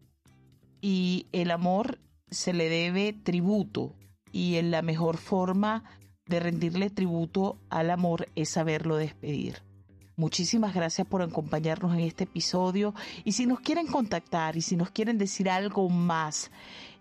y 0.79 1.25
el 1.33 1.51
amor 1.51 1.99
se 2.31 2.53
le 2.53 2.69
debe 2.69 3.11
tributo 3.11 3.93
y 4.31 4.55
en 4.55 4.71
la 4.71 4.81
mejor 4.81 5.17
forma 5.17 5.83
de 6.25 6.39
rendirle 6.39 6.89
tributo 6.91 7.57
al 7.69 7.89
amor 7.89 8.29
es 8.35 8.47
saberlo 8.47 8.95
despedir. 8.95 9.66
Muchísimas 10.19 10.73
gracias 10.73 11.05
por 11.05 11.21
acompañarnos 11.21 11.93
en 11.93 11.99
este 11.99 12.23
episodio 12.23 12.95
y 13.23 13.33
si 13.33 13.45
nos 13.45 13.59
quieren 13.59 13.85
contactar 13.85 14.57
y 14.57 14.61
si 14.61 14.75
nos 14.75 14.89
quieren 14.89 15.19
decir 15.19 15.47
algo 15.47 15.89
más 15.89 16.49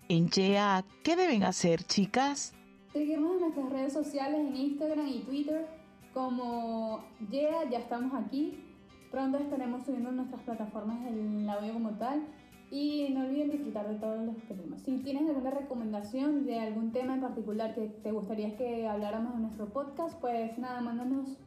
en 0.07 0.29
YEA, 0.29 0.85
¿qué 1.03 1.15
deben 1.15 1.41
hacer 1.43 1.81
chicas? 1.81 2.53
Seguirnos 2.93 3.33
en 3.33 3.39
nuestras 3.39 3.69
redes 3.71 3.93
sociales 3.93 4.39
en 4.39 4.55
Instagram 4.55 5.07
y 5.07 5.19
Twitter 5.21 5.65
como 6.13 7.03
Yeah, 7.31 7.67
ya 7.71 7.79
estamos 7.79 8.13
aquí. 8.13 8.63
Pronto 9.09 9.39
estaremos 9.39 9.83
subiendo 9.83 10.11
en 10.11 10.17
nuestras 10.17 10.43
plataformas 10.43 11.03
el 11.07 11.49
audio 11.49 11.73
como 11.73 11.97
tal. 11.97 12.23
Y 12.69 13.09
no 13.15 13.21
olviden 13.21 13.49
disfrutar 13.49 13.87
de 13.87 13.95
todos 13.95 14.23
los 14.27 14.37
temas. 14.43 14.83
Si 14.83 14.99
tienes 14.99 15.27
alguna 15.27 15.49
recomendación 15.49 16.45
de 16.45 16.59
algún 16.59 16.91
tema 16.91 17.15
en 17.15 17.21
particular 17.21 17.73
que 17.73 17.87
te 17.87 18.11
gustaría 18.11 18.55
que 18.57 18.85
habláramos 18.85 19.33
en 19.33 19.41
nuestro 19.41 19.69
podcast, 19.69 20.19
pues 20.19 20.55
nada, 20.59 20.81
mándanos 20.81 21.37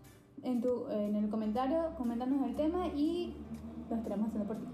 en, 0.43 0.61
tu, 0.61 0.89
en 0.91 1.17
el 1.17 1.29
comentario, 1.29 1.95
coméntanos 1.97 2.47
el 2.47 2.57
tema 2.57 2.89
y 2.89 3.35
lo 3.89 3.97
estaremos 3.97 4.29
haciendo 4.29 4.47
por 4.49 4.57
ti. 4.59 4.67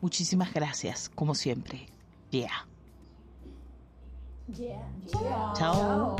Muchísimas 0.00 0.52
gracias, 0.52 1.08
como 1.08 1.34
siempre. 1.34 1.86
Yeah. 2.30 2.66
Yeah. 4.56 5.52
Chao. 5.54 6.16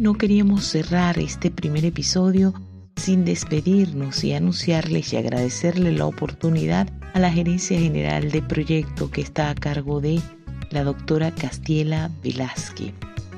No 0.00 0.14
queríamos 0.14 0.64
cerrar 0.64 1.18
este 1.18 1.50
primer 1.50 1.84
episodio 1.84 2.54
sin 2.96 3.24
despedirnos 3.24 4.22
y 4.24 4.32
anunciarles 4.32 5.12
y 5.12 5.16
agradecerle 5.16 5.92
la 5.92 6.06
oportunidad 6.06 6.88
a 7.14 7.18
la 7.18 7.30
gerencia 7.30 7.78
general 7.78 8.30
de 8.30 8.42
proyecto 8.42 9.10
que 9.10 9.20
está 9.20 9.50
a 9.50 9.54
cargo 9.54 10.00
de 10.00 10.20
la 10.70 10.84
doctora 10.84 11.30
Castiela 11.30 12.10
Velázquez. 12.22 12.92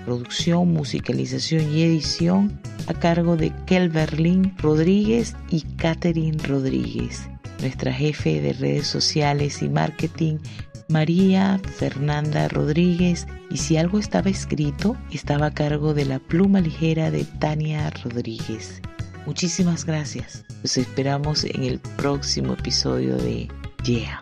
Producción, 0.05 0.73
musicalización 0.73 1.73
y 1.75 1.83
edición 1.83 2.61
a 2.87 2.95
cargo 2.95 3.37
de 3.37 3.53
Kelberlin 3.67 4.57
Rodríguez 4.59 5.37
y 5.51 5.63
Catherine 5.77 6.39
Rodríguez. 6.43 7.29
Nuestra 7.61 7.93
jefe 7.93 8.41
de 8.41 8.55
redes 8.55 8.87
sociales 8.87 9.63
y 9.63 9.69
marketing, 9.69 10.39
María 10.89 11.61
Fernanda 11.77 12.49
Rodríguez. 12.49 13.27
Y 13.51 13.59
si 13.59 13.77
algo 13.77 13.99
estaba 13.99 14.31
escrito, 14.31 14.97
estaba 15.13 15.47
a 15.47 15.55
cargo 15.55 15.95
de 15.95 16.07
la 16.07 16.19
pluma 16.19 16.61
ligera 16.61 17.11
de 17.11 17.25
Tania 17.25 17.91
Rodríguez. 18.03 18.81
Muchísimas 19.27 19.85
gracias. 19.85 20.45
Los 20.63 20.77
esperamos 20.79 21.45
en 21.45 21.65
el 21.65 21.79
próximo 21.97 22.55
episodio 22.55 23.17
de 23.17 23.49
Yeah. 23.85 24.21